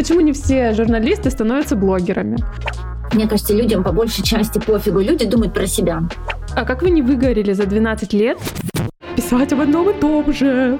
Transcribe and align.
Почему 0.00 0.20
не 0.20 0.32
все 0.32 0.72
журналисты 0.72 1.28
становятся 1.28 1.76
блогерами? 1.76 2.38
Мне 3.12 3.28
кажется, 3.28 3.52
людям 3.52 3.84
по 3.84 3.92
большей 3.92 4.24
части 4.24 4.58
пофигу. 4.58 5.00
Люди 5.00 5.26
думают 5.26 5.52
про 5.52 5.66
себя. 5.66 6.04
А 6.56 6.64
как 6.64 6.80
вы 6.80 6.88
не 6.88 7.02
выгорели 7.02 7.52
за 7.52 7.66
12 7.66 8.14
лет 8.14 8.38
писать 9.14 9.52
об 9.52 9.60
одном 9.60 9.90
и 9.90 9.92
том 9.92 10.32
же? 10.32 10.78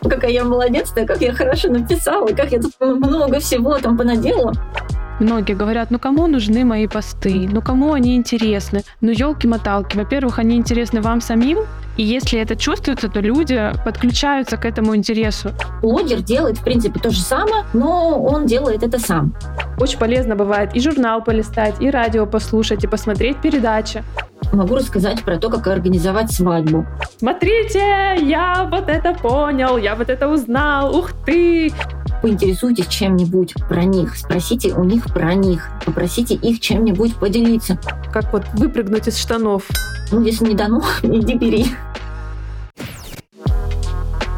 Какая 0.00 0.30
я 0.30 0.44
молодец-то, 0.44 1.04
как 1.04 1.20
я 1.20 1.34
хорошо 1.34 1.68
написала, 1.68 2.26
как 2.28 2.52
я 2.52 2.58
тут 2.58 2.72
много 2.80 3.38
всего 3.38 3.76
там 3.80 3.98
понаделала. 3.98 4.54
Многие 5.20 5.52
говорят, 5.52 5.90
ну 5.90 5.98
кому 5.98 6.26
нужны 6.26 6.64
мои 6.64 6.86
посты, 6.86 7.46
ну 7.52 7.60
кому 7.60 7.92
они 7.92 8.16
интересны, 8.16 8.82
ну 9.02 9.10
елки-моталки. 9.10 9.98
Во-первых, 9.98 10.38
они 10.38 10.56
интересны 10.56 11.02
вам 11.02 11.20
самим, 11.20 11.58
и 11.96 12.02
если 12.02 12.40
это 12.40 12.56
чувствуется, 12.56 13.08
то 13.08 13.20
люди 13.20 13.72
подключаются 13.84 14.56
к 14.56 14.64
этому 14.64 14.96
интересу. 14.96 15.50
Блогер 15.80 16.22
делает, 16.22 16.58
в 16.58 16.64
принципе, 16.64 16.98
то 17.00 17.10
же 17.10 17.20
самое, 17.20 17.64
но 17.72 18.18
он 18.20 18.46
делает 18.46 18.82
это 18.82 18.98
сам. 18.98 19.34
Очень 19.78 19.98
полезно 19.98 20.36
бывает 20.36 20.74
и 20.74 20.80
журнал 20.80 21.22
полистать, 21.22 21.80
и 21.80 21.90
радио 21.90 22.26
послушать, 22.26 22.84
и 22.84 22.86
посмотреть 22.86 23.40
передачи. 23.40 24.02
Могу 24.52 24.76
рассказать 24.76 25.22
про 25.22 25.38
то, 25.38 25.50
как 25.50 25.66
организовать 25.66 26.32
свадьбу. 26.32 26.86
Смотрите, 27.18 28.16
я 28.20 28.68
вот 28.70 28.88
это 28.88 29.14
понял, 29.14 29.76
я 29.76 29.94
вот 29.94 30.10
это 30.10 30.28
узнал, 30.28 30.96
ух 30.96 31.12
ты! 31.24 31.72
поинтересуйтесь 32.24 32.86
чем-нибудь 32.86 33.52
про 33.68 33.84
них, 33.84 34.16
спросите 34.16 34.72
у 34.72 34.82
них 34.82 35.12
про 35.12 35.34
них, 35.34 35.68
попросите 35.84 36.34
их 36.34 36.58
чем-нибудь 36.58 37.16
поделиться. 37.16 37.78
Как 38.14 38.32
вот 38.32 38.44
выпрыгнуть 38.54 39.08
из 39.08 39.18
штанов. 39.18 39.68
Ну, 40.12 40.22
если 40.22 40.46
не 40.48 40.54
дано, 40.54 40.82
иди 41.02 41.34
бери. 41.34 41.66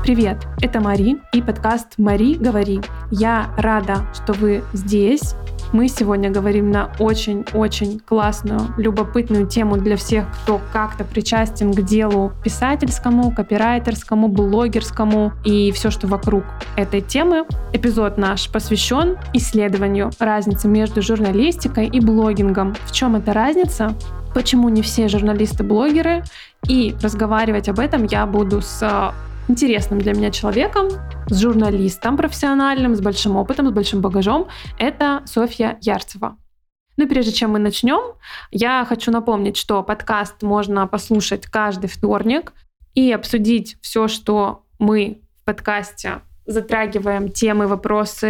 Привет, 0.02 0.46
это 0.62 0.80
Мари 0.80 1.16
и 1.32 1.42
подкаст 1.42 1.94
«Мари, 1.98 2.34
говори». 2.34 2.80
Я 3.10 3.50
рада, 3.56 4.06
что 4.14 4.32
вы 4.34 4.62
здесь 4.72 5.34
мы 5.72 5.88
сегодня 5.88 6.30
говорим 6.30 6.70
на 6.70 6.90
очень-очень 6.98 8.00
классную, 8.00 8.60
любопытную 8.76 9.46
тему 9.46 9.76
для 9.76 9.96
всех, 9.96 10.26
кто 10.42 10.60
как-то 10.72 11.04
причастен 11.04 11.72
к 11.72 11.82
делу 11.82 12.32
писательскому, 12.42 13.34
копирайтерскому, 13.34 14.28
блогерскому 14.28 15.32
и 15.44 15.72
все, 15.72 15.90
что 15.90 16.06
вокруг 16.06 16.44
этой 16.76 17.00
темы. 17.00 17.44
Эпизод 17.72 18.18
наш 18.18 18.50
посвящен 18.50 19.16
исследованию 19.32 20.10
разницы 20.18 20.68
между 20.68 21.02
журналистикой 21.02 21.86
и 21.88 22.00
блогингом. 22.00 22.74
В 22.84 22.92
чем 22.92 23.16
эта 23.16 23.32
разница? 23.32 23.94
Почему 24.34 24.68
не 24.68 24.82
все 24.82 25.08
журналисты 25.08 25.64
блогеры? 25.64 26.22
И 26.68 26.94
разговаривать 27.02 27.68
об 27.68 27.78
этом 27.78 28.04
я 28.04 28.26
буду 28.26 28.60
с 28.60 29.12
интересным 29.48 30.00
для 30.00 30.12
меня 30.12 30.30
человеком, 30.30 30.88
с 31.28 31.40
журналистом 31.40 32.16
профессиональным, 32.16 32.94
с 32.94 33.00
большим 33.00 33.36
опытом, 33.36 33.68
с 33.68 33.72
большим 33.72 34.00
багажом. 34.00 34.48
Это 34.78 35.22
Софья 35.26 35.78
Ярцева. 35.80 36.36
Ну 36.96 37.04
и 37.04 37.08
прежде 37.08 37.32
чем 37.32 37.50
мы 37.50 37.58
начнем, 37.58 38.14
я 38.50 38.84
хочу 38.88 39.10
напомнить, 39.10 39.56
что 39.56 39.82
подкаст 39.82 40.42
можно 40.42 40.86
послушать 40.86 41.46
каждый 41.46 41.88
вторник 41.88 42.52
и 42.94 43.12
обсудить 43.12 43.76
все, 43.82 44.08
что 44.08 44.64
мы 44.78 45.20
в 45.40 45.44
подкасте 45.44 46.22
затрагиваем 46.46 47.28
темы, 47.28 47.66
вопросы, 47.66 48.26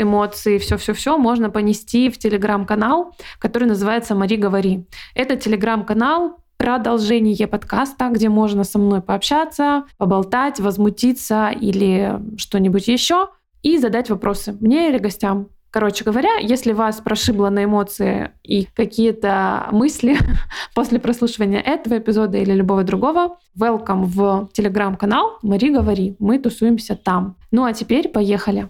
эмоции, 0.00 0.58
все-все-все, 0.58 1.18
можно 1.18 1.50
понести 1.50 2.08
в 2.08 2.16
телеграм-канал, 2.16 3.14
который 3.38 3.66
называется 3.68 4.14
«Мари, 4.14 4.36
говори». 4.36 4.86
Это 5.14 5.36
телеграм-канал 5.36 6.38
продолжение 6.68 7.46
подкаста, 7.46 8.10
где 8.10 8.28
можно 8.28 8.62
со 8.62 8.78
мной 8.78 9.00
пообщаться, 9.00 9.84
поболтать, 9.96 10.60
возмутиться 10.60 11.48
или 11.48 12.20
что-нибудь 12.36 12.88
еще 12.88 13.30
и 13.62 13.78
задать 13.78 14.10
вопросы 14.10 14.54
мне 14.60 14.90
или 14.90 14.98
гостям. 14.98 15.48
Короче 15.70 16.04
говоря, 16.04 16.36
если 16.36 16.72
вас 16.72 17.00
прошибло 17.00 17.48
на 17.48 17.64
эмоции 17.64 18.32
и 18.42 18.66
какие-то 18.66 19.68
мысли 19.72 20.18
после 20.74 20.98
прослушивания 20.98 21.60
этого 21.60 21.96
эпизода 21.96 22.36
или 22.36 22.52
любого 22.52 22.84
другого, 22.84 23.38
welcome 23.58 24.04
в 24.04 24.50
телеграм-канал 24.52 25.38
Мари 25.40 25.70
Говори. 25.70 26.16
Мы 26.18 26.38
тусуемся 26.38 26.96
там. 26.96 27.36
Ну 27.50 27.64
а 27.64 27.72
теперь 27.72 28.10
поехали. 28.10 28.68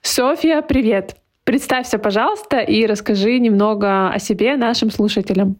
Софья, 0.00 0.62
привет! 0.62 1.21
Представься, 1.52 1.98
пожалуйста, 1.98 2.60
и 2.60 2.86
расскажи 2.86 3.38
немного 3.38 4.08
о 4.08 4.18
себе 4.18 4.56
нашим 4.56 4.90
слушателям. 4.90 5.58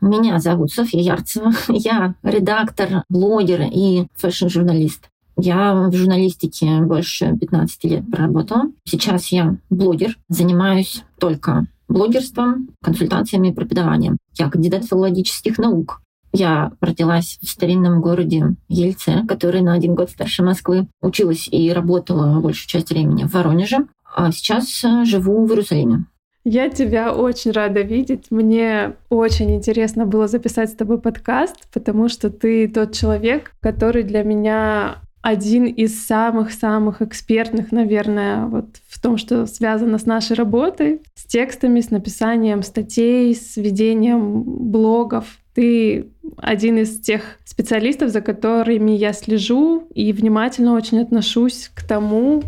Меня 0.00 0.38
зовут 0.38 0.72
Софья 0.72 1.00
Ярцева. 1.00 1.52
Я 1.68 2.14
редактор, 2.22 3.04
блогер 3.10 3.60
и 3.70 4.06
фэшн-журналист. 4.14 5.10
Я 5.36 5.74
в 5.74 5.92
журналистике 5.92 6.80
больше 6.80 7.36
15 7.38 7.84
лет 7.84 8.10
проработала. 8.10 8.70
Сейчас 8.84 9.26
я 9.28 9.56
блогер, 9.68 10.16
занимаюсь 10.30 11.04
только 11.18 11.66
блогерством, 11.88 12.70
консультациями 12.82 13.48
и 13.48 13.52
преподаванием. 13.52 14.16
Я 14.38 14.48
кандидат 14.48 14.86
филологических 14.86 15.58
наук. 15.58 16.00
Я 16.32 16.72
родилась 16.80 17.38
в 17.42 17.48
старинном 17.50 18.00
городе 18.00 18.56
Ельце, 18.68 19.26
который 19.28 19.60
на 19.60 19.74
один 19.74 19.94
год 19.94 20.08
старше 20.08 20.42
Москвы. 20.42 20.88
Училась 21.02 21.48
и 21.52 21.70
работала 21.70 22.40
большую 22.40 22.68
часть 22.68 22.88
времени 22.88 23.24
в 23.24 23.34
Воронеже. 23.34 23.86
А 24.14 24.30
сейчас 24.32 24.84
э, 24.84 25.04
живу 25.04 25.46
в 25.46 25.50
Иерусалиме. 25.50 26.04
Я 26.44 26.68
тебя 26.68 27.14
очень 27.14 27.52
рада 27.52 27.82
видеть. 27.82 28.30
Мне 28.30 28.94
очень 29.10 29.54
интересно 29.54 30.06
было 30.06 30.26
записать 30.26 30.70
с 30.70 30.74
тобой 30.74 31.00
подкаст, 31.00 31.68
потому 31.72 32.08
что 32.08 32.30
ты 32.30 32.66
тот 32.68 32.92
человек, 32.92 33.52
который 33.60 34.02
для 34.02 34.24
меня 34.24 34.96
один 35.22 35.66
из 35.66 36.04
самых-самых 36.04 37.00
экспертных, 37.00 37.70
наверное, 37.70 38.46
вот 38.46 38.66
в 38.88 39.00
том, 39.00 39.16
что 39.16 39.46
связано 39.46 39.98
с 39.98 40.04
нашей 40.04 40.34
работой, 40.34 41.00
с 41.14 41.24
текстами, 41.24 41.80
с 41.80 41.90
написанием 41.90 42.64
статей, 42.64 43.32
с 43.32 43.56
ведением 43.56 44.42
блогов. 44.42 45.38
Ты 45.54 46.08
один 46.38 46.78
из 46.78 46.98
тех 47.00 47.22
специалистов, 47.44 48.10
за 48.10 48.20
которыми 48.20 48.90
я 48.90 49.12
слежу 49.12 49.86
и 49.94 50.12
внимательно 50.12 50.74
очень 50.74 51.00
отношусь 51.00 51.70
к 51.72 51.86
тому, 51.86 52.42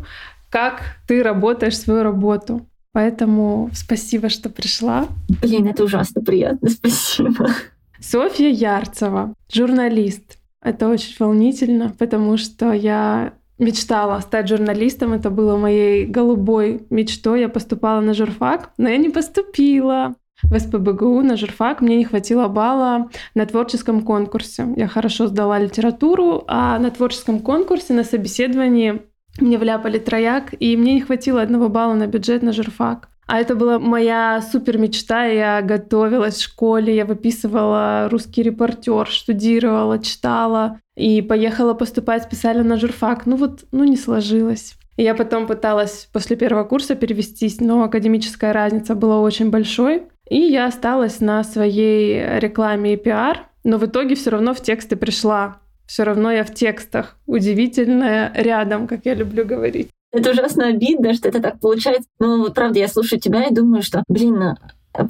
как 0.55 0.83
ты 1.09 1.25
работаешь 1.25 1.77
свою 1.77 2.05
работу. 2.05 2.65
Поэтому 2.93 3.71
спасибо, 3.75 4.29
что 4.29 4.49
пришла. 4.49 5.09
Блин, 5.43 5.67
это 5.67 5.83
ужасно 5.83 6.23
приятно, 6.23 6.69
спасибо. 6.71 7.49
Софья 8.01 8.49
Ярцева, 8.49 9.35
журналист. 9.53 10.39
Это 10.63 10.89
очень 10.89 11.17
волнительно, 11.19 11.93
потому 11.99 12.37
что 12.37 12.73
я 12.73 13.33
мечтала 13.59 14.21
стать 14.21 14.49
журналистом. 14.49 15.13
Это 15.13 15.29
было 15.29 15.57
моей 15.57 16.07
голубой 16.07 16.87
мечтой. 16.89 17.41
Я 17.41 17.49
поступала 17.49 18.01
на 18.01 18.15
журфак, 18.15 18.71
но 18.79 18.89
я 18.89 18.97
не 18.97 19.11
поступила 19.11 20.15
в 20.45 20.57
СПБГУ 20.57 21.23
на 21.23 21.37
журфак. 21.37 21.81
Мне 21.81 21.97
не 21.97 22.05
хватило 22.05 22.47
балла 22.47 23.11
на 23.35 23.45
творческом 23.45 24.03
конкурсе. 24.03 24.69
Я 24.77 24.87
хорошо 24.87 25.27
сдала 25.27 25.59
литературу, 25.59 26.45
а 26.47 26.79
на 26.79 26.93
творческом 26.93 27.41
конкурсе 27.41 27.93
на 27.93 28.05
собеседовании 28.05 29.03
мне 29.41 29.59
вляпали 29.59 29.99
трояк, 29.99 30.55
и 30.59 30.77
мне 30.77 30.95
не 30.95 31.01
хватило 31.01 31.43
одного 31.43 31.69
балла 31.69 31.95
на 31.95 32.07
бюджет 32.07 32.43
на 32.43 32.53
журфак. 32.53 33.09
А 33.27 33.41
это 33.41 33.55
была 33.55 33.79
моя 33.79 34.43
супер 34.43 34.79
мечта. 34.79 35.25
Я 35.25 35.63
готовилась 35.63 36.37
в 36.37 36.43
школе, 36.43 36.95
я 36.95 37.05
выписывала 37.05 38.09
русский 38.11 38.43
репортер, 38.43 39.07
штудировала, 39.07 39.99
читала 39.99 40.81
и 40.95 41.23
поехала 41.23 41.75
поступать 41.75 42.25
специально 42.25 42.63
на 42.63 42.77
журфак. 42.77 43.27
Ну 43.27 43.37
вот, 43.37 43.65
ну 43.73 43.85
не 43.85 43.97
сложилось. 43.97 44.75
Я 44.97 45.15
потом 45.15 45.47
пыталась 45.47 46.09
после 46.13 46.37
первого 46.37 46.65
курса 46.65 46.95
перевестись, 46.95 47.61
но 47.61 47.83
академическая 47.83 48.53
разница 48.53 48.95
была 48.95 49.21
очень 49.21 49.51
большой. 49.51 50.05
И 50.29 50.39
я 50.39 50.67
осталась 50.67 51.21
на 51.21 51.43
своей 51.45 52.39
рекламе 52.39 52.95
и 52.95 52.97
пиар, 52.97 53.49
но 53.65 53.79
в 53.79 53.87
итоге 53.87 54.15
все 54.15 54.31
равно 54.31 54.55
в 54.55 54.61
тексты 54.61 54.97
пришла 54.97 55.61
все 55.87 56.05
равно 56.05 56.31
я 56.33 56.45
в 56.45 56.55
текстах. 56.55 57.17
Удивительное 57.27 58.33
рядом, 58.35 58.87
как 58.87 59.01
я 59.05 59.15
люблю 59.15 59.45
говорить. 59.45 59.91
Это 60.13 60.31
ужасно 60.31 60.69
обидно, 60.69 61.15
что 61.15 61.29
это 61.29 61.41
так 61.41 61.59
получается. 61.61 62.09
Ну, 62.21 62.49
правда, 62.53 62.79
я 62.79 62.89
слушаю 62.89 63.21
тебя 63.21 63.47
и 63.47 63.55
думаю, 63.55 63.83
что, 63.83 64.03
блин, 64.09 64.57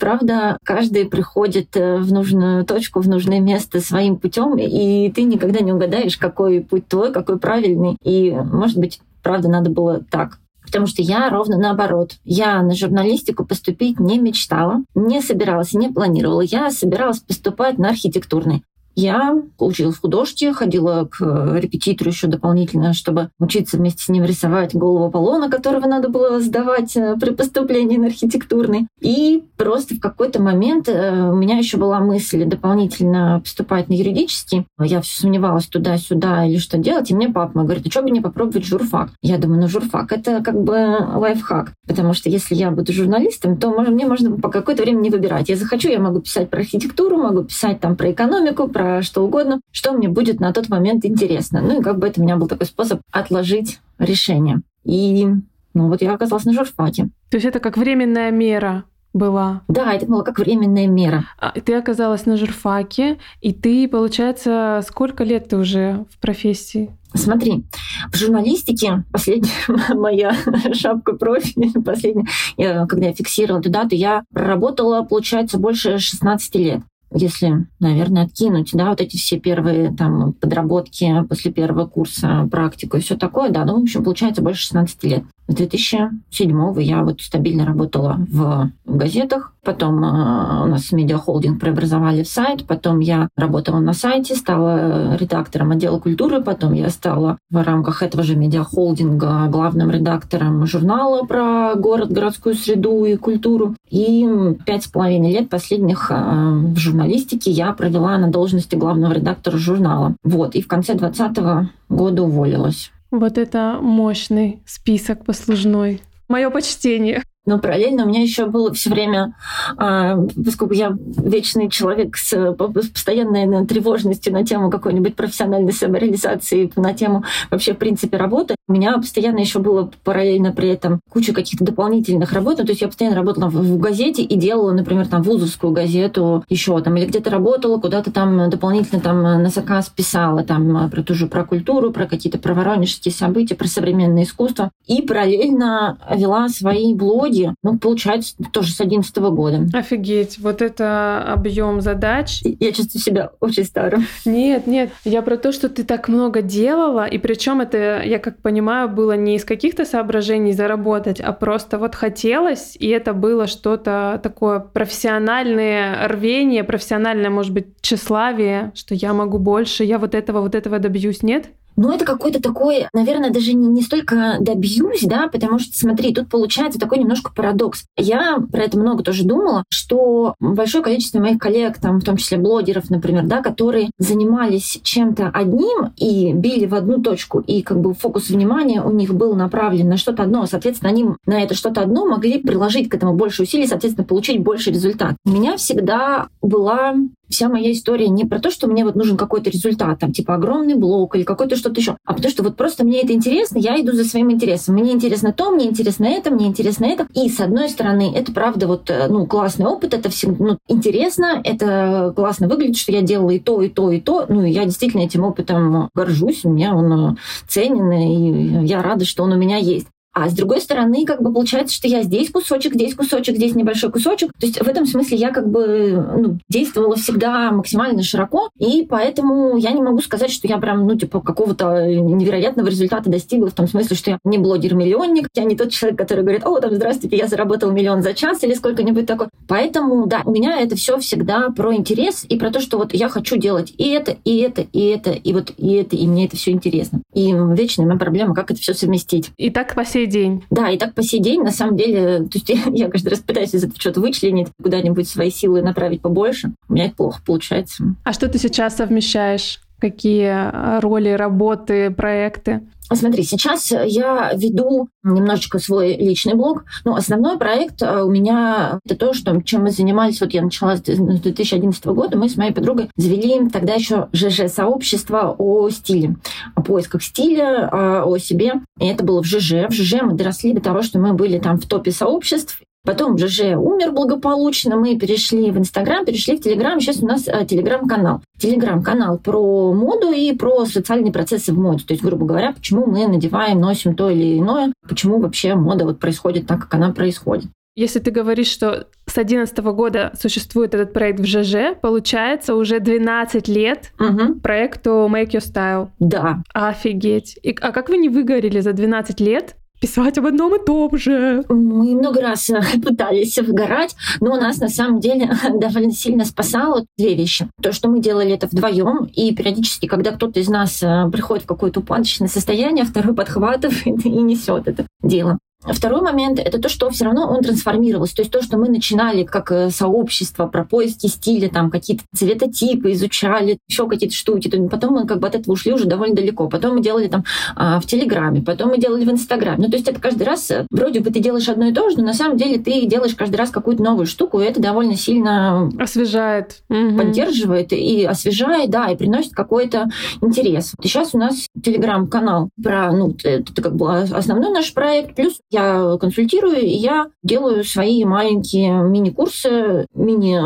Правда, 0.00 0.56
каждый 0.64 1.04
приходит 1.04 1.76
э, 1.76 1.99
в 1.99 2.10
нужную 2.10 2.64
точку, 2.64 3.00
в 3.00 3.08
нужное 3.08 3.40
место 3.40 3.81
своим 3.81 4.16
путем, 4.16 4.56
и 4.56 5.10
ты 5.10 5.25
никогда 5.25 5.60
не 5.60 5.75
угадаешь, 5.75 6.16
какой 6.16 6.62
путь 6.62 6.88
твой, 6.88 7.12
какой 7.12 7.38
правильный. 7.38 7.99
И, 8.02 8.31
может 8.31 8.78
быть, 8.78 9.00
правда, 9.22 9.50
надо 9.50 9.69
было 9.69 10.00
так. 10.10 10.38
Потому 10.62 10.87
что 10.87 11.02
я 11.02 11.28
ровно 11.28 11.58
наоборот. 11.58 12.12
Я 12.25 12.62
на 12.62 12.75
журналистику 12.75 13.44
поступить 13.44 14.00
не 14.00 14.19
мечтала, 14.19 14.82
не 14.94 15.20
собиралась, 15.20 15.75
не 15.75 15.90
планировала. 15.90 16.40
Я 16.40 16.70
собиралась 16.70 17.19
поступать 17.19 17.76
на 17.76 17.90
архитектурный. 17.90 18.64
Я 18.94 19.43
училась 19.58 19.96
в 19.96 20.00
художке, 20.00 20.52
ходила 20.52 21.08
к 21.11 21.58
репетитору 21.58 22.11
еще 22.11 22.26
дополнительно, 22.26 22.93
чтобы 22.93 23.31
учиться 23.38 23.76
вместе 23.76 24.05
с 24.05 24.08
ним 24.08 24.25
рисовать 24.25 24.75
голову 24.75 25.06
Аполлона, 25.06 25.50
которого 25.50 25.87
надо 25.87 26.08
было 26.08 26.41
сдавать 26.41 26.96
э, 26.96 27.17
при 27.20 27.31
поступлении 27.31 27.96
на 27.96 28.06
архитектурный. 28.06 28.87
И 29.00 29.44
просто 29.56 29.94
в 29.94 30.00
какой-то 30.00 30.41
момент 30.41 30.88
э, 30.88 31.31
у 31.31 31.35
меня 31.35 31.58
еще 31.58 31.76
была 31.76 32.00
мысль 32.00 32.44
дополнительно 32.44 33.41
поступать 33.43 33.88
на 33.88 33.94
юридический. 33.94 34.67
Я 34.81 35.00
все 35.00 35.23
сомневалась 35.23 35.67
туда-сюда 35.67 36.44
или 36.44 36.58
что 36.58 36.79
делать. 36.79 37.11
И 37.11 37.14
мне 37.14 37.29
папа 37.29 37.52
мой 37.55 37.64
говорит, 37.64 37.87
а 37.87 37.90
что 37.90 38.02
бы 38.02 38.11
не 38.11 38.20
попробовать 38.20 38.64
журфак? 38.64 39.11
Я 39.23 39.38
думаю, 39.38 39.62
ну 39.62 39.69
журфак— 39.69 40.12
это 40.12 40.43
как 40.43 40.62
бы 40.62 40.97
лайфхак. 41.14 41.73
Потому 41.87 42.14
что 42.14 42.31
если 42.31 42.55
я 42.55 42.70
буду 42.70 42.93
журналистом, 42.93 43.56
то 43.56 43.70
мне 43.70 44.06
можно 44.06 44.31
по 44.37 44.49
какое-то 44.49 44.82
время 44.82 45.00
не 45.00 45.11
выбирать. 45.11 45.49
Я 45.49 45.56
захочу, 45.56 45.88
я 45.88 45.99
могу 45.99 46.20
писать 46.20 46.50
про 46.50 46.61
архитектуру, 46.61 47.17
могу 47.17 47.44
писать 47.44 47.81
там 47.81 47.97
про 47.97 48.12
экономику, 48.12 48.69
про 48.69 48.83
что 49.02 49.25
угодно, 49.25 49.60
что 49.70 49.92
мне 49.92 50.08
будет 50.08 50.40
на 50.40 50.52
тот 50.52 50.69
момент 50.69 51.04
интересно. 51.04 51.60
Ну 51.60 51.81
и 51.81 51.82
как 51.82 51.98
бы 51.98 52.06
это 52.06 52.20
у 52.20 52.25
меня 52.25 52.36
был 52.36 52.48
такой 52.48 52.66
способ 52.66 53.00
отложить 53.12 53.81
решение. 53.98 54.60
И 54.84 55.26
ну 55.75 55.88
вот 55.88 56.02
я 56.02 56.14
оказалась 56.14 56.44
на 56.44 56.52
журфаке. 56.52 57.08
То 57.31 57.36
есть 57.36 57.46
это 57.46 57.60
как 57.60 57.76
временная 57.76 58.31
мера 58.31 58.84
была. 59.14 59.62
Да, 59.69 59.92
это 59.92 60.06
было 60.06 60.22
как 60.22 60.38
временная 60.38 60.88
мера. 60.88 61.25
А, 61.38 61.52
ты 61.52 61.75
оказалась 61.75 62.26
на 62.26 62.36
журфаке, 62.36 63.19
и 63.40 63.52
ты, 63.52 63.88
получается, 63.88 64.84
сколько 64.87 65.25
лет 65.25 65.48
ты 65.48 65.56
уже 65.56 66.04
в 66.10 66.19
профессии? 66.19 66.90
Смотри, 67.14 67.64
в 68.12 68.16
журналистике 68.16 69.04
последняя 69.12 69.52
моя 69.94 70.37
шапка 70.72 71.12
профи, 71.12 71.70
последняя, 71.80 72.26
я, 72.56 72.87
когда 72.87 73.06
я 73.06 73.14
фиксировала 73.14 73.60
эту 73.60 73.70
дату, 73.70 73.94
я 73.94 74.25
проработала, 74.32 75.02
получается, 75.04 75.58
больше 75.58 75.98
16 75.98 76.54
лет 76.56 76.80
если, 77.14 77.66
наверное, 77.81 78.25
откинуть, 78.25 78.70
да, 78.72 78.90
вот 78.90 79.00
эти 79.00 79.16
все 79.16 79.38
первые 79.38 79.94
там 79.94 80.32
подработки 80.34 81.25
после 81.28 81.52
первого 81.52 81.87
курса, 81.87 82.49
практику 82.50 82.96
и 82.96 83.00
все 83.00 83.16
такое, 83.16 83.50
да, 83.50 83.64
ну, 83.64 83.78
в 83.78 83.82
общем, 83.82 84.05
получается 84.05 84.43
больше 84.43 84.62
16 84.62 85.05
лет. 85.05 85.25
С 85.46 85.55
2007 85.55 86.82
я 86.82 87.02
вот 87.02 87.20
стабильно 87.20 87.66
работала 87.66 88.19
в 88.31 88.70
газетах, 88.87 89.52
потом 89.62 90.02
э, 90.02 90.62
у 90.64 90.66
нас 90.66 90.90
медиахолдинг 90.90 91.61
преобразовали 91.61 92.22
в 92.22 92.28
сайт, 92.28 92.64
потом 92.66 93.00
я 93.00 93.28
работала 93.37 93.78
на 93.78 93.93
сайте, 93.93 94.37
стала 94.37 95.16
редактором 95.16 95.72
отдела 95.72 95.99
культуры, 95.99 96.43
потом 96.43 96.72
я 96.72 96.88
стала 96.88 97.37
в 97.50 97.62
рамках 97.62 98.02
этого 98.02 98.22
же 98.22 98.37
медиахолдинга 98.37 99.49
главным 99.49 99.90
редактором 99.90 100.66
журнала 100.66 101.26
про 101.26 101.75
город, 101.75 102.11
городскую 102.11 102.55
среду 102.55 103.05
и 103.05 103.16
культуру. 103.16 103.75
И 103.90 104.26
пять 104.64 104.84
с 104.84 104.88
половиной 104.88 105.32
лет 105.32 105.50
последних 105.50 106.11
э, 106.11 106.14
в 106.14 106.78
журналистике 107.04 107.50
я 107.50 107.72
провела 107.72 108.16
на 108.18 108.28
должности 108.28 108.76
главного 108.76 109.12
редактора 109.12 109.58
журнала. 109.58 110.16
Вот, 110.24 110.54
и 110.54 110.62
в 110.62 110.68
конце 110.68 110.94
2020 110.94 111.70
года 111.88 112.22
уволилась. 112.22 112.90
Вот 113.10 113.38
это 113.38 113.78
мощный 113.80 114.62
список 114.66 115.24
послужной. 115.24 116.00
Мое 116.28 116.50
почтение. 116.50 117.22
Но 117.46 117.58
параллельно 117.58 118.05
у 118.05 118.08
меня 118.08 118.23
еще 118.23 118.46
было 118.46 118.73
все 118.73 118.91
время, 118.91 119.35
а, 119.76 120.17
поскольку 120.44 120.75
я 120.75 120.96
вечный 120.99 121.69
человек 121.69 122.17
с 122.17 122.55
постоянной 122.55 123.67
тревожностью 123.67 124.32
на 124.32 124.44
тему 124.44 124.70
какой-нибудь 124.70 125.14
профессиональной 125.14 125.73
самореализации, 125.73 126.73
на 126.76 126.94
тему 126.94 127.25
вообще 127.50 127.75
в 127.75 127.79
принципе 127.79 128.17
работы, 128.17 128.55
у 128.67 128.73
меня 128.73 128.96
постоянно 128.96 129.41
еще 129.41 129.58
было 129.58 129.91
параллельно 130.05 130.52
при 130.52 130.69
этом 130.69 131.00
куча 131.11 131.35
каких-то 131.35 131.64
дополнительных 131.64 132.32
работ. 132.32 132.58
Ну, 132.58 132.64
то 132.64 132.70
есть 132.70 132.81
я 132.81 132.88
постоянно 132.88 133.17
работала 133.17 133.49
в, 133.49 133.79
газете 133.79 134.23
и 134.23 134.37
делала, 134.37 134.73
например, 134.73 135.06
там 135.06 135.23
вузовскую 135.23 135.73
газету 135.73 136.44
еще 136.49 136.81
там, 136.81 136.97
или 136.97 137.05
где-то 137.05 137.29
работала, 137.29 137.79
куда-то 137.79 138.11
там 138.11 138.49
дополнительно 138.49 139.02
там 139.02 139.23
на 139.23 139.49
заказ 139.50 139.90
писала 139.94 140.44
там 140.44 140.88
про 140.90 141.02
ту 141.02 141.14
же 141.14 141.26
про 141.26 141.44
культуру, 141.44 141.90
про 141.90 142.06
какие-то 142.06 142.38
про 142.38 142.55
воронежские 142.55 143.12
события, 143.12 143.55
про 143.55 143.69
современное 143.69 144.23
искусство. 144.23 144.70
И 144.87 145.02
параллельно 145.02 145.99
вела 146.11 146.49
свои 146.49 146.94
блоги 146.94 147.33
итоге, 147.34 147.54
ну, 147.62 147.78
получается, 147.78 148.34
тоже 148.52 148.72
с 148.72 148.76
2011 148.76 149.16
года. 149.34 149.66
Офигеть, 149.72 150.38
вот 150.38 150.62
это 150.62 151.22
объем 151.22 151.81
задач. 151.81 152.40
Я 152.42 152.72
чувствую 152.72 153.02
себя 153.02 153.31
очень 153.40 153.64
старым. 153.64 154.06
Нет, 154.25 154.66
нет, 154.66 154.90
я 155.04 155.22
про 155.22 155.36
то, 155.36 155.52
что 155.52 155.69
ты 155.69 155.84
так 155.84 156.08
много 156.08 156.42
делала, 156.42 157.06
и 157.06 157.19
причем 157.19 157.60
это, 157.60 158.02
я 158.04 158.19
как 158.19 158.40
понимаю, 158.40 158.88
было 158.88 159.16
не 159.16 159.36
из 159.36 159.44
каких-то 159.44 159.84
соображений 159.84 160.52
заработать, 160.52 161.20
а 161.20 161.32
просто 161.32 161.78
вот 161.78 161.94
хотелось, 161.94 162.76
и 162.78 162.88
это 162.88 163.12
было 163.12 163.46
что-то 163.46 164.20
такое 164.22 164.60
профессиональное 164.60 166.08
рвение, 166.08 166.64
профессиональное, 166.64 167.30
может 167.30 167.52
быть, 167.52 167.66
тщеславие, 167.80 168.72
что 168.75 168.94
я 168.94 169.12
могу 169.12 169.38
больше, 169.38 169.84
я 169.84 169.98
вот 169.98 170.14
этого, 170.14 170.40
вот 170.40 170.54
этого 170.54 170.78
добьюсь, 170.78 171.22
нет? 171.22 171.48
Ну, 171.76 171.93
это 171.93 172.05
какой-то 172.05 172.41
такой, 172.41 172.87
наверное, 172.93 173.31
даже 173.31 173.53
не, 173.53 173.67
не 173.69 173.82
столько 173.82 174.37
добьюсь, 174.41 175.03
да, 175.03 175.29
потому 175.29 175.59
что, 175.59 175.76
смотри, 175.76 176.15
тут 176.15 176.29
получается 176.29 176.79
такой 176.79 176.99
немножко 176.99 177.32
парадокс. 177.35 177.85
Я 177.97 178.38
про 178.53 178.62
это 178.62 178.79
много 178.79 179.03
тоже 179.03 179.25
думала, 179.25 179.65
что 179.69 180.35
большое 180.41 180.85
количество 180.85 181.19
моих 181.19 181.38
коллег, 181.38 181.79
там, 181.79 182.00
в 182.00 182.05
том 182.05 182.17
числе 182.17 182.38
блогеров, 182.38 182.91
например, 182.91 183.25
да, 183.26 183.43
которые 183.43 183.91
занимались 183.99 184.81
чем-то 184.82 185.29
одним 185.29 185.93
и 185.97 186.32
били 186.32 186.67
в 186.67 186.75
одну 186.75 187.03
точку, 187.03 187.41
и 187.41 187.62
как 187.62 187.81
бы 187.81 187.94
фокус 187.94 188.31
внимания 188.31 188.82
у 188.82 188.93
них 188.93 189.15
был 189.15 189.35
направлен 189.35 189.88
на 189.88 189.97
что-то 189.97 190.23
одно, 190.23 190.47
соответственно, 190.47 190.91
они 190.91 191.06
на 191.26 191.43
это 191.43 191.55
что-то 191.55 191.82
одно 191.82 192.06
могли 192.06 192.38
приложить 192.38 192.88
к 192.88 192.94
этому 192.94 193.15
больше 193.15 193.43
усилий, 193.43 193.67
соответственно, 193.67 194.06
получить 194.06 194.41
больше 194.43 194.71
результат. 194.71 195.17
У 195.25 195.31
меня 195.31 195.56
всегда 195.56 196.29
была 196.41 196.94
вся 197.29 197.49
моя 197.49 197.73
история 197.73 198.09
не 198.09 198.25
про 198.25 198.38
то, 198.38 198.50
что 198.50 198.67
мне 198.67 198.85
вот 198.85 198.94
нужен 198.94 199.17
какой-то 199.17 199.50
результат, 199.50 199.99
там, 199.99 200.12
типа 200.12 200.35
огромный 200.35 200.75
блок 200.75 201.17
или 201.17 201.25
какой-то 201.25 201.56
что-то 201.64 201.81
еще, 201.81 201.96
а 202.05 202.12
потому 202.12 202.31
что 202.31 202.43
вот 202.43 202.56
просто 202.56 202.84
мне 202.84 203.02
это 203.02 203.12
интересно, 203.12 203.58
я 203.58 203.81
иду 203.81 203.93
за 203.93 204.05
своим 204.05 204.31
интересом. 204.31 204.75
Мне 204.75 204.93
интересно 204.93 205.32
то, 205.32 205.50
мне 205.50 205.66
интересно 205.66 206.05
это, 206.05 206.31
мне 206.31 206.46
интересно 206.46 206.84
это. 206.84 207.06
И 207.14 207.28
с 207.31 207.40
одной 207.40 207.70
стороны, 207.70 208.12
это 208.14 208.32
правда 208.32 208.66
вот, 208.66 208.90
э, 208.90 209.08
ну, 209.08 209.26
классный 209.26 209.66
опыт, 209.66 209.94
это 209.94 210.11
всегда, 210.11 210.44
ну, 210.44 210.58
интересно, 210.69 211.40
это 211.43 212.12
классно 212.14 212.49
выглядит, 212.49 212.76
что 212.76 212.93
я 212.93 213.00
делала 213.00 213.31
и 213.31 213.38
то, 213.38 213.62
и 213.62 213.69
то, 213.69 213.90
и 213.90 214.00
то. 214.00 214.26
Ну, 214.28 214.44
и 214.44 214.50
я 214.50 214.64
действительно 214.64 215.02
этим 215.02 215.25
опытом 215.25 215.88
горжусь, 215.94 216.44
у 216.44 216.50
меня 216.50 216.75
он 216.75 216.93
э, 216.93 217.16
ценен, 217.49 217.90
и 217.93 218.66
я 218.66 218.82
рада, 218.82 219.05
что 219.05 219.22
он 219.22 219.32
у 219.32 219.37
меня 219.37 219.56
есть. 219.56 219.87
А 220.14 220.28
с 220.28 220.32
другой 220.32 220.61
стороны, 220.61 221.05
как 221.05 221.20
бы 221.20 221.32
получается, 221.32 221.75
что 221.75 221.88
я 221.88 222.02
здесь 222.02 222.31
кусочек, 222.31 222.75
здесь 222.75 222.94
кусочек, 222.94 223.37
здесь 223.37 223.55
небольшой 223.56 223.90
кусочек. 223.90 224.31
То 224.38 224.46
есть 224.46 224.61
в 224.61 224.69
этом 224.69 224.87
смысле 224.87 225.19
я 225.19 225.32
как 225.32 225.50
бы 225.50 226.05
ну, 226.16 226.38
действовала 226.49 226.94
всегда 226.94 227.50
максимально 227.50 228.02
широко, 228.05 228.49
и 228.58 228.87
поэтому 228.88 229.56
я 229.56 229.72
не 229.72 229.82
могу 229.82 230.00
сказать, 230.00 230.31
что 230.31 230.46
я 230.46 230.58
прям, 230.58 230.87
ну, 230.87 230.96
типа, 230.96 231.20
какого-то 231.20 231.87
невероятного 231.87 232.69
результата 232.69 233.11
достигла 233.11 233.49
в 233.49 233.55
том 233.55 233.66
смысле, 233.66 233.96
что 233.96 234.11
я 234.12 234.19
не 234.25 234.38
блогер-миллионник, 234.38 235.28
я 235.34 235.44
не 235.44 235.56
тот 235.56 235.70
человек, 235.70 235.99
который 235.99 236.22
говорит, 236.22 236.46
о, 236.46 236.61
там, 236.61 236.75
здравствуйте, 236.75 237.16
я 237.16 237.26
заработал 237.26 237.72
миллион 237.72 238.02
за 238.02 238.14
час 238.14 238.44
или 238.44 238.55
сколько-нибудь 238.55 239.06
такое. 239.06 239.31
Поэтому, 239.49 240.06
да, 240.06 240.22
у 240.25 240.31
меня 240.31 240.61
это 240.61 240.76
все 240.76 240.99
всегда 240.99 241.50
про 241.50 241.75
интерес 241.75 242.25
и 242.28 242.38
про 242.38 242.52
то, 242.52 242.61
что 242.61 242.78
вот 242.78 242.94
я 242.94 243.08
хочу 243.08 243.37
делать 243.37 243.75
и 243.76 243.88
это, 243.88 244.16
и 244.25 244.37
это, 244.37 244.64
и 244.72 244.87
это, 244.87 245.11
и 245.11 245.32
вот 245.32 245.52
и 245.56 245.72
это, 245.75 245.96
и 245.96 246.06
мне 246.06 246.26
это 246.26 246.37
все 246.37 246.52
интересно. 246.52 247.00
И 247.14 247.32
вечная 247.32 247.87
моя 247.87 247.99
проблема, 247.99 248.34
как 248.34 248.52
это 248.52 248.61
все 248.61 248.75
совместить. 248.75 249.30
И 249.37 249.50
так 249.50 249.75
по 249.75 249.85
сей 249.85 250.03
сей 250.04 250.11
день. 250.11 250.44
Да, 250.50 250.70
и 250.70 250.78
так 250.78 250.94
по 250.94 251.02
сей 251.02 251.20
день, 251.20 251.42
на 251.42 251.50
самом 251.50 251.76
деле, 251.76 252.18
то 252.30 252.38
есть 252.38 252.49
я, 252.49 252.62
я 252.73 252.88
каждый 252.88 253.08
раз 253.08 253.20
пытаюсь 253.20 253.54
из 253.54 253.64
этого 253.64 253.80
что-то 253.80 254.00
вычленить, 254.00 254.49
куда-нибудь 254.62 255.08
свои 255.08 255.30
силы 255.30 255.62
направить 255.62 256.00
побольше. 256.00 256.52
У 256.68 256.75
меня 256.75 256.87
это 256.87 256.96
плохо 256.96 257.20
получается. 257.25 257.94
А 258.04 258.12
что 258.12 258.28
ты 258.28 258.38
сейчас 258.38 258.76
совмещаешь? 258.76 259.61
Какие 259.85 260.81
роли, 260.81 261.11
работы, 261.11 261.91
проекты? 261.91 262.62
Смотри, 262.91 263.23
сейчас 263.23 263.71
я 263.71 264.33
веду 264.35 264.88
немножечко 265.03 265.59
свой 265.59 265.95
личный 265.95 266.33
блог. 266.33 266.64
Ну, 266.87 266.95
основной 266.95 267.37
проект 267.37 267.83
э, 267.83 268.03
у 268.03 268.11
меня 268.11 268.79
это 268.87 268.97
то, 268.97 269.12
что, 269.12 269.43
чем 269.43 269.64
мы 269.64 269.73
занимались. 269.73 270.23
Вот 270.23 270.33
я 270.33 270.41
начала 270.41 270.76
с 270.76 270.81
2011 270.81 271.85
года. 271.85 272.17
Мы 272.17 272.31
с 272.31 272.38
моей 272.38 272.53
подругой 272.53 272.88
завели 272.97 273.50
тогда 273.50 273.75
еще 273.75 274.09
ЖЖ-сообщество 274.14 275.35
о 275.37 275.69
стиле, 275.69 276.17
о 276.55 276.62
поисках 276.62 277.03
стиля, 277.03 277.69
о 278.05 278.17
себе. 278.17 278.55
И 278.81 278.87
это 278.87 279.05
было 279.05 279.23
в 279.23 279.26
ЖЖ. 279.26 279.69
В 279.69 279.73
ЖЖ 279.73 280.00
мы 280.00 280.14
доросли 280.14 280.55
до 280.55 280.62
того, 280.62 280.81
что 280.81 280.99
мы 280.99 281.12
были 281.12 281.38
там 281.38 281.59
в 281.59 281.67
топе 281.67 281.91
сообществ. 281.91 282.59
Потом 282.85 283.17
ЖЖ 283.17 283.55
умер 283.57 283.93
благополучно, 283.93 284.76
мы 284.76 284.99
перешли 284.99 285.50
в 285.50 285.59
Инстаграм, 285.59 286.05
перешли 286.05 286.37
в 286.37 286.43
Телеграм. 286.43 286.79
Сейчас 286.81 287.03
у 287.03 287.07
нас 287.07 287.26
э, 287.26 287.47
Телеграм-канал. 287.47 288.21
Телеграм-канал 288.38 289.19
про 289.19 289.73
моду 289.73 290.12
и 290.12 290.35
про 290.35 290.67
социальные 290.67 291.12
процессы 291.12 291.53
в 291.53 291.59
моде. 291.59 291.85
То 291.87 291.95
есть, 291.95 292.05
грубо 292.05 292.26
говоря, 292.26 292.53
почему 292.53 292.85
мы 292.85 293.07
надеваем, 293.07 293.59
носим 293.59 293.97
то 293.97 294.11
или 294.11 294.38
иное, 294.38 294.73
почему 294.87 295.19
вообще 295.19 295.55
мода 295.55 295.87
вот 295.87 295.99
происходит 295.99 296.47
так, 296.47 296.61
как 296.61 296.75
она 296.75 296.93
происходит. 296.93 297.47
Если 297.76 297.99
ты 297.99 298.12
говоришь, 298.12 298.47
что 298.49 298.87
с 299.07 299.14
2011 299.14 299.59
года 299.59 300.12
существует 300.21 300.75
этот 300.75 300.93
проект 300.93 301.19
в 301.19 301.26
ЖЖ, 301.26 301.76
получается 301.81 302.55
уже 302.55 302.79
12 302.79 303.49
лет 303.49 303.93
угу. 303.99 304.35
проекту 304.37 305.09
Make 305.11 305.31
Your 305.31 305.41
Style. 305.41 305.88
Да. 305.99 306.43
Офигеть. 306.53 307.37
И, 307.43 307.57
а 307.61 307.73
как 307.73 307.88
вы 307.88 307.97
не 307.97 308.09
выгорели 308.09 308.61
за 308.61 308.75
12 308.75 309.19
лет? 309.21 309.57
Писать 309.81 310.19
об 310.19 310.26
одном 310.26 310.54
и 310.54 310.64
том 310.64 310.97
же. 310.97 311.45
Мы 311.49 311.95
много 311.95 312.21
раз 312.21 312.49
э, 312.50 312.61
пытались 312.83 313.38
выгорать, 313.38 313.95
но 314.21 314.35
у 314.35 314.37
нас 314.37 314.59
на 314.59 314.69
самом 314.69 315.00
деле 315.00 315.31
довольно 315.54 315.93
сильно 315.93 316.25
спасало 316.25 316.85
две 316.97 317.14
вещи. 317.14 317.49
То, 317.62 317.73
что 317.73 317.88
мы 317.88 318.00
делали 318.00 318.33
это 318.33 318.47
вдвоем, 318.47 319.04
и 319.14 319.35
периодически, 319.35 319.87
когда 319.87 320.12
кто-то 320.12 320.40
из 320.40 320.49
нас 320.49 320.83
э, 320.83 321.11
приходит 321.11 321.45
в 321.45 321.49
какое-то 321.49 321.81
упадочное 321.81 322.28
состояние, 322.28 322.85
второй 322.85 323.14
подхватывает 323.14 323.85
и 324.04 324.11
несет 324.11 324.69
это 324.69 324.87
дело. 325.02 325.38
Второй 325.66 326.02
момент— 326.02 326.38
это 326.44 326.61
то, 326.61 326.68
что 326.68 326.90
все 326.90 327.04
равно 327.04 327.26
он 327.28 327.42
трансформировался. 327.42 328.16
То 328.16 328.23
есть 328.23 328.33
то, 328.33 328.42
что 328.42 328.59
мы 328.59 328.68
начинали 328.68 329.25
как 329.25 329.50
э, 329.50 329.71
сообщество 329.71 330.47
про 330.47 330.64
поиски 330.64 331.06
стиля, 331.06 331.49
там 331.49 331.71
какие-то 331.71 332.04
цветотипы 332.14 332.92
изучали, 332.92 333.59
еще 333.68 333.88
какие-то 333.88 334.14
штуки. 334.14 334.49
То 334.49 334.62
потом 334.68 334.94
мы 334.94 335.06
как 335.06 335.21
бы 335.21 335.26
от 335.26 335.35
этого 335.35 335.54
ушли 335.54 335.73
уже 335.73 335.87
довольно 335.87 336.14
далеко. 336.14 336.49
Потом 336.49 336.75
мы 336.75 336.83
делали 336.83 337.09
там 337.09 337.25
а, 337.56 337.80
в 337.80 337.87
Телеграме, 337.87 338.42
потом 338.42 338.71
мы 338.71 338.78
делали 338.78 339.04
в 339.04 339.11
Инстаграме. 339.11 339.64
Ну, 339.64 339.71
то 339.71 339.76
есть 339.76 339.88
это 339.88 340.00
каждый 340.00 340.25
раз, 340.25 340.50
э, 340.50 340.66
вроде 340.71 341.00
бы 341.00 341.11
ты 341.11 341.21
делаешь 341.21 341.49
одно 341.49 341.66
и 341.66 341.73
то 341.73 341.88
же, 341.90 341.97
но 341.97 342.04
на 342.04 342.14
самом 342.14 342.37
деле 342.37 342.59
ты 342.59 342.87
делаешь 342.87 343.14
каждый 343.14 343.37
раз 343.37 343.50
какую-то 343.50 343.83
новую 343.83 344.06
штуку, 344.06 344.40
и 344.40 344.44
это 344.44 344.61
довольно 344.61 344.97
сильно 344.97 345.71
освежает, 345.78 346.62
поддерживает 346.68 347.73
и 347.73 348.04
освежает, 348.04 348.71
да, 348.71 348.88
и 348.88 348.97
приносит 348.97 349.33
какой-то 349.33 349.88
интерес. 350.21 350.75
Сейчас 350.83 351.14
у 351.14 351.18
нас 351.18 351.47
Телеграм-канал 351.62 352.50
про, 352.62 352.92
ну, 352.92 353.14
это 353.23 353.62
как 353.62 353.76
бы 353.76 354.00
основной 354.00 354.50
наш 354.50 354.73
проект, 354.73 355.14
плюс 355.14 355.38
я 355.54 355.96
консультирую, 356.00 356.61
и 356.61 356.68
я 356.68 357.06
делаю 357.23 357.64
свои 357.64 358.04
маленькие 358.04 358.73
мини-курсы, 358.73 359.87
мини 359.94 360.38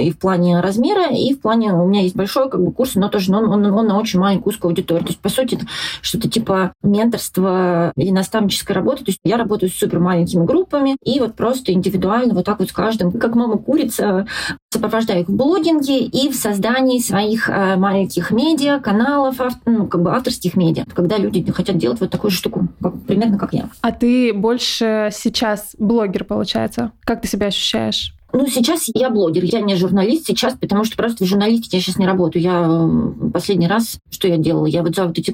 и 0.00 0.10
в 0.10 0.18
плане 0.18 0.60
размера, 0.60 1.14
и 1.14 1.34
в 1.34 1.40
плане... 1.40 1.72
У 1.74 1.86
меня 1.86 2.02
есть 2.02 2.16
большой 2.16 2.50
как 2.50 2.64
бы 2.64 2.72
курс, 2.72 2.94
но 2.94 3.08
тоже 3.08 3.34
он, 3.34 3.44
он, 3.50 3.64
он 3.66 3.86
на 3.86 3.98
очень 3.98 4.18
маленькую 4.18 4.52
узкую 4.52 4.70
аудиторию. 4.70 5.04
То 5.04 5.10
есть, 5.10 5.20
по 5.20 5.28
сути, 5.28 5.54
это 5.54 5.66
что-то 6.00 6.28
типа 6.28 6.72
менторства 6.82 7.92
или 7.96 8.10
наставнической 8.10 8.74
работы. 8.74 9.04
То 9.04 9.10
есть 9.10 9.20
я 9.24 9.36
работаю 9.36 9.70
с 9.70 9.74
супер 9.74 10.00
маленькими 10.00 10.44
группами, 10.44 10.96
и 11.04 11.20
вот 11.20 11.34
просто 11.34 11.72
индивидуально 11.72 12.34
вот 12.34 12.44
так 12.44 12.58
вот 12.58 12.68
с 12.68 12.72
каждым, 12.72 13.12
как 13.12 13.34
мама 13.34 13.58
курица, 13.58 14.26
сопровождаю 14.72 15.20
их 15.20 15.28
в 15.28 15.36
блогинге 15.36 16.00
и 16.00 16.28
в 16.28 16.34
создании 16.34 16.98
своих 16.98 17.48
э, 17.48 17.76
маленьких 17.76 18.30
медиа, 18.30 18.80
каналов, 18.80 19.36
ну, 19.66 19.86
как 19.86 20.02
бы 20.02 20.10
авторских 20.10 20.56
медиа, 20.56 20.84
когда 20.92 21.16
люди 21.16 21.50
хотят 21.52 21.78
делать 21.78 22.00
вот 22.00 22.10
такую 22.10 22.30
штуку, 22.30 22.68
как, 22.82 23.00
примерно 23.02 23.38
как 23.38 23.54
я. 23.54 23.68
А 23.82 23.92
ты 23.92 24.32
больше 24.44 25.08
сейчас 25.10 25.74
блогер, 25.78 26.24
получается? 26.24 26.92
Как 27.06 27.22
ты 27.22 27.28
себя 27.28 27.46
ощущаешь? 27.46 28.14
Ну, 28.30 28.46
сейчас 28.46 28.90
я 28.92 29.08
блогер, 29.08 29.42
я 29.42 29.62
не 29.62 29.74
журналист 29.74 30.26
сейчас, 30.26 30.52
потому 30.52 30.84
что 30.84 30.98
просто 30.98 31.24
в 31.24 31.26
журналистике 31.26 31.78
я 31.78 31.82
сейчас 31.82 31.96
не 31.96 32.06
работаю. 32.06 32.42
Я 32.42 33.30
последний 33.32 33.68
раз, 33.68 33.96
что 34.10 34.28
я 34.28 34.36
делала, 34.36 34.66
я 34.66 34.82
вот 34.82 34.94
за 34.94 35.06
вот 35.06 35.18
эти 35.18 35.32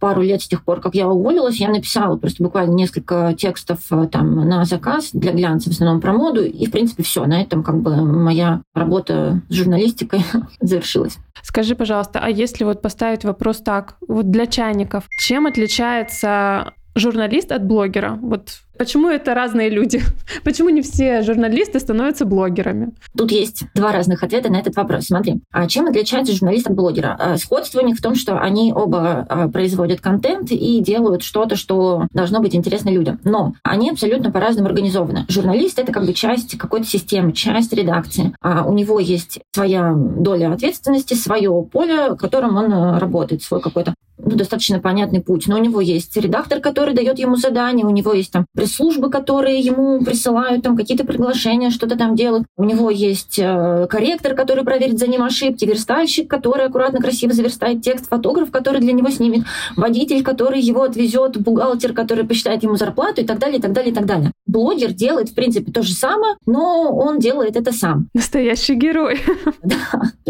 пару 0.00 0.22
лет 0.22 0.42
с 0.42 0.48
тех 0.48 0.64
пор, 0.64 0.80
как 0.80 0.96
я 0.96 1.08
уволилась, 1.08 1.60
я 1.60 1.68
написала 1.68 2.16
просто 2.16 2.42
буквально 2.42 2.74
несколько 2.74 3.32
текстов 3.38 3.78
э, 3.90 4.08
там 4.10 4.48
на 4.48 4.64
заказ 4.64 5.10
для 5.12 5.32
глянца, 5.32 5.70
в 5.70 5.72
основном 5.72 6.00
про 6.00 6.12
моду, 6.12 6.44
и, 6.44 6.66
в 6.66 6.70
принципе, 6.72 7.04
все. 7.04 7.24
На 7.26 7.40
этом 7.40 7.62
как 7.62 7.80
бы 7.80 7.94
моя 8.04 8.60
работа 8.74 9.40
с 9.48 9.54
журналистикой 9.54 10.24
завершилась. 10.60 11.16
Скажи, 11.42 11.76
пожалуйста, 11.76 12.18
а 12.20 12.28
если 12.28 12.64
вот 12.64 12.82
поставить 12.82 13.24
вопрос 13.24 13.58
так, 13.58 13.96
вот 14.08 14.32
для 14.32 14.46
чайников, 14.46 15.04
чем 15.20 15.46
отличается 15.46 16.72
журналист 16.96 17.52
от 17.52 17.64
блогера? 17.64 18.18
Вот 18.20 18.60
Почему 18.78 19.08
это 19.08 19.34
разные 19.34 19.70
люди? 19.70 20.02
Почему 20.44 20.68
не 20.68 20.82
все 20.82 21.22
журналисты 21.22 21.80
становятся 21.80 22.24
блогерами? 22.24 22.92
Тут 23.16 23.32
есть 23.32 23.64
два 23.74 23.92
разных 23.92 24.22
ответа 24.22 24.50
на 24.50 24.56
этот 24.56 24.76
вопрос. 24.76 25.06
Смотри, 25.06 25.40
а 25.50 25.66
чем 25.66 25.86
отличается 25.86 26.34
журналист 26.34 26.66
от 26.66 26.74
блогера? 26.74 27.16
А, 27.18 27.36
сходство 27.38 27.80
у 27.80 27.86
них 27.86 27.96
в 27.96 28.02
том, 28.02 28.14
что 28.14 28.38
они 28.38 28.72
оба 28.74 29.26
а, 29.28 29.48
производят 29.48 30.00
контент 30.00 30.50
и 30.50 30.80
делают 30.80 31.22
что-то, 31.22 31.56
что 31.56 32.06
должно 32.12 32.40
быть 32.40 32.54
интересно 32.54 32.90
людям. 32.90 33.18
Но 33.24 33.54
они 33.62 33.90
абсолютно 33.90 34.30
по-разному 34.30 34.68
организованы. 34.68 35.24
Журналист— 35.28 35.78
это 35.80 35.92
как 35.92 36.04
бы 36.04 36.12
часть 36.12 36.58
какой-то 36.58 36.86
системы, 36.86 37.32
часть 37.32 37.72
редакции. 37.72 38.34
А 38.40 38.64
у 38.64 38.72
него 38.72 39.00
есть 39.00 39.40
своя 39.54 39.94
доля 39.94 40.52
ответственности, 40.52 41.14
свое 41.14 41.50
поле, 41.72 42.10
в 42.10 42.16
котором 42.16 42.56
он 42.56 42.72
а, 42.72 43.00
работает, 43.00 43.42
свой 43.42 43.60
какой-то 43.60 43.94
ну, 44.26 44.36
достаточно 44.36 44.80
понятный 44.80 45.20
путь. 45.20 45.46
Но 45.46 45.56
у 45.56 45.62
него 45.62 45.80
есть 45.80 46.16
редактор, 46.16 46.60
который 46.60 46.94
дает 46.94 47.18
ему 47.18 47.36
задание, 47.36 47.86
у 47.86 47.90
него 47.90 48.12
есть 48.12 48.32
там 48.32 48.46
пресс-службы, 48.54 49.08
которые 49.10 49.60
ему 49.60 50.00
присылают 50.04 50.62
там 50.62 50.76
какие-то 50.76 51.04
приглашения, 51.04 51.70
что-то 51.70 51.96
там 51.96 52.16
делают. 52.16 52.44
У 52.56 52.64
него 52.64 52.90
есть 52.90 53.38
э, 53.38 53.86
корректор, 53.88 54.34
который 54.34 54.64
проверит 54.64 54.98
за 54.98 55.06
ним 55.06 55.22
ошибки, 55.22 55.64
верстальщик, 55.64 56.28
который 56.28 56.66
аккуратно, 56.66 57.00
красиво 57.00 57.32
заверстает 57.32 57.82
текст, 57.82 58.08
фотограф, 58.08 58.50
который 58.50 58.80
для 58.80 58.92
него 58.92 59.10
снимет, 59.10 59.44
водитель, 59.76 60.22
который 60.24 60.60
его 60.60 60.82
отвезет, 60.82 61.40
бухгалтер, 61.40 61.92
который 61.92 62.24
посчитает 62.24 62.64
ему 62.64 62.76
зарплату 62.76 63.20
и 63.20 63.24
так 63.24 63.38
далее, 63.38 63.58
и 63.58 63.62
так 63.62 63.72
далее, 63.72 63.92
и 63.92 63.94
так 63.94 64.06
далее. 64.06 64.32
Блогер 64.46 64.92
делает, 64.92 65.28
в 65.28 65.34
принципе, 65.34 65.70
то 65.70 65.82
же 65.82 65.92
самое, 65.92 66.34
но 66.46 66.90
он 66.90 67.20
делает 67.20 67.56
это 67.56 67.72
сам. 67.72 68.08
Настоящий 68.14 68.74
герой. 68.74 69.20
Да, 69.62 69.76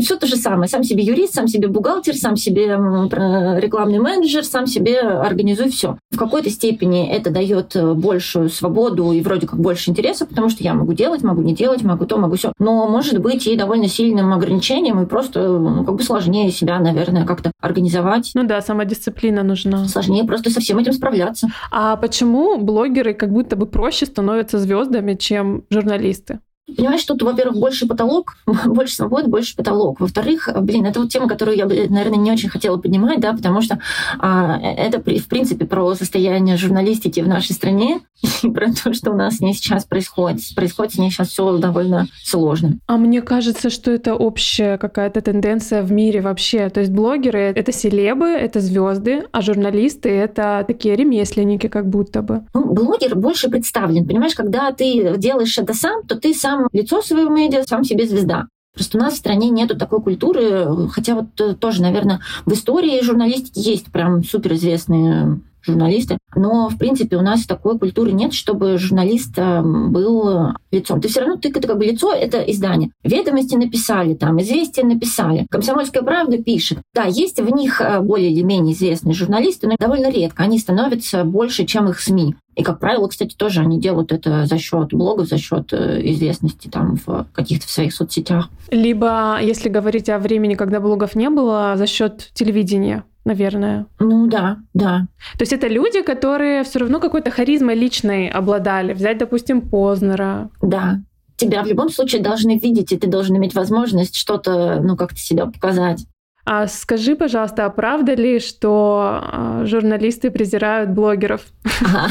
все 0.01 0.17
то 0.17 0.27
же 0.27 0.37
самое. 0.37 0.69
Сам 0.69 0.83
себе 0.83 1.03
юрист, 1.03 1.35
сам 1.35 1.47
себе 1.47 1.69
бухгалтер, 1.69 2.15
сам 2.15 2.37
себе 2.37 2.67
рекламный 2.67 3.86
менеджер, 3.87 4.45
сам 4.45 4.67
себе 4.67 5.01
организует 5.01 5.73
все. 5.73 5.97
В 6.11 6.19
какой-то 6.19 6.51
степени 6.51 7.09
это 7.09 7.31
дает 7.31 7.75
э, 7.77 7.95
большую 7.95 8.49
свободу 8.49 9.13
и 9.13 9.21
вроде 9.21 9.47
как 9.47 9.59
больше 9.59 9.91
интереса, 9.91 10.27
потому 10.27 10.49
что 10.49 10.63
я 10.63 10.75
могу 10.75 10.93
делать, 10.93 11.23
могу 11.23 11.43
не 11.43 11.55
делать, 11.55 11.83
могу 11.83 12.07
то, 12.07 12.19
могу 12.19 12.37
все. 12.37 12.53
Но 12.59 12.89
может 12.89 13.19
быть 13.21 13.47
и 13.47 13.57
довольно 13.57 13.89
сильным 13.89 14.33
ограничением, 14.33 15.03
и 15.03 15.07
просто 15.07 15.47
ну, 15.47 15.85
как 15.85 15.95
бы 15.95 16.03
сложнее 16.03 16.51
себя, 16.51 16.79
наверное, 16.79 17.25
как-то 17.25 17.53
организовать. 17.61 18.33
Ну 18.35 18.45
да, 18.45 18.61
самодисциплина 18.61 19.43
нужна. 19.43 19.87
Сложнее 19.87 20.25
просто 20.25 20.51
со 20.51 20.61
всем 20.61 20.79
этим 20.79 20.93
справляться. 20.93 21.49
А 21.71 21.97
почему 21.97 22.59
блогеры 22.59 23.15
как 23.15 23.33
будто 23.33 23.57
бы 23.57 23.67
проще 23.67 24.07
становятся 24.07 24.59
звездами, 24.59 25.15
чем 25.15 25.65
журналисты? 25.71 26.41
Понимаешь, 26.75 27.05
тут, 27.05 27.23
во-первых, 27.23 27.59
больше 27.59 27.87
потолок, 27.87 28.37
больше 28.67 28.97
свободы, 28.97 29.29
больше 29.29 29.55
потолок. 29.55 30.01
Во-вторых, 30.01 30.49
блин, 30.63 30.85
это 30.85 31.01
вот 31.01 31.11
тема, 31.11 31.29
которую 31.29 31.57
я, 31.57 31.67
наверное, 31.67 32.19
не 32.19 32.33
очень 32.33 32.49
хотела 32.49 32.77
поднимать, 32.77 33.21
да, 33.21 33.33
потому 33.33 33.63
что 33.63 33.79
а, 34.19 34.59
это, 34.59 34.99
в 34.99 35.29
принципе, 35.29 35.65
про 35.65 35.95
состояние 35.95 36.57
журналистики 36.57 37.21
в 37.21 37.29
нашей 37.29 37.53
стране 37.53 38.01
и 38.43 38.51
про 38.51 38.73
то, 38.73 38.93
что 38.93 39.13
у 39.13 39.15
нас 39.15 39.37
с 39.37 39.41
ней 39.41 39.55
сейчас 39.55 39.85
происходит. 39.85 40.41
Происходит 40.57 40.95
с 40.95 40.99
ней 40.99 41.11
сейчас 41.11 41.29
все 41.29 41.57
довольно 41.59 42.09
сложно. 42.25 42.79
А 42.87 42.97
мне 42.97 43.23
кажется, 43.23 43.71
что 43.71 43.93
это 43.93 44.17
общая 44.17 44.77
какая-то 44.77 45.21
тенденция 45.21 45.83
в 45.83 45.93
мире 45.93 46.21
вообще. 46.21 46.69
То 46.69 46.81
есть 46.81 46.93
блогеры— 46.93 47.39
это 47.57 47.71
селебы, 47.71 48.27
это 48.27 48.61
звезды, 48.61 49.25
а 49.31 49.41
журналисты— 49.41 50.09
это 50.11 50.65
такие 50.67 50.97
ремесленники 50.97 51.69
как 51.69 51.89
будто 51.89 52.23
бы. 52.23 52.43
Ну, 52.55 52.73
блогер 52.73 53.15
больше 53.15 53.49
представлен. 53.49 54.07
Понимаешь, 54.07 54.35
когда 54.35 54.73
ты 54.73 55.17
делаешь 55.17 55.59
это 55.59 55.75
сам, 55.75 56.03
то 56.07 56.17
ты 56.17 56.35
сам 56.35 56.56
сам 56.57 56.69
лицо 56.73 57.03
своего 57.03 57.31
медиа, 57.31 57.65
сам 57.65 57.85
себе 57.85 58.07
звезда. 58.07 58.47
Просто 58.75 58.99
у 58.99 59.01
нас 59.01 59.15
в 59.15 59.19
стране 59.19 59.49
нету 59.49 59.77
такой 59.77 60.03
культуры, 60.03 60.89
хотя 60.91 61.15
вот 61.15 61.41
э, 61.41 61.55
тоже, 61.55 61.81
наверное, 61.81 62.21
в 62.45 62.53
истории 62.53 63.03
журналистики 63.03 63.59
есть 63.59 63.87
прям 63.91 64.23
суперизвестные 64.23 65.41
журналисты. 65.63 66.19
Но, 66.35 66.69
в 66.69 66.77
принципе, 66.77 67.17
у 67.17 67.23
нас 67.23 67.47
такой 67.47 67.79
культуры 67.79 68.13
нет, 68.13 68.35
чтобы 68.35 68.77
журналист 68.77 69.33
э, 69.39 69.63
был 69.63 70.53
лицом. 70.71 71.01
Ты 71.01 71.09
все 71.09 71.21
равно, 71.21 71.37
ты 71.37 71.49
это 71.49 71.67
как 71.67 71.79
бы 71.79 71.87
лицо, 71.87 72.13
это 72.13 72.43
издание. 72.43 72.91
Ведомости 73.03 73.55
написали, 73.55 74.13
там, 74.13 74.43
известия 74.43 74.85
написали. 74.85 75.47
Комсомольская 75.51 76.03
правда 76.03 76.37
пишет. 76.43 76.81
Да, 76.95 77.05
есть 77.05 77.41
в 77.41 77.49
них 77.49 77.81
э, 77.81 78.01
более 78.01 78.31
или 78.31 78.43
менее 78.43 78.75
известные 78.75 79.15
журналисты, 79.15 79.69
но 79.69 79.77
довольно 79.79 80.11
редко. 80.11 80.43
Они 80.43 80.59
становятся 80.59 81.25
больше, 81.25 81.65
чем 81.65 81.89
их 81.89 81.99
СМИ. 81.99 82.35
И, 82.57 82.63
как 82.63 82.81
правило, 82.81 83.07
кстати, 83.07 83.37
тоже 83.37 83.61
они 83.61 83.79
делают 83.79 84.13
это 84.13 84.47
за 84.47 84.59
счет 84.59 84.93
блогов, 84.93 85.29
за 85.29 85.37
счет 85.37 85.73
э, 85.73 86.01
известности 86.11 86.69
там 86.69 86.97
в 87.07 87.27
каких-то 87.35 87.69
своих 87.69 87.95
соцсетях. 87.95 88.49
Либо, 88.71 89.39
если 89.43 89.69
говорить 89.69 90.09
о 90.09 90.19
времени, 90.19 90.55
когда 90.55 90.81
блогов 90.81 91.15
не 91.15 91.29
было, 91.29 91.75
за 91.77 91.87
счет 91.87 92.31
телевидения 92.35 93.05
наверное. 93.27 93.87
Ну 93.99 94.29
да, 94.29 94.59
да. 94.73 95.09
То 95.33 95.43
есть 95.43 95.53
это 95.53 95.67
люди, 95.67 96.01
которые 96.03 96.63
все 96.63 96.79
равно 96.79 97.01
какой-то 97.01 97.33
харизмой 97.33 97.75
личной 97.75 98.29
обладали. 98.29 98.95
Взять, 98.95 99.19
допустим, 99.19 99.63
Познера. 99.63 100.49
Да. 100.63 101.01
Тебя 101.37 101.65
в 101.65 101.67
любом 101.67 101.91
случае 101.91 102.23
должны 102.23 102.57
видеть, 102.59 102.93
и 102.93 102.97
ты 102.97 103.09
должен 103.09 103.37
иметь 103.37 103.55
возможность 103.55 104.15
что-то, 104.15 104.81
ну, 104.81 104.97
как-то 104.97 105.19
себя 105.19 105.47
показать. 105.47 106.07
А 106.47 106.69
скажи, 106.69 107.17
пожалуйста, 107.17 107.67
а 107.67 107.71
правда 107.71 108.15
ли, 108.15 108.39
что 108.39 109.21
а, 109.21 109.63
журналисты 109.67 110.31
презирают 110.31 110.91
блогеров? 110.91 111.43
Ага. 111.83 112.09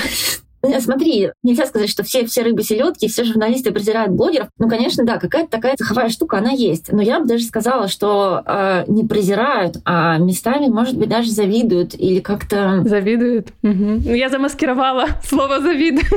Ну, 0.68 0.82
смотри, 0.82 1.32
нельзя 1.44 1.66
сказать, 1.66 1.90
что 1.90 2.04
все, 2.04 2.26
все 2.26 2.42
рыбы 2.42 2.64
селедки, 2.64 3.08
все 3.08 3.24
журналисты 3.24 3.72
презирают 3.72 4.12
блогеров. 4.12 4.48
Ну, 4.58 4.68
конечно, 4.68 5.06
да, 5.06 5.18
какая-то 5.18 5.50
такая 5.52 5.76
цеховая 5.78 6.10
штука, 6.10 6.40
она 6.40 6.52
есть. 6.52 6.92
Но 6.92 7.02
я 7.02 7.20
бы 7.20 7.28
даже 7.28 7.44
сказала, 7.44 7.88
что 7.88 8.42
э, 8.46 8.84
не 8.88 9.06
презирают, 9.06 9.78
а 9.86 10.18
местами, 10.18 10.68
может 10.68 10.98
быть, 10.98 11.08
даже 11.10 11.30
завидуют 11.30 11.94
или 11.94 12.20
как-то... 12.20 12.82
Завидуют? 12.84 13.50
Угу. 13.64 14.12
Я 14.16 14.30
замаскировала 14.30 15.08
слово 15.24 15.62
«завидуют». 15.62 16.08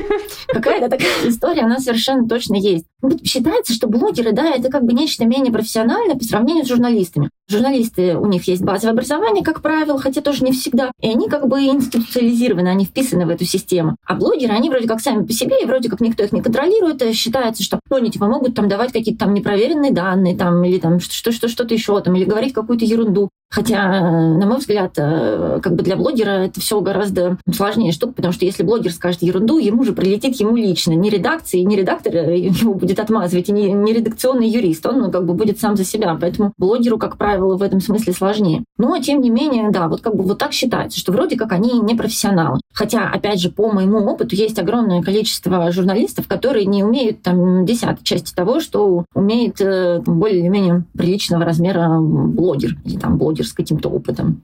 Какая-то 0.49 0.89
такая 0.89 1.29
история, 1.29 1.63
она 1.63 1.79
совершенно 1.79 2.27
точно 2.27 2.57
есть. 2.57 2.87
Считается, 3.25 3.75
что 3.75 3.87
блогеры, 3.87 4.33
да, 4.33 4.51
это 4.51 4.71
как 4.71 4.85
бы 4.85 4.93
нечто 4.93 5.27
менее 5.27 5.53
профессиональное 5.53 6.17
по 6.17 6.25
сравнению 6.25 6.65
с 6.65 6.69
журналистами. 6.69 7.31
Журналисты, 7.50 8.17
у 8.17 8.26
них 8.26 8.47
есть 8.47 8.62
базовое 8.62 8.93
образование, 8.93 9.43
как 9.43 9.62
правило, 9.62 9.99
хотя 9.99 10.21
тоже 10.21 10.45
не 10.45 10.52
всегда. 10.52 10.93
И 11.00 11.09
они 11.09 11.28
как 11.28 11.49
бы 11.49 11.62
институциализированы, 11.62 12.69
они 12.69 12.85
вписаны 12.85 13.25
в 13.25 13.31
эту 13.31 13.47
систему. 13.47 13.97
А 14.07 14.14
блогеры, 14.14 14.52
они 14.52 14.69
вроде 14.69 14.87
как 14.87 15.00
сами 15.00 15.25
по 15.25 15.33
себе, 15.33 15.62
и 15.62 15.64
вроде 15.64 15.88
как 15.88 16.00
никто 16.00 16.23
их 16.23 16.33
не 16.33 16.43
контролирует. 16.43 17.00
И 17.00 17.12
считается, 17.14 17.62
что 17.62 17.81
ну, 17.88 17.97
они 17.97 18.11
типа 18.11 18.26
могут 18.26 18.55
там 18.55 18.69
давать 18.69 18.93
какие-то 18.93 19.21
там 19.21 19.33
непроверенные 19.33 19.93
данные, 19.93 20.37
там, 20.37 20.62
или 20.64 20.78
там 20.78 21.00
что-то 21.00 21.75
еще, 21.75 21.99
там, 22.00 22.17
или 22.17 22.25
говорить 22.25 22.52
какую-то 22.52 22.85
ерунду. 22.85 23.31
Хотя, 23.50 23.88
на 23.88 24.47
мой 24.47 24.59
взгляд, 24.59 24.93
э, 24.99 25.61
как 25.62 25.75
бы 25.75 25.83
для 25.83 25.97
блогера 25.97 26.45
это 26.45 26.61
все 26.61 26.83
гораздо 26.83 27.38
сложнее 27.50 27.93
штука, 27.93 28.12
потому 28.12 28.35
что 28.35 28.45
если 28.45 28.62
блогер 28.62 28.93
скажет 28.93 29.23
ерунду, 29.23 29.57
ему 29.57 29.85
же 29.85 29.95
прилетит 29.95 30.38
ему 30.38 30.55
лично. 30.55 30.93
Не 30.93 31.09
редакции, 31.09 31.61
не 31.61 31.76
редактор 31.76 32.14
его 32.14 32.75
будет 32.75 33.00
отмазывать, 33.00 33.49
и 33.49 33.52
не, 33.52 33.73
не 33.73 33.95
редакционный 33.95 34.49
юрист. 34.49 34.85
Он 34.85 34.99
ну, 34.99 35.11
как 35.11 35.25
бы 35.25 35.33
будет 35.33 35.59
сам 35.59 35.76
за 35.76 35.85
себя. 35.85 36.17
Поэтому 36.21 36.52
блогеру, 36.59 36.99
как 36.99 37.17
правило, 37.17 37.38
в 37.38 37.62
этом 37.62 37.80
смысле 37.80 38.12
сложнее. 38.12 38.64
Но, 38.76 38.99
тем 38.99 39.21
не 39.21 39.30
менее, 39.30 39.71
да, 39.71 39.88
вот 39.88 40.00
как 40.00 40.14
бы 40.16 40.23
вот 40.23 40.38
так 40.38 40.52
считается, 40.52 40.99
что 40.99 41.12
вроде 41.12 41.37
как 41.37 41.52
они 41.52 41.80
не 41.80 41.95
профессионалы. 41.95 42.61
Хотя, 42.73 43.09
опять 43.09 43.40
же, 43.40 43.50
по 43.50 43.71
моему 43.71 43.99
опыту, 43.99 44.35
есть 44.37 44.59
огромное 44.59 45.02
количество 45.02 45.71
журналистов, 45.73 46.28
которые 46.28 46.66
не 46.66 46.85
умеют 46.85 47.23
там 47.23 47.64
десятой 47.64 48.04
части 48.04 48.35
того, 48.35 48.61
что 48.61 49.04
умеет 49.14 49.61
э, 49.61 50.00
более 50.04 50.40
или 50.40 50.49
менее 50.49 50.85
приличного 50.97 51.45
размера 51.45 51.99
блогер 52.00 52.76
или 52.85 52.99
там 52.99 53.18
блогер 53.18 53.47
с 53.47 53.52
каким-то 53.52 53.88
опытом. 53.88 54.42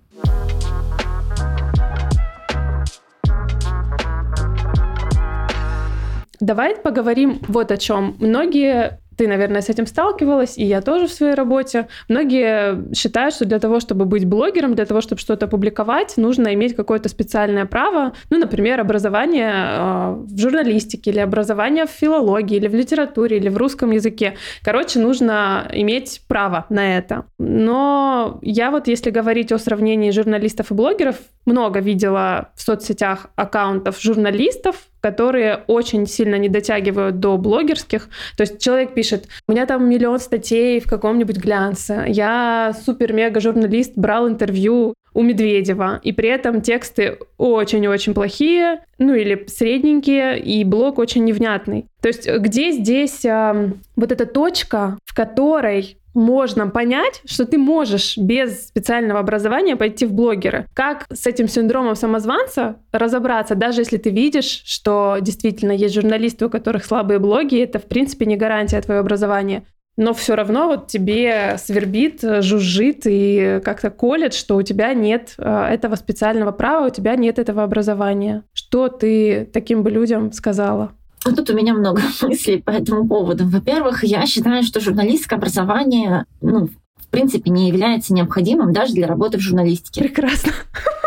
Давай 6.41 6.77
поговорим 6.77 7.39
вот 7.49 7.71
о 7.71 7.77
чем. 7.79 8.17
Многие 8.19 9.01
ты, 9.17 9.29
наверное, 9.29 9.61
с 9.61 9.69
этим 9.69 9.87
сталкивалась, 9.87 10.59
и 10.59 10.65
я 10.65 10.81
тоже 10.81 11.07
в 11.07 11.13
своей 11.13 11.35
работе. 11.35 11.89
Многие 12.09 12.95
считают, 12.95 13.35
что 13.35 13.45
для 13.45 13.59
того, 13.59 13.81
чтобы 13.81 14.05
быть 14.05 14.25
блогером, 14.25 14.75
для 14.75 14.87
того, 14.87 15.01
чтобы 15.01 15.21
что-то 15.21 15.47
публиковать, 15.47 16.17
нужно 16.17 16.55
иметь 16.55 16.77
какое-то 16.77 17.09
специальное 17.09 17.67
право, 17.67 18.13
ну, 18.31 18.39
например, 18.39 18.81
образование 18.81 19.53
э, 19.53 20.15
в 20.25 20.39
журналистике, 20.39 21.11
или 21.11 21.21
образование 21.21 21.87
в 21.87 21.91
филологии, 21.91 22.57
или 22.57 22.69
в 22.69 22.75
литературе, 22.75 23.37
или 23.37 23.49
в 23.49 23.57
русском 23.57 23.91
языке. 23.91 24.37
Короче, 24.63 24.99
нужно 24.99 25.69
иметь 25.73 26.23
право 26.29 26.67
на 26.69 26.99
это. 26.99 27.27
Но 27.39 28.39
я 28.43 28.71
вот, 28.71 28.89
если 28.89 29.11
говорить 29.11 29.53
о 29.53 29.59
сравнении 29.59 30.11
журналистов 30.11 30.71
и 30.71 30.75
блогеров, 30.75 31.17
много 31.47 31.81
видела 31.81 32.51
в 32.55 32.63
соцсетях 32.63 33.31
аккаунтов 33.37 34.01
журналистов, 34.01 34.77
которые 35.05 35.61
очень 35.67 36.07
сильно 36.07 36.37
не 36.37 36.49
дотягивают 36.49 37.21
до 37.21 37.37
блогерских. 37.37 38.09
То 38.39 38.45
есть 38.45 38.59
человек 38.59 38.95
пишет, 38.95 39.27
у 39.47 39.53
меня 39.53 39.67
там 39.67 39.87
миллион 39.87 40.19
статей 40.19 40.81
в 40.81 40.89
каком-нибудь 40.89 41.37
глянце, 41.37 42.07
я 42.09 42.75
супер-мега-журналист, 42.87 43.93
брал 43.97 44.27
интервью 44.27 44.95
у 45.13 45.21
Медведева, 45.21 46.01
и 46.03 46.13
при 46.13 46.31
этом 46.31 46.63
тексты 46.63 47.19
очень-очень 47.37 48.15
плохие, 48.15 48.81
ну 48.97 49.15
или 49.15 49.45
средненькие, 49.47 50.41
и 50.41 50.65
блог 50.65 50.99
очень 50.99 51.25
невнятный. 51.25 51.85
То 52.01 52.09
есть 52.09 52.27
где 52.27 52.73
здесь 52.73 53.27
э, 53.27 53.73
вот 53.97 54.11
эта 54.11 54.25
точка, 54.25 54.97
в 55.05 55.15
которой 55.15 55.99
можно 56.15 56.69
понять, 56.69 57.21
что 57.27 57.45
ты 57.45 57.59
можешь 57.59 58.17
без 58.17 58.69
специального 58.69 59.21
образования 59.21 59.77
пойти 59.77 60.07
в 60.07 60.13
блогеры. 60.13 60.67
Как 60.73 61.07
с 61.13 61.27
этим 61.27 61.49
синдромом 61.49 61.97
самозванца 61.97 62.77
разобраться, 62.93 63.55
даже 63.55 63.81
если 63.81 63.99
ты 63.99 64.11
видишь, 64.11 64.63
что 64.65 65.19
действительно 65.21 65.73
есть 65.73 65.95
журналисты, 65.95 66.47
у 66.47 66.51
которых 66.51 66.85
слабые 66.85 67.19
блоги, 67.19 67.61
это 67.61 67.79
в 67.79 67.85
принципе 67.85 68.27
не 68.27 68.37
гарантия 68.37 68.81
твоего 68.81 69.01
образования. 69.01 69.65
Но 69.97 70.13
все 70.13 70.35
равно 70.35 70.67
вот 70.67 70.89
тебе 70.89 71.57
свербит, 71.59 72.21
жужжит 72.41 73.03
и 73.05 73.61
как-то 73.65 73.91
колет, 73.91 74.35
что 74.35 74.57
у 74.57 74.63
тебя 74.63 74.93
нет 74.93 75.35
э, 75.39 75.67
этого 75.71 75.95
специального 75.95 76.51
права, 76.51 76.87
у 76.87 76.91
тебя 76.91 77.15
нет 77.15 77.39
этого 77.39 77.63
образования. 77.63 78.43
Что 78.53 78.89
ты 78.89 79.49
таким 79.53 79.85
бы 79.85 79.91
людям 79.91 80.33
сказала? 80.33 80.93
Ну, 81.25 81.35
тут 81.35 81.51
у 81.51 81.55
меня 81.55 81.75
много 81.75 82.03
мыслей 82.23 82.63
по 82.63 82.71
этому 82.71 83.07
поводу. 83.07 83.49
Во-первых, 83.49 84.05
я 84.05 84.27
считаю, 84.27 84.63
что 84.63 84.81
журналистское 84.81 85.39
образование, 85.39 86.27
ну, 86.41 86.69
принципе, 87.15 87.51
не 87.51 87.69
является 87.69 88.13
необходимым 88.13 88.73
даже 88.73 88.93
для 88.93 89.07
работы 89.07 89.39
в 89.39 89.41
журналистике. 89.41 90.01
Прекрасно. 90.01 90.53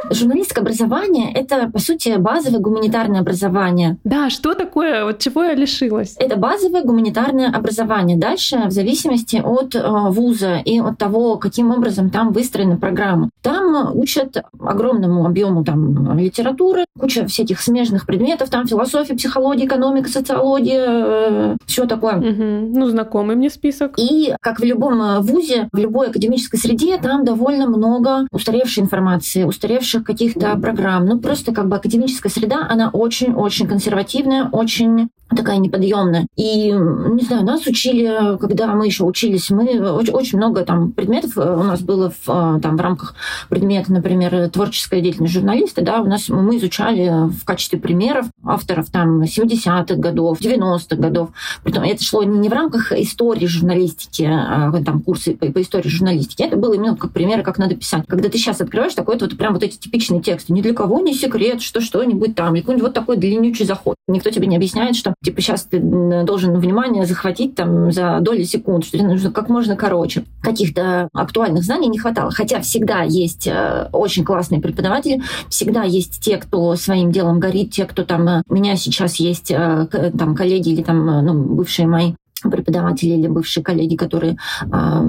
Журналистское 0.10 0.62
образование— 0.62 1.32
это, 1.34 1.70
по 1.70 1.80
сути, 1.80 2.16
базовое 2.18 2.60
гуманитарное 2.60 3.20
образование. 3.20 3.98
Да, 4.04 4.30
что 4.30 4.54
такое? 4.54 5.04
Вот 5.04 5.20
чего 5.20 5.44
я 5.44 5.54
лишилась? 5.54 6.16
Это 6.18 6.38
базовое 6.38 6.84
гуманитарное 6.84 7.52
образование. 7.52 8.18
Дальше, 8.18 8.64
в 8.68 8.72
зависимости 8.72 9.42
от 9.44 9.76
э, 9.76 9.82
вуза 10.10 10.62
и 10.64 10.80
от 10.80 10.98
того, 10.98 11.38
каким 11.38 11.72
образом 11.72 12.10
там 12.10 12.32
выстроена 12.32 12.78
программа. 12.78 13.30
Там 13.42 13.92
учат 13.98 14.38
огромному 14.60 15.26
объему 15.26 15.66
там, 15.66 16.18
литературы, 16.18 16.86
куча 16.98 17.26
всяких 17.28 17.60
смежных 17.60 18.06
предметов, 18.06 18.50
там 18.50 18.66
философия, 18.66 19.16
психология, 19.16 19.66
экономика, 19.66 20.10
социология, 20.10 20.86
э, 20.88 21.58
все 21.66 21.86
такое. 21.86 22.18
Угу. 22.18 22.77
Ну, 22.77 22.88
знакомый 22.88 23.36
мне 23.36 23.50
список. 23.50 23.94
И, 23.98 24.34
как 24.42 24.60
в 24.60 24.64
любом 24.64 25.01
э, 25.01 25.20
вузе, 25.20 25.68
в 25.74 25.77
любой 25.98 26.10
академической 26.10 26.57
среде, 26.57 26.98
там 26.98 27.25
довольно 27.25 27.68
много 27.68 28.27
устаревшей 28.31 28.83
информации, 28.83 29.44
устаревших 29.44 30.03
каких-то 30.03 30.55
программ. 30.57 31.05
Ну, 31.07 31.20
просто 31.20 31.51
как 31.51 31.68
бы 31.68 31.75
академическая 31.75 32.31
среда, 32.31 32.68
она 32.70 32.92
очень-очень 32.92 33.68
консервативная, 33.68 34.48
очень 34.51 35.10
такая 35.36 35.57
неподъемная. 35.57 36.27
И, 36.36 36.72
не 36.72 37.24
знаю, 37.24 37.44
нас 37.44 37.66
учили, 37.68 38.38
когда 38.38 38.68
мы 38.68 38.86
еще 38.86 39.03
учились, 39.03 39.50
мы 39.50 39.66
очень, 39.92 40.14
очень 40.14 40.38
много 40.38 40.64
там 40.64 40.92
предметов 40.92 41.38
э, 41.38 41.55
у 41.55 41.64
нас 41.64 41.81
было 41.81 42.12
в, 42.12 42.29
э, 42.29 42.60
там, 42.62 42.77
в 42.77 42.81
рамках 42.81 43.16
предмета, 43.50 43.92
например, 43.92 44.50
творческая 44.50 45.01
деятельность 45.01 45.33
журналиста, 45.33 45.81
да, 45.81 46.01
у 46.01 46.05
нас 46.05 46.29
мы 46.29 46.57
изучали 46.57 47.29
в 47.29 47.44
качестве 47.44 47.79
примеров 47.79 48.27
авторов 48.46 48.90
там 48.90 49.24
70-х 49.24 49.96
годов, 49.96 50.40
90-х 50.40 50.96
годов. 50.96 51.29
Притом 51.64 51.83
это 51.83 52.03
шло 52.03 52.24
не 52.24 52.48
в 52.48 52.53
рамках 52.53 52.94
истории 52.94 53.48
журналистики, 53.48 54.24
а, 54.24 54.72
там 54.83 55.01
курсы 55.01 55.36
по, 55.36 55.48
по 55.51 55.62
истории 55.62 55.87
журналистики, 55.90 56.44
это 56.44 56.58
было 56.58 56.74
именно 56.74 56.96
как 56.96 57.12
примеры, 57.12 57.44
как 57.44 57.58
надо 57.58 57.76
писать. 57.76 58.04
Когда 58.08 58.30
ты 58.30 58.38
сейчас 58.38 58.62
открываешь 58.62 58.94
такой 58.94 59.18
вот 59.18 59.38
прям 59.38 59.54
вот 59.54 59.64
эти 59.64 59.78
типичные 59.78 60.22
тексты, 60.22 60.54
ни 60.54 60.62
для 60.62 60.74
кого 60.74 61.00
не 61.00 61.14
секрет, 61.14 61.62
что 61.62 61.82
что-нибудь 61.82 62.36
там, 62.36 62.56
какой-нибудь 62.56 62.82
вот 62.82 62.94
такой 62.94 63.18
длиннючий 63.18 63.66
заход. 63.66 63.96
Никто 64.08 64.30
тебе 64.30 64.48
не 64.48 64.56
объясняет, 64.56 64.96
что 64.96 65.14
типа 65.24 65.42
сейчас 65.42 65.64
ты 65.64 65.80
должен 65.80 66.58
внимание 66.60 67.06
захватить 67.06 67.56
там 67.56 67.92
за 67.92 68.20
доли 68.22 68.44
секунд, 68.44 68.86
что 68.86 68.98
тебе 68.98 69.08
нужно 69.08 69.32
как 69.32 69.50
можно 69.50 69.76
короче. 69.76 70.24
Каких-то 70.42 71.10
актуальных 71.14 71.64
знаний 71.64 71.88
не 71.88 72.00
хватало. 72.00 72.32
Хотя 72.32 72.62
всегда 72.62 73.04
есть 73.04 73.48
э, 73.48 73.90
очень 73.92 74.24
классные 74.24 74.62
преподаватели, 74.62 75.22
всегда 75.50 75.84
есть 75.84 76.22
те, 76.22 76.38
кто 76.38 76.76
своим 76.76 77.12
делом 77.12 77.40
горит, 77.40 77.72
те, 77.72 77.86
кто 77.86 78.04
там... 78.04 78.28
Э, 78.28 78.42
у 78.48 78.56
меня 78.56 78.76
сейчас 78.76 79.16
есть 79.18 79.52
э, 79.52 79.88
там 80.18 80.36
коллеги 80.36 80.70
или 80.70 80.84
там 80.84 81.26
ну, 81.26 81.34
бывшие 81.34 81.88
мои 81.88 82.14
преподаватели 82.44 83.12
или 83.12 83.28
бывшие 83.28 83.64
коллеги, 83.64 83.96
которые 83.96 84.38
а, 84.72 85.04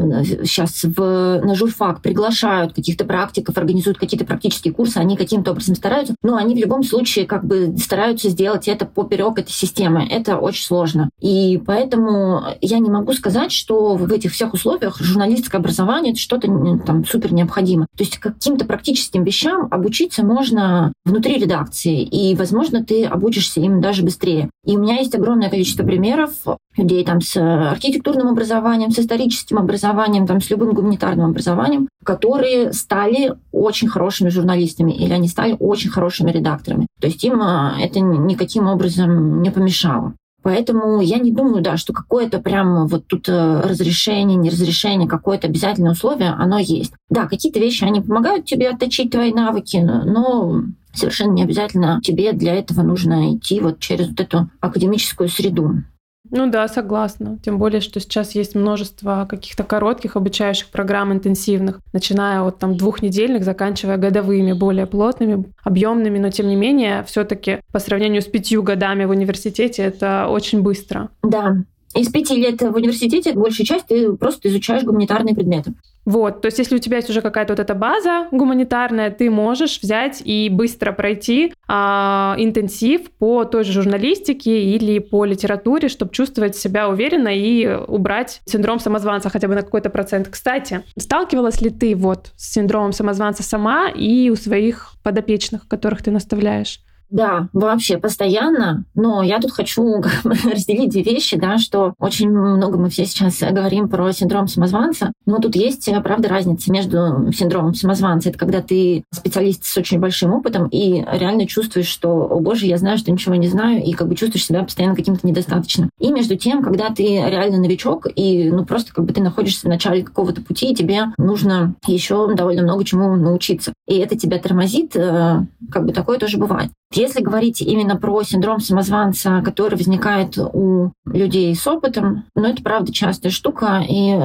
сейчас 0.44 0.84
в, 0.84 1.40
на 1.44 1.54
журфак 1.54 2.02
приглашают 2.02 2.74
каких-то 2.74 3.04
практиков, 3.04 3.56
организуют 3.56 3.98
какие-то 3.98 4.24
практические 4.24 4.74
курсы, 4.74 4.98
они 4.98 5.16
каким-то 5.16 5.52
образом 5.52 5.74
стараются, 5.74 6.14
но 6.22 6.36
они 6.36 6.54
в 6.54 6.58
любом 6.58 6.82
случае 6.82 7.26
как 7.26 7.44
бы 7.44 7.76
стараются 7.78 8.28
сделать 8.28 8.68
это 8.68 8.86
поперек 8.86 9.38
этой 9.38 9.52
системы. 9.52 10.06
Это 10.08 10.38
очень 10.38 10.64
сложно. 10.64 11.10
И 11.20 11.60
поэтому 11.64 12.42
я 12.60 12.78
не 12.78 12.90
могу 12.90 13.12
сказать, 13.12 13.52
что 13.52 13.94
в 13.94 14.12
этих 14.12 14.32
всех 14.32 14.54
условиях 14.54 14.98
журналистское 15.00 15.60
образование 15.60 16.12
это 16.12 16.20
что-то 16.20 16.48
там 16.86 17.04
супер 17.04 17.32
необходимо. 17.32 17.86
То 17.96 18.04
есть 18.04 18.18
каким-то 18.18 18.64
практическим 18.64 19.24
вещам 19.24 19.68
обучиться 19.70 20.24
можно 20.24 20.92
внутри 21.04 21.38
редакции, 21.38 22.02
и, 22.02 22.34
возможно, 22.34 22.84
ты 22.84 23.04
обучишься 23.04 23.60
им 23.60 23.80
даже 23.80 24.02
быстрее. 24.02 24.50
И 24.64 24.76
у 24.76 24.80
меня 24.80 24.96
есть 24.96 25.14
огромное 25.14 25.50
количество 25.50 25.84
примеров 25.84 26.30
людей 26.78 27.04
там 27.04 27.20
с 27.20 27.36
архитектурным 27.36 28.28
образованием, 28.28 28.90
с 28.90 28.98
историческим 28.98 29.58
образованием, 29.58 30.26
там, 30.26 30.40
с 30.40 30.50
любым 30.50 30.72
гуманитарным 30.72 31.30
образованием, 31.30 31.88
которые 32.04 32.72
стали 32.72 33.34
очень 33.52 33.88
хорошими 33.88 34.28
журналистами 34.28 34.92
или 34.92 35.12
они 35.12 35.28
стали 35.28 35.56
очень 35.58 35.90
хорошими 35.90 36.30
редакторами. 36.30 36.86
То 37.00 37.08
есть 37.08 37.22
им 37.24 37.40
а, 37.42 37.74
это 37.78 38.00
никаким 38.00 38.66
образом 38.66 39.42
не 39.42 39.50
помешало. 39.50 40.14
Поэтому 40.42 41.00
я 41.00 41.18
не 41.18 41.32
думаю, 41.32 41.62
да, 41.62 41.76
что 41.76 41.92
какое-то 41.92 42.38
прям 42.38 42.86
вот 42.86 43.06
тут 43.06 43.28
э, 43.28 43.60
разрешение, 43.60 44.36
неразрешение, 44.36 45.08
какое-то 45.08 45.48
обязательное 45.48 45.92
условие, 45.92 46.30
оно 46.30 46.58
есть. 46.58 46.92
Да, 47.10 47.26
какие-то 47.26 47.58
вещи, 47.58 47.84
они 47.84 48.00
помогают 48.00 48.46
тебе 48.46 48.70
отточить 48.70 49.10
твои 49.10 49.32
навыки, 49.32 49.76
но 49.76 50.62
совершенно 50.92 51.32
не 51.32 51.42
обязательно 51.42 52.00
тебе 52.02 52.32
для 52.32 52.54
этого 52.54 52.82
нужно 52.82 53.34
идти 53.34 53.60
вот 53.60 53.80
через 53.80 54.08
вот 54.08 54.20
эту 54.20 54.50
академическую 54.60 55.28
среду. 55.28 55.82
Ну 56.30 56.50
да, 56.50 56.68
согласна. 56.68 57.38
Тем 57.42 57.58
более, 57.58 57.80
что 57.80 58.00
сейчас 58.00 58.34
есть 58.34 58.54
множество 58.54 59.26
каких-то 59.28 59.64
коротких 59.64 60.16
обучающих 60.16 60.68
программ 60.68 61.12
интенсивных, 61.12 61.80
начиная 61.92 62.42
от 62.42 62.58
там 62.58 62.76
двухнедельных, 62.76 63.44
заканчивая 63.44 63.96
годовыми, 63.96 64.52
более 64.52 64.86
плотными, 64.86 65.44
объемными, 65.62 66.18
но 66.18 66.30
тем 66.30 66.48
не 66.48 66.56
менее, 66.56 67.04
все-таки 67.04 67.60
по 67.72 67.78
сравнению 67.78 68.22
с 68.22 68.26
пятью 68.26 68.62
годами 68.62 69.04
в 69.04 69.10
университете 69.10 69.82
это 69.82 70.26
очень 70.28 70.62
быстро. 70.62 71.08
Да, 71.22 71.56
Из 71.98 72.08
пяти 72.10 72.36
лет 72.36 72.62
в 72.62 72.74
университете 72.74 73.32
большая 73.32 73.66
часть 73.66 73.86
ты 73.86 74.12
просто 74.12 74.48
изучаешь 74.48 74.84
гуманитарные 74.84 75.34
предметы. 75.34 75.74
Вот, 76.04 76.40
то 76.40 76.46
есть 76.46 76.58
если 76.58 76.76
у 76.76 76.78
тебя 76.78 76.98
есть 76.98 77.10
уже 77.10 77.20
какая-то 77.20 77.52
вот 77.52 77.60
эта 77.60 77.74
база 77.74 78.28
гуманитарная, 78.30 79.10
ты 79.10 79.28
можешь 79.30 79.80
взять 79.82 80.22
и 80.24 80.48
быстро 80.48 80.92
пройти 80.92 81.52
а, 81.66 82.34
интенсив 82.38 83.10
по 83.18 83.44
той 83.44 83.64
же 83.64 83.72
журналистике 83.72 84.62
или 84.62 85.00
по 85.00 85.26
литературе, 85.26 85.88
чтобы 85.88 86.12
чувствовать 86.12 86.56
себя 86.56 86.88
уверенно 86.88 87.28
и 87.28 87.66
убрать 87.88 88.40
синдром 88.46 88.78
самозванца 88.78 89.28
хотя 89.28 89.48
бы 89.48 89.54
на 89.54 89.62
какой-то 89.62 89.90
процент. 89.90 90.28
Кстати, 90.28 90.82
сталкивалась 90.96 91.60
ли 91.60 91.68
ты 91.68 91.94
вот 91.94 92.32
с 92.36 92.54
синдромом 92.54 92.92
самозванца 92.92 93.42
сама 93.42 93.90
и 93.90 94.30
у 94.30 94.36
своих 94.36 94.92
подопечных, 95.02 95.68
которых 95.68 96.02
ты 96.02 96.10
наставляешь? 96.10 96.80
Да, 97.10 97.48
вообще 97.52 97.96
постоянно, 97.98 98.84
но 98.94 99.22
я 99.22 99.40
тут 99.40 99.52
хочу 99.52 100.02
разделить 100.24 100.90
две 100.90 101.02
вещи, 101.02 101.38
да, 101.38 101.58
что 101.58 101.94
очень 101.98 102.30
много 102.30 102.78
мы 102.78 102.90
все 102.90 103.06
сейчас 103.06 103.40
говорим 103.40 103.88
про 103.88 104.12
синдром 104.12 104.46
самозванца, 104.46 105.12
но 105.24 105.38
тут 105.38 105.56
есть, 105.56 105.88
правда, 106.02 106.28
разница 106.28 106.70
между 106.70 107.32
синдромом 107.32 107.74
самозванца, 107.74 108.28
это 108.28 108.38
когда 108.38 108.60
ты 108.60 109.04
специалист 109.12 109.64
с 109.64 109.76
очень 109.76 109.98
большим 109.98 110.34
опытом 110.34 110.68
и 110.68 111.02
реально 111.12 111.46
чувствуешь, 111.46 111.88
что, 111.88 112.10
о 112.10 112.40
боже, 112.40 112.66
я 112.66 112.76
знаю, 112.76 112.98
что 112.98 113.10
ничего 113.10 113.34
не 113.36 113.48
знаю, 113.48 113.82
и 113.82 113.92
как 113.92 114.08
бы 114.08 114.14
чувствуешь 114.14 114.44
себя 114.44 114.62
постоянно 114.62 114.94
каким-то 114.94 115.26
недостаточным. 115.26 115.90
И 115.98 116.10
между 116.10 116.36
тем, 116.36 116.62
когда 116.62 116.90
ты 116.90 117.04
реально 117.04 117.58
новичок, 117.58 118.06
и 118.14 118.50
ну 118.50 118.64
просто 118.66 118.92
как 118.92 119.04
бы 119.04 119.12
ты 119.12 119.22
находишься 119.22 119.66
в 119.66 119.70
начале 119.70 120.02
какого-то 120.02 120.42
пути, 120.42 120.70
и 120.70 120.74
тебе 120.74 121.06
нужно 121.16 121.74
еще 121.86 122.34
довольно 122.34 122.62
много 122.62 122.84
чему 122.84 123.16
научиться. 123.16 123.72
И 123.86 123.96
это 123.96 124.16
тебя 124.16 124.38
тормозит, 124.38 124.94
э, 124.94 125.40
как 125.70 125.86
бы 125.86 125.92
такое 125.92 126.18
тоже 126.18 126.36
бывает. 126.36 126.70
Если 126.98 127.22
говорить 127.22 127.60
именно 127.60 127.94
про 127.94 128.24
синдром 128.24 128.58
самозванца, 128.58 129.40
который 129.44 129.76
возникает 129.76 130.36
у 130.36 130.90
людей 131.06 131.54
с 131.54 131.64
опытом, 131.64 132.24
ну, 132.34 132.48
это 132.48 132.60
правда 132.60 132.92
частая 132.92 133.30
штука. 133.30 133.84
И 133.88 134.18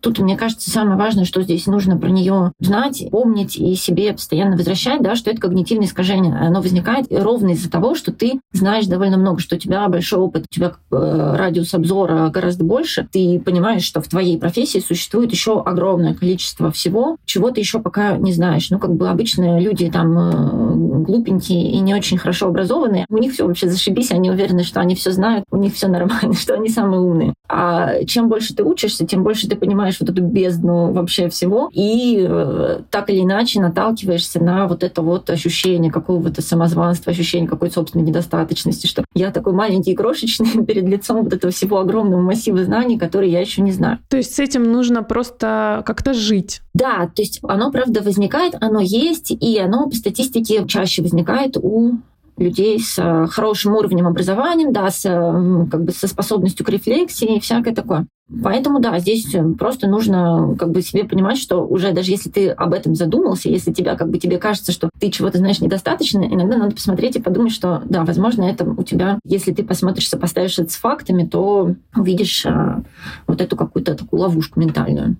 тут, 0.00 0.20
мне 0.20 0.36
кажется, 0.36 0.70
самое 0.70 0.96
важное, 0.96 1.24
что 1.24 1.42
здесь 1.42 1.66
нужно 1.66 1.96
про 1.96 2.08
нее 2.08 2.52
знать, 2.60 3.04
помнить 3.10 3.56
и 3.56 3.74
себе 3.74 4.12
постоянно 4.12 4.56
возвращать, 4.56 5.02
да, 5.02 5.16
что 5.16 5.32
это 5.32 5.40
когнитивное 5.40 5.88
искажение. 5.88 6.32
Оно 6.36 6.60
возникает 6.60 7.08
ровно 7.10 7.48
из-за 7.48 7.68
того, 7.68 7.96
что 7.96 8.12
ты 8.12 8.40
знаешь 8.52 8.86
довольно 8.86 9.16
много, 9.16 9.40
что 9.40 9.56
у 9.56 9.58
тебя 9.58 9.88
большой 9.88 10.20
опыт, 10.20 10.44
у 10.48 10.54
тебя 10.54 10.74
э, 10.92 11.34
радиус 11.36 11.74
обзора 11.74 12.28
гораздо 12.28 12.62
больше. 12.62 13.08
Ты 13.10 13.40
понимаешь, 13.44 13.82
что 13.82 14.00
в 14.00 14.06
твоей 14.06 14.38
профессии 14.38 14.78
существует 14.78 15.32
еще 15.32 15.60
огромное 15.60 16.14
количество 16.14 16.70
всего, 16.70 17.16
чего 17.24 17.50
ты 17.50 17.58
еще 17.58 17.80
пока 17.80 18.16
не 18.18 18.32
знаешь. 18.32 18.70
Ну, 18.70 18.78
как 18.78 18.94
бы 18.94 19.08
обычно 19.08 19.58
люди 19.58 19.90
там 19.90 20.16
э, 20.16 21.00
глупенькие 21.04 21.72
и 21.72 21.80
не 21.80 21.92
очень 21.92 22.19
хорошо 22.20 22.46
образованные, 22.46 23.06
у 23.08 23.18
них 23.18 23.32
все 23.32 23.46
вообще 23.46 23.68
зашибись, 23.68 24.12
они 24.12 24.30
уверены, 24.30 24.62
что 24.62 24.80
они 24.80 24.94
все 24.94 25.10
знают, 25.10 25.44
у 25.50 25.56
них 25.56 25.74
все 25.74 25.88
нормально, 25.88 26.34
что 26.38 26.54
они 26.54 26.68
самые 26.68 27.00
умные. 27.00 27.34
А 27.52 28.04
чем 28.04 28.28
больше 28.28 28.54
ты 28.54 28.62
учишься, 28.62 29.04
тем 29.06 29.24
больше 29.24 29.48
ты 29.48 29.56
понимаешь 29.56 29.96
вот 30.00 30.08
эту 30.08 30.22
бездну 30.22 30.92
вообще 30.92 31.28
всего, 31.28 31.68
и 31.72 32.24
э, 32.28 32.82
так 32.90 33.10
или 33.10 33.20
иначе 33.20 33.60
наталкиваешься 33.60 34.42
на 34.42 34.68
вот 34.68 34.84
это 34.84 35.02
вот 35.02 35.28
ощущение 35.30 35.90
какого-то 35.90 36.42
самозванства, 36.42 37.10
ощущение 37.10 37.48
какой-то 37.48 37.74
собственной 37.74 38.04
недостаточности, 38.04 38.86
что 38.86 39.04
я 39.14 39.32
такой 39.32 39.52
маленький 39.52 39.92
и 39.92 39.96
крошечный 39.96 40.64
перед 40.66 40.84
лицом 40.84 41.24
вот 41.24 41.32
этого 41.32 41.52
всего 41.52 41.80
огромного 41.80 42.20
массива 42.20 42.64
знаний, 42.64 42.98
которые 42.98 43.32
я 43.32 43.40
еще 43.40 43.62
не 43.62 43.72
знаю. 43.72 43.98
То 44.08 44.16
есть 44.16 44.34
с 44.34 44.38
этим 44.38 44.62
нужно 44.62 45.02
просто 45.02 45.82
как-то 45.84 46.14
жить. 46.14 46.60
Да, 46.72 47.10
то 47.14 47.22
есть 47.22 47.40
оно, 47.42 47.72
правда, 47.72 48.00
возникает, 48.00 48.54
оно 48.60 48.80
есть, 48.80 49.32
и 49.32 49.58
оно 49.58 49.88
по 49.88 49.96
статистике 49.96 50.64
чаще 50.66 51.02
возникает 51.02 51.56
у 51.56 51.96
людей 52.40 52.80
с 52.80 52.98
э, 52.98 53.26
хорошим 53.28 53.74
уровнем 53.74 54.06
образования, 54.06 54.70
да, 54.70 54.90
с, 54.90 55.04
э, 55.04 55.66
как 55.70 55.84
бы 55.84 55.92
со 55.92 56.08
способностью 56.08 56.64
к 56.64 56.70
рефлексии 56.70 57.36
и 57.36 57.40
всякое 57.40 57.74
такое. 57.74 58.06
Поэтому, 58.42 58.80
да, 58.80 58.98
здесь 58.98 59.34
э, 59.34 59.42
просто 59.58 59.88
нужно 59.88 60.56
как 60.58 60.70
бы 60.70 60.82
себе 60.82 61.04
понимать, 61.04 61.38
что 61.38 61.66
уже 61.66 61.92
даже 61.92 62.12
если 62.12 62.30
ты 62.30 62.48
об 62.48 62.72
этом 62.72 62.94
задумался, 62.94 63.48
если 63.48 63.72
тебя 63.72 63.96
как 63.96 64.08
бы 64.08 64.18
тебе 64.18 64.38
кажется, 64.38 64.72
что 64.72 64.88
ты 64.98 65.10
чего-то 65.10 65.38
знаешь 65.38 65.60
недостаточно, 65.60 66.20
иногда 66.20 66.56
надо 66.56 66.74
посмотреть 66.74 67.16
и 67.16 67.20
подумать, 67.20 67.52
что 67.52 67.82
да, 67.84 68.04
возможно, 68.04 68.44
это 68.44 68.64
у 68.64 68.82
тебя, 68.84 69.18
если 69.24 69.52
ты 69.52 69.62
посмотришь, 69.62 70.08
сопоставишь 70.08 70.58
это 70.58 70.70
с 70.70 70.76
фактами, 70.76 71.26
то 71.26 71.74
увидишь 71.94 72.46
а, 72.46 72.82
вот 73.26 73.40
эту 73.40 73.56
какую-то 73.56 73.94
такую 73.94 74.20
ловушку 74.20 74.60
ментальную. 74.60 75.16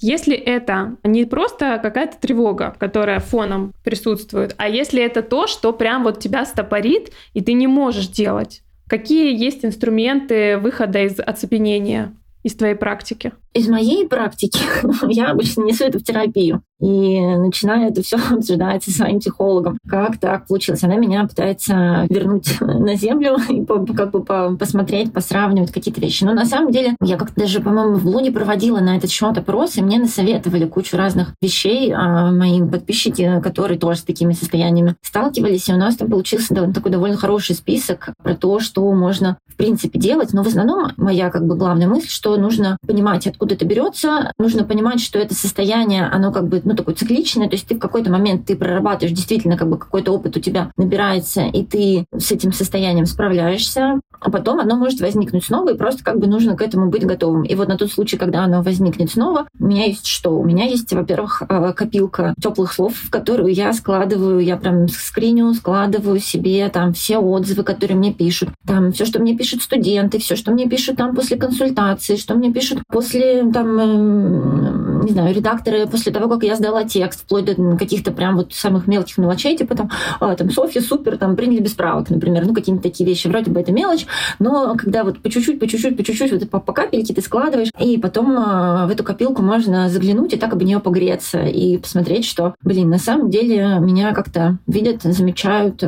Если 0.00 0.34
это 0.34 0.96
не 1.04 1.24
просто 1.24 1.78
какая-то 1.82 2.18
тревога, 2.20 2.74
которая 2.78 3.20
фоном 3.20 3.72
присутствует, 3.84 4.54
а 4.58 4.68
если 4.68 5.02
это 5.02 5.22
то, 5.22 5.46
что 5.46 5.72
прям 5.72 6.02
вот 6.02 6.20
тебя 6.20 6.44
стопорит, 6.44 7.12
и 7.32 7.40
ты 7.40 7.52
не 7.52 7.66
можешь 7.66 8.08
делать, 8.08 8.62
какие 8.88 9.36
есть 9.36 9.64
инструменты 9.64 10.58
выхода 10.58 11.02
из 11.02 11.20
оцепенения 11.20 12.12
из 12.42 12.54
твоей 12.54 12.74
практики? 12.74 13.32
Из 13.54 13.68
моей 13.68 14.08
практики 14.08 14.58
я 15.08 15.28
обычно 15.30 15.62
несу 15.62 15.84
это 15.84 16.00
в 16.00 16.02
терапию 16.02 16.62
и 16.80 17.20
начинаю 17.36 17.88
это 17.90 18.02
все 18.02 18.16
обсуждать 18.30 18.82
со 18.82 18.90
своим 18.90 19.20
психологом. 19.20 19.78
Как 19.88 20.18
так 20.18 20.46
получилось? 20.46 20.82
Она 20.82 20.96
меня 20.96 21.24
пытается 21.26 22.06
вернуть 22.10 22.56
на 22.60 22.96
землю 22.96 23.36
и 23.48 23.64
как 23.64 24.10
бы 24.10 24.24
посмотреть, 24.56 25.12
посравнивать 25.12 25.72
какие-то 25.72 26.00
вещи. 26.00 26.24
Но 26.24 26.34
на 26.34 26.44
самом 26.44 26.72
деле 26.72 26.96
я 27.00 27.16
как-то 27.16 27.42
даже, 27.42 27.60
по-моему, 27.60 27.94
в 27.94 28.04
блоге 28.04 28.32
проводила 28.32 28.80
на 28.80 28.96
этот 28.96 29.10
счет 29.10 29.38
опрос, 29.38 29.76
и 29.76 29.82
мне 29.82 29.98
насоветовали 29.98 30.66
кучу 30.66 30.96
разных 30.96 31.34
вещей 31.40 31.92
а 31.92 32.32
мои 32.32 32.60
подписчики, 32.62 33.40
которые 33.42 33.78
тоже 33.78 34.00
с 34.00 34.02
такими 34.02 34.32
состояниями 34.32 34.96
сталкивались. 35.02 35.68
И 35.68 35.72
у 35.72 35.76
нас 35.76 35.96
там 35.96 36.10
получился 36.10 36.54
такой 36.72 36.90
довольно 36.90 37.16
хороший 37.16 37.54
список 37.54 38.10
про 38.22 38.34
то, 38.34 38.58
что 38.58 38.92
можно 38.92 39.38
в 39.48 39.56
принципе 39.56 39.98
делать. 39.98 40.32
Но 40.32 40.42
в 40.42 40.48
основном 40.48 40.90
моя 40.96 41.30
как 41.30 41.46
бы 41.46 41.54
главная 41.54 41.86
мысль, 41.86 42.08
что 42.08 42.36
нужно 42.36 42.76
понимать, 42.86 43.26
откуда 43.26 43.43
откуда 43.44 43.54
это 43.54 43.64
берется. 43.66 44.32
Нужно 44.38 44.64
понимать, 44.64 45.00
что 45.00 45.18
это 45.18 45.34
состояние, 45.34 46.06
оно 46.06 46.32
как 46.32 46.48
бы, 46.48 46.60
ну, 46.64 46.74
такое 46.74 46.94
цикличное, 46.94 47.48
то 47.48 47.54
есть 47.54 47.66
ты 47.66 47.74
в 47.74 47.78
какой-то 47.78 48.10
момент 48.10 48.46
ты 48.46 48.56
прорабатываешь, 48.56 49.14
действительно, 49.14 49.56
как 49.56 49.68
бы 49.68 49.78
какой-то 49.78 50.12
опыт 50.12 50.36
у 50.36 50.40
тебя 50.40 50.70
набирается, 50.76 51.42
и 51.42 51.64
ты 51.64 52.06
с 52.16 52.32
этим 52.32 52.52
состоянием 52.52 53.06
справляешься, 53.06 54.00
а 54.20 54.30
потом 54.30 54.60
оно 54.60 54.76
может 54.76 55.00
возникнуть 55.00 55.44
снова, 55.44 55.74
и 55.74 55.76
просто 55.76 56.02
как 56.02 56.18
бы 56.18 56.26
нужно 56.26 56.56
к 56.56 56.62
этому 56.62 56.88
быть 56.88 57.04
готовым. 57.04 57.42
И 57.42 57.54
вот 57.54 57.68
на 57.68 57.76
тот 57.76 57.92
случай, 57.92 58.16
когда 58.16 58.44
оно 58.44 58.62
возникнет 58.62 59.10
снова, 59.10 59.46
у 59.60 59.66
меня 59.66 59.84
есть 59.84 60.06
что? 60.06 60.30
У 60.30 60.44
меня 60.44 60.64
есть, 60.64 60.90
во-первых, 60.92 61.42
э, 61.46 61.72
копилка 61.74 62.34
теплых 62.40 62.72
слов, 62.72 62.94
в 62.94 63.10
которую 63.10 63.52
я 63.52 63.72
складываю, 63.74 64.40
я 64.40 64.56
прям 64.56 64.88
скриню, 64.88 65.52
складываю 65.52 66.18
себе 66.20 66.68
там 66.70 66.94
все 66.94 67.18
отзывы, 67.18 67.64
которые 67.64 67.98
мне 67.98 68.12
пишут, 68.14 68.48
там 68.66 68.92
все, 68.92 69.04
что 69.04 69.20
мне 69.20 69.36
пишут 69.36 69.62
студенты, 69.62 70.18
все, 70.18 70.36
что 70.36 70.52
мне 70.52 70.66
пишут 70.66 70.96
там 70.96 71.14
после 71.14 71.36
консультации, 71.36 72.16
что 72.16 72.34
мне 72.34 72.50
пишут 72.50 72.82
после 72.88 73.33
там, 73.52 73.78
эм, 73.78 75.04
не 75.04 75.12
знаю, 75.12 75.34
редакторы 75.34 75.86
после 75.86 76.12
того, 76.12 76.28
как 76.28 76.42
я 76.44 76.56
сдала 76.56 76.84
текст, 76.84 77.22
вплоть 77.22 77.44
до 77.44 77.76
каких-то 77.76 78.10
прям 78.12 78.36
вот 78.36 78.52
самых 78.52 78.86
мелких 78.86 79.18
мелочей, 79.18 79.56
типа 79.56 79.74
там, 79.74 79.90
а, 80.20 80.34
там 80.34 80.50
Софья 80.50 80.80
супер, 80.80 81.18
там 81.18 81.36
приняли 81.36 81.60
без 81.60 81.72
правок, 81.72 82.10
например, 82.10 82.46
ну 82.46 82.54
какие-нибудь 82.54 82.82
такие 82.82 83.08
вещи, 83.08 83.28
вроде 83.28 83.50
бы 83.50 83.60
это 83.60 83.72
мелочь, 83.72 84.06
но 84.38 84.74
когда 84.76 85.04
вот 85.04 85.20
по 85.20 85.30
чуть-чуть, 85.30 85.60
по 85.60 85.66
чуть-чуть, 85.66 85.96
по 85.96 86.02
чуть-чуть, 86.02 86.32
вот 86.32 86.50
по, 86.50 86.60
по 86.60 86.72
капельке 86.72 87.14
ты 87.14 87.20
складываешь, 87.20 87.70
и 87.78 87.98
потом 87.98 88.34
а, 88.38 88.86
в 88.86 88.90
эту 88.90 89.04
копилку 89.04 89.42
можно 89.42 89.88
заглянуть 89.88 90.32
и 90.32 90.36
так 90.36 90.52
об 90.52 90.62
нее 90.62 90.80
погреться 90.80 91.40
и 91.44 91.78
посмотреть, 91.78 92.24
что, 92.24 92.54
блин, 92.62 92.90
на 92.90 92.98
самом 92.98 93.30
деле 93.30 93.78
меня 93.80 94.12
как-то 94.12 94.58
видят, 94.66 95.02
замечают, 95.02 95.82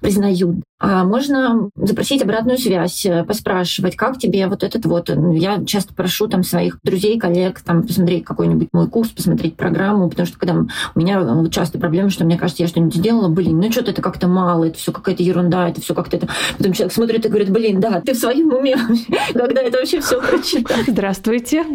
признают. 0.00 0.56
А 0.82 1.04
можно 1.04 1.68
запросить 1.76 2.22
обратную 2.22 2.56
связь, 2.56 3.04
э, 3.04 3.22
поспрашивать, 3.22 3.96
как 3.96 4.16
тебе 4.16 4.46
вот 4.46 4.62
этот 4.62 4.86
вот. 4.86 5.10
Я 5.34 5.62
часто 5.66 5.92
прошу 5.92 6.26
там 6.26 6.42
своих 6.42 6.78
друзей, 6.82 7.18
коллег, 7.18 7.60
там 7.60 7.82
посмотреть 7.86 8.24
какой-нибудь 8.24 8.68
мой 8.72 8.88
курс, 8.88 9.10
посмотреть 9.10 9.56
программу, 9.56 10.08
потому 10.08 10.26
что 10.26 10.38
когда 10.38 10.54
у 10.54 10.98
меня 10.98 11.20
э, 11.20 11.50
часто 11.50 11.78
проблема, 11.78 12.08
что 12.08 12.24
мне 12.24 12.38
кажется, 12.38 12.62
я 12.62 12.68
что-нибудь 12.68 12.94
сделала, 12.94 13.28
блин, 13.28 13.60
ну 13.60 13.70
что-то 13.70 13.90
это 13.90 14.00
как-то 14.00 14.26
мало, 14.26 14.64
это 14.64 14.78
все 14.78 14.90
какая-то 14.90 15.22
ерунда, 15.22 15.68
это 15.68 15.82
все 15.82 15.94
как-то 15.94 16.16
это. 16.16 16.28
Потом 16.56 16.72
человек 16.72 16.94
смотрит 16.94 17.26
и 17.26 17.28
говорит, 17.28 17.50
блин, 17.50 17.78
да, 17.78 18.00
ты 18.00 18.14
в 18.14 18.16
своем 18.16 18.50
уме, 18.50 18.78
когда 19.34 19.60
это 19.60 19.78
вообще 19.78 20.00
все 20.00 20.18
прочитал. 20.18 20.78
Здравствуйте. 20.86 21.66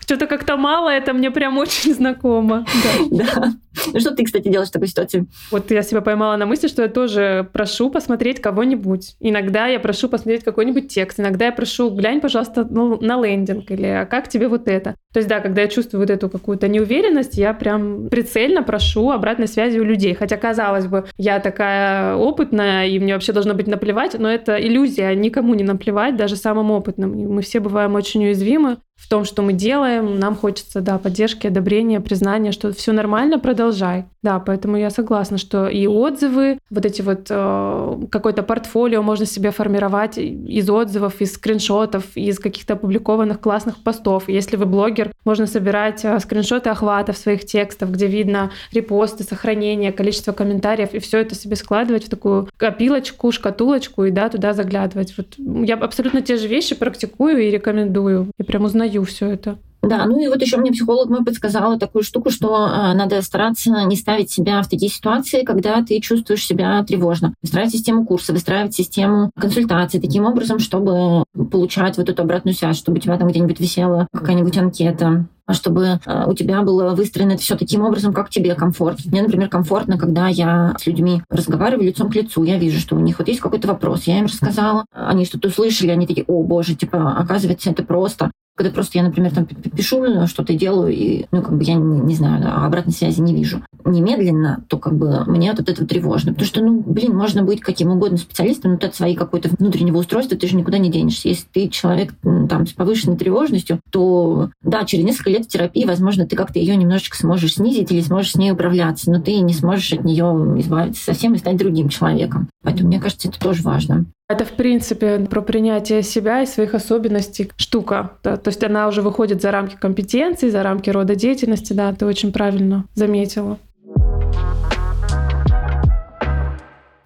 Что-то 0.00 0.26
как-то 0.26 0.56
мало, 0.56 0.88
это 0.88 1.12
мне 1.12 1.30
прям 1.30 1.58
очень 1.58 1.94
знакомо. 1.94 2.64
Да. 3.10 3.52
Ну 3.92 4.00
что 4.00 4.12
ты, 4.12 4.24
кстати, 4.24 4.48
делаешь 4.48 4.68
в 4.68 4.72
такой 4.72 4.88
ситуации? 4.88 5.26
Вот 5.50 5.70
я 5.70 5.82
себя 5.82 6.00
поймала 6.00 6.36
на 6.36 6.46
мысли, 6.46 6.68
что 6.68 6.82
я 6.82 6.88
тоже 6.88 7.48
прошу 7.52 7.90
посмотреть 7.90 8.13
кого-нибудь. 8.40 9.16
Иногда 9.20 9.66
я 9.66 9.80
прошу 9.80 10.08
посмотреть 10.08 10.44
какой-нибудь 10.44 10.88
текст, 10.88 11.20
иногда 11.20 11.46
я 11.46 11.52
прошу, 11.52 11.90
глянь, 11.90 12.20
пожалуйста, 12.20 12.64
на 12.64 13.24
лендинг, 13.24 13.70
или 13.70 13.86
а 13.86 14.06
как 14.06 14.28
тебе 14.28 14.48
вот 14.48 14.68
это? 14.68 14.96
То 15.12 15.18
есть, 15.18 15.28
да, 15.28 15.40
когда 15.40 15.62
я 15.62 15.68
чувствую 15.68 16.00
вот 16.00 16.10
эту 16.10 16.28
какую-то 16.28 16.68
неуверенность, 16.68 17.36
я 17.36 17.54
прям 17.54 18.08
прицельно 18.08 18.62
прошу 18.62 19.10
обратной 19.10 19.46
связи 19.46 19.78
у 19.78 19.84
людей. 19.84 20.14
Хотя, 20.14 20.36
казалось 20.36 20.86
бы, 20.86 21.04
я 21.16 21.38
такая 21.40 22.16
опытная, 22.16 22.86
и 22.86 22.98
мне 22.98 23.14
вообще 23.14 23.32
должно 23.32 23.54
быть 23.54 23.66
наплевать, 23.66 24.18
но 24.18 24.28
это 24.28 24.56
иллюзия, 24.56 25.14
никому 25.14 25.54
не 25.54 25.64
наплевать, 25.64 26.16
даже 26.16 26.36
самым 26.36 26.70
опытным. 26.70 27.12
Мы 27.12 27.42
все 27.42 27.60
бываем 27.60 27.94
очень 27.94 28.24
уязвимы. 28.24 28.78
В 28.96 29.08
том, 29.08 29.24
что 29.24 29.42
мы 29.42 29.52
делаем. 29.52 30.18
Нам 30.18 30.36
хочется, 30.36 30.80
да, 30.80 30.98
поддержки, 30.98 31.46
одобрения, 31.46 32.00
признания, 32.00 32.52
что 32.52 32.72
все 32.72 32.92
нормально, 32.92 33.38
продолжай. 33.38 34.04
Да, 34.22 34.38
поэтому 34.38 34.76
я 34.76 34.90
согласна, 34.90 35.36
что 35.36 35.68
и 35.68 35.86
отзывы, 35.86 36.58
вот 36.70 36.86
эти 36.86 37.02
вот 37.02 37.26
э, 37.28 37.96
какое-то 38.10 38.42
портфолио 38.42 39.02
можно 39.02 39.26
себе 39.26 39.50
формировать 39.50 40.16
из 40.16 40.70
отзывов, 40.70 41.20
из 41.20 41.34
скриншотов, 41.34 42.16
из 42.16 42.38
каких-то 42.38 42.74
опубликованных 42.74 43.40
классных 43.40 43.82
постов. 43.82 44.28
Если 44.28 44.56
вы 44.56 44.64
блогер, 44.66 45.12
можно 45.24 45.46
собирать 45.46 46.04
э, 46.04 46.18
скриншоты 46.20 46.70
охватов 46.70 47.18
своих 47.18 47.44
текстов, 47.44 47.90
где 47.90 48.06
видно 48.06 48.50
репосты, 48.72 49.24
сохранение, 49.24 49.92
количество 49.92 50.32
комментариев, 50.32 50.94
и 50.94 51.00
все 51.00 51.18
это 51.18 51.34
себе 51.34 51.56
складывать 51.56 52.06
в 52.06 52.08
такую 52.08 52.48
копилочку, 52.56 53.32
шкатулочку 53.32 54.04
и 54.04 54.10
да, 54.10 54.30
туда 54.30 54.54
заглядывать. 54.54 55.14
Вот 55.18 55.34
я 55.36 55.74
абсолютно 55.74 56.22
те 56.22 56.36
же 56.36 56.48
вещи 56.48 56.74
практикую 56.74 57.38
и 57.42 57.50
рекомендую. 57.50 58.30
Я 58.38 58.44
прям 58.44 58.64
узнаю 58.64 58.83
все 59.04 59.28
это. 59.28 59.58
Да, 59.88 60.06
ну 60.06 60.18
и 60.18 60.28
вот 60.28 60.40
еще 60.40 60.56
мне 60.56 60.72
психолог 60.72 61.08
мой 61.08 61.24
подсказала 61.24 61.78
такую 61.78 62.02
штуку, 62.02 62.30
что 62.30 62.54
а, 62.56 62.94
надо 62.94 63.20
стараться 63.22 63.70
не 63.84 63.96
ставить 63.96 64.30
себя 64.30 64.62
в 64.62 64.68
такие 64.68 64.90
ситуации, 64.90 65.42
когда 65.42 65.82
ты 65.82 66.00
чувствуешь 66.00 66.44
себя 66.44 66.82
тревожно. 66.84 67.34
Выстраивать 67.42 67.72
систему 67.72 68.06
курса, 68.06 68.32
выстраивать 68.32 68.74
систему 68.74 69.30
консультаций 69.38 70.00
таким 70.00 70.24
образом, 70.24 70.58
чтобы 70.58 71.24
получать 71.50 71.96
вот 71.98 72.08
эту 72.08 72.22
обратную 72.22 72.54
связь, 72.54 72.78
чтобы 72.78 72.98
у 72.98 73.00
тебя 73.00 73.16
там 73.18 73.28
где-нибудь 73.28 73.60
висела 73.60 74.08
какая-нибудь 74.12 74.56
анкета, 74.56 75.26
чтобы 75.50 76.00
а, 76.06 76.26
у 76.26 76.34
тебя 76.34 76.62
было 76.62 76.94
выстроено 76.94 77.36
все 77.36 77.56
таким 77.56 77.82
образом, 77.82 78.14
как 78.14 78.30
тебе 78.30 78.54
комфортно. 78.54 79.10
Мне, 79.10 79.22
например, 79.22 79.48
комфортно, 79.48 79.98
когда 79.98 80.28
я 80.28 80.74
с 80.78 80.86
людьми 80.86 81.22
разговариваю 81.28 81.86
лицом 81.86 82.10
к 82.10 82.14
лицу, 82.14 82.44
я 82.44 82.58
вижу, 82.58 82.80
что 82.80 82.96
у 82.96 83.00
них 83.00 83.18
вот 83.18 83.28
есть 83.28 83.40
какой-то 83.40 83.68
вопрос, 83.68 84.04
я 84.04 84.18
им 84.18 84.26
рассказала, 84.26 84.86
они 84.92 85.26
что-то 85.26 85.48
услышали, 85.48 85.90
они 85.90 86.06
такие, 86.06 86.24
о 86.26 86.42
боже, 86.42 86.74
типа, 86.74 87.16
оказывается, 87.18 87.70
это 87.70 87.82
просто. 87.82 88.30
Когда 88.56 88.70
просто 88.70 88.98
я, 88.98 89.04
например, 89.04 89.32
там 89.32 89.46
пишу, 89.46 90.04
э, 90.04 90.26
что-то 90.26 90.54
делаю, 90.54 90.92
и, 90.92 91.26
ну, 91.32 91.42
как 91.42 91.56
бы 91.56 91.64
я 91.64 91.74
не, 91.74 92.00
не 92.00 92.14
знаю, 92.14 92.64
обратной 92.64 92.92
связи 92.92 93.20
не 93.20 93.34
вижу. 93.34 93.62
Немедленно, 93.84 94.64
то 94.68 94.78
как 94.78 94.96
бы 94.96 95.24
мне 95.26 95.50
от 95.50 95.60
этого 95.60 95.86
тревожно. 95.86 96.32
Потому 96.32 96.46
что, 96.46 96.62
ну, 96.62 96.82
блин, 96.86 97.16
можно 97.16 97.42
быть 97.42 97.60
каким 97.60 97.90
угодно 97.90 98.16
специалистом, 98.16 98.72
но 98.72 98.78
ты 98.78 98.86
от 98.86 98.94
своей 98.94 99.16
какой-то 99.16 99.50
внутреннего 99.58 99.98
устройства 99.98 100.38
ты 100.38 100.46
же 100.46 100.56
никуда 100.56 100.78
не 100.78 100.90
денешься. 100.90 101.28
Если 101.28 101.46
ты 101.52 101.68
человек 101.68 102.14
там 102.22 102.66
с 102.66 102.72
повышенной 102.72 103.16
тревожностью, 103.16 103.80
то, 103.90 104.50
да, 104.62 104.84
через 104.84 105.04
несколько 105.04 105.30
лет 105.30 105.48
терапии, 105.48 105.84
возможно, 105.84 106.26
ты 106.26 106.36
как-то 106.36 106.58
ее 106.58 106.76
немножечко 106.76 107.16
сможешь 107.16 107.54
снизить 107.54 107.90
или 107.90 108.00
сможешь 108.00 108.32
с 108.32 108.36
ней 108.36 108.52
управляться, 108.52 109.10
но 109.10 109.20
ты 109.20 109.38
не 109.40 109.52
сможешь 109.52 109.92
от 109.92 110.04
нее 110.04 110.24
избавиться 110.60 111.02
совсем 111.02 111.34
и 111.34 111.38
стать 111.38 111.56
другим 111.56 111.88
человеком. 111.88 112.48
Поэтому, 112.62 112.88
мне 112.88 113.00
кажется, 113.00 113.28
это 113.28 113.40
тоже 113.40 113.62
важно. 113.62 114.06
Это, 114.26 114.46
в 114.46 114.52
принципе, 114.52 115.18
про 115.18 115.42
принятие 115.42 116.02
себя 116.02 116.42
и 116.42 116.46
своих 116.46 116.72
особенностей 116.74 117.50
штука. 117.56 118.12
Да? 118.22 118.38
То 118.38 118.48
есть 118.48 118.64
она 118.64 118.88
уже 118.88 119.02
выходит 119.02 119.42
за 119.42 119.50
рамки 119.50 119.76
компетенций, 119.78 120.48
за 120.48 120.62
рамки 120.62 120.88
рода 120.88 121.14
деятельности. 121.14 121.74
Да, 121.74 121.92
ты 121.92 122.06
очень 122.06 122.32
правильно 122.32 122.86
заметила. 122.94 123.58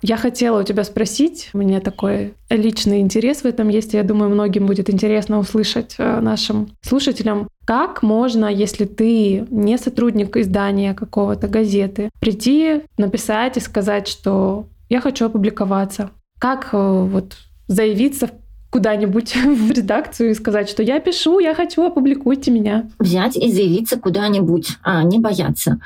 Я 0.01 0.17
хотела 0.17 0.61
у 0.61 0.63
тебя 0.63 0.85
спросить, 0.85 1.51
у 1.55 1.59
меня 1.59 1.81
такой 1.81 2.35
личный 2.51 3.01
интерес 3.01 3.43
в 3.43 3.47
этом 3.47 3.69
есть, 3.69 3.95
и 3.95 3.97
я 3.97 4.05
думаю, 4.05 4.31
многим 4.31 4.67
будет 4.67 4.89
интересно 4.89 5.41
услышать 5.41 5.97
э, 5.99 6.21
нашим 6.21 6.71
слушателям, 6.83 7.49
как 7.65 8.05
можно, 8.05 8.47
если 8.47 8.85
ты 8.85 9.45
не 9.51 9.77
сотрудник 9.77 10.37
издания 10.37 10.95
какого-то 10.95 11.49
газеты, 11.49 12.11
прийти, 12.21 12.83
написать 12.97 13.57
и 13.57 13.61
сказать, 13.61 14.07
что 14.07 14.67
я 14.89 15.01
хочу 15.01 15.27
опубликоваться. 15.27 16.11
Как 16.39 16.69
э, 16.73 16.77
вот 16.77 17.37
заявиться 17.67 18.31
куда-нибудь 18.71 19.35
в 19.37 19.71
редакцию 19.71 20.31
и 20.31 20.35
сказать, 20.35 20.69
что 20.69 20.83
я 20.83 21.01
пишу, 21.01 21.39
я 21.39 21.55
хочу, 21.55 21.85
опубликуйте 21.85 22.51
меня. 22.51 22.89
Взять 22.99 23.37
и 23.37 23.53
заявиться 23.53 23.99
куда-нибудь, 23.99 24.79
а 24.83 25.03
не 25.03 25.19
бояться. 25.19 25.81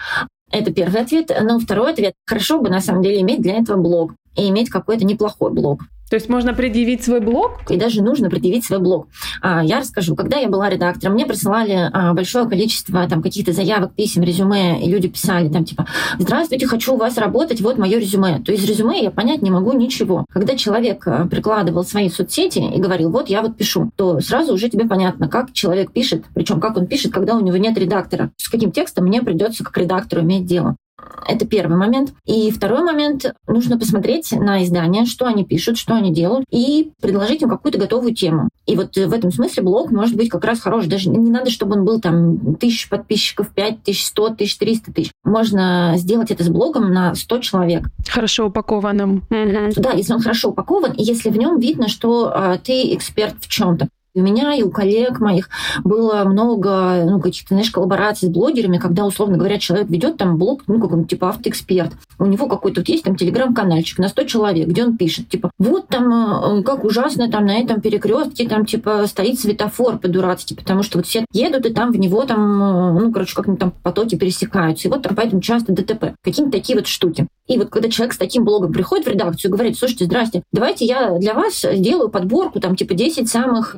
Это 0.50 0.72
первый 0.72 1.00
ответ. 1.00 1.30
Но 1.42 1.58
второй 1.58 1.92
ответ. 1.92 2.14
Хорошо 2.26 2.60
бы 2.60 2.68
на 2.68 2.80
самом 2.80 3.02
деле 3.02 3.20
иметь 3.22 3.40
для 3.40 3.58
этого 3.58 3.80
блог 3.80 4.12
и 4.36 4.48
иметь 4.48 4.70
какой-то 4.70 5.04
неплохой 5.04 5.52
блог. 5.52 5.82
То 6.12 6.16
есть 6.16 6.28
можно 6.28 6.52
предъявить 6.52 7.02
свой 7.02 7.20
блог? 7.20 7.60
И 7.70 7.78
даже 7.78 8.02
нужно 8.02 8.28
предъявить 8.28 8.66
свой 8.66 8.80
блог. 8.80 9.08
А, 9.40 9.64
я 9.64 9.78
расскажу. 9.78 10.14
Когда 10.14 10.36
я 10.36 10.50
была 10.50 10.68
редактором, 10.68 11.14
мне 11.14 11.24
присылали 11.24 11.88
а, 11.90 12.12
большое 12.12 12.46
количество 12.46 13.08
там 13.08 13.22
каких-то 13.22 13.54
заявок, 13.54 13.94
писем, 13.94 14.22
резюме, 14.22 14.84
и 14.84 14.90
люди 14.90 15.08
писали 15.08 15.48
там 15.48 15.64
типа 15.64 15.86
«Здравствуйте, 16.18 16.66
хочу 16.66 16.92
у 16.92 16.96
вас 16.98 17.16
работать, 17.16 17.62
вот 17.62 17.78
мое 17.78 17.98
резюме». 17.98 18.40
То 18.40 18.52
есть 18.52 18.68
резюме 18.68 19.02
я 19.02 19.10
понять 19.10 19.40
не 19.40 19.50
могу 19.50 19.72
ничего. 19.72 20.26
Когда 20.30 20.54
человек 20.54 21.08
а, 21.08 21.26
прикладывал 21.26 21.82
свои 21.82 22.10
соцсети 22.10 22.58
и 22.58 22.78
говорил 22.78 23.10
«Вот 23.10 23.30
я 23.30 23.40
вот 23.40 23.56
пишу», 23.56 23.90
то 23.96 24.20
сразу 24.20 24.52
уже 24.52 24.68
тебе 24.68 24.86
понятно, 24.86 25.28
как 25.28 25.54
человек 25.54 25.92
пишет, 25.92 26.26
причем 26.34 26.60
как 26.60 26.76
он 26.76 26.88
пишет, 26.88 27.14
когда 27.14 27.36
у 27.36 27.40
него 27.40 27.56
нет 27.56 27.78
редактора. 27.78 28.32
С 28.36 28.50
каким 28.50 28.70
текстом 28.70 29.06
мне 29.06 29.22
придется 29.22 29.64
как 29.64 29.78
редактору 29.78 30.20
иметь 30.20 30.44
дело. 30.44 30.76
Это 31.26 31.46
первый 31.46 31.76
момент. 31.76 32.12
И 32.24 32.50
второй 32.50 32.82
момент, 32.82 33.24
нужно 33.46 33.78
посмотреть 33.78 34.32
на 34.32 34.62
издание, 34.64 35.06
что 35.06 35.26
они 35.26 35.44
пишут, 35.44 35.78
что 35.78 35.94
они 35.94 36.12
делают, 36.12 36.44
и 36.50 36.92
предложить 37.00 37.42
им 37.42 37.48
какую-то 37.48 37.78
готовую 37.78 38.14
тему. 38.14 38.48
И 38.66 38.76
вот 38.76 38.96
в 38.96 39.12
этом 39.12 39.30
смысле 39.30 39.62
блог 39.62 39.90
может 39.90 40.16
быть 40.16 40.28
как 40.28 40.44
раз 40.44 40.60
хорош. 40.60 40.86
Даже 40.86 41.10
не 41.10 41.30
надо, 41.30 41.50
чтобы 41.50 41.76
он 41.76 41.84
был 41.84 42.00
там 42.00 42.56
тысяч 42.56 42.88
подписчиков, 42.88 43.48
пять 43.50 43.82
тысяч, 43.82 44.06
сто 44.06 44.30
тысяч, 44.30 44.56
триста 44.58 44.92
тысяч. 44.92 45.12
Можно 45.24 45.94
сделать 45.96 46.30
это 46.30 46.44
с 46.44 46.48
блогом 46.48 46.92
на 46.92 47.14
100 47.14 47.38
человек. 47.38 47.88
Хорошо 48.08 48.46
упакованным. 48.46 49.24
Да, 49.30 49.92
если 49.92 50.12
он 50.12 50.20
хорошо 50.20 50.50
упакован, 50.50 50.92
и 50.92 51.02
если 51.02 51.30
в 51.30 51.36
нем 51.36 51.58
видно, 51.58 51.88
что 51.88 52.32
а, 52.34 52.58
ты 52.58 52.94
эксперт 52.94 53.34
в 53.40 53.48
чем-то. 53.48 53.88
У 54.14 54.20
меня 54.20 54.52
и 54.52 54.62
у 54.62 54.70
коллег 54.70 55.20
моих 55.20 55.48
было 55.84 56.24
много 56.24 57.02
ну, 57.06 57.18
каких-то, 57.18 57.54
знаешь, 57.54 57.70
коллабораций 57.70 58.28
с 58.28 58.30
блогерами, 58.30 58.76
когда, 58.76 59.06
условно 59.06 59.38
говоря, 59.38 59.58
человек 59.58 59.88
ведет 59.88 60.18
там 60.18 60.36
блог, 60.36 60.64
ну, 60.66 60.78
как 60.78 60.92
он, 60.92 61.06
типа, 61.06 61.30
автоэксперт. 61.30 61.92
У 62.18 62.26
него 62.26 62.46
какой-то 62.46 62.82
вот 62.82 62.88
есть 62.90 63.04
там 63.04 63.16
телеграм-канальчик 63.16 63.98
на 63.98 64.08
100 64.08 64.24
человек, 64.24 64.68
где 64.68 64.84
он 64.84 64.98
пишет, 64.98 65.30
типа, 65.30 65.50
вот 65.58 65.88
там, 65.88 66.58
э, 66.58 66.62
как 66.62 66.84
ужасно 66.84 67.30
там 67.30 67.46
на 67.46 67.58
этом 67.58 67.80
перекрестке 67.80 68.46
там, 68.46 68.66
типа, 68.66 69.06
стоит 69.06 69.40
светофор 69.40 69.98
по-дурацки, 69.98 70.52
потому 70.52 70.82
что 70.82 70.98
вот 70.98 71.06
все 71.06 71.24
едут, 71.32 71.64
и 71.64 71.72
там 71.72 71.90
в 71.90 71.96
него 71.96 72.26
там, 72.26 72.62
э, 72.62 73.00
ну, 73.00 73.12
короче, 73.12 73.34
как-нибудь 73.34 73.60
там 73.60 73.72
потоки 73.82 74.16
пересекаются. 74.16 74.88
И 74.88 74.90
вот 74.90 75.00
там 75.02 75.16
поэтому 75.16 75.40
часто 75.40 75.72
ДТП. 75.72 76.14
Какие-то 76.22 76.52
такие 76.52 76.76
вот 76.76 76.86
штуки. 76.86 77.26
И 77.48 77.58
вот 77.58 77.70
когда 77.70 77.88
человек 77.88 78.14
с 78.14 78.18
таким 78.18 78.44
блогом 78.44 78.72
приходит 78.72 79.06
в 79.06 79.10
редакцию 79.10 79.50
и 79.50 79.52
говорит, 79.52 79.76
слушайте, 79.76 80.04
здрасте, 80.04 80.42
давайте 80.52 80.84
я 80.84 81.18
для 81.18 81.34
вас 81.34 81.60
сделаю 81.60 82.08
подборку, 82.08 82.60
там, 82.60 82.76
типа, 82.76 82.94
10 82.94 83.28
самых 83.28 83.76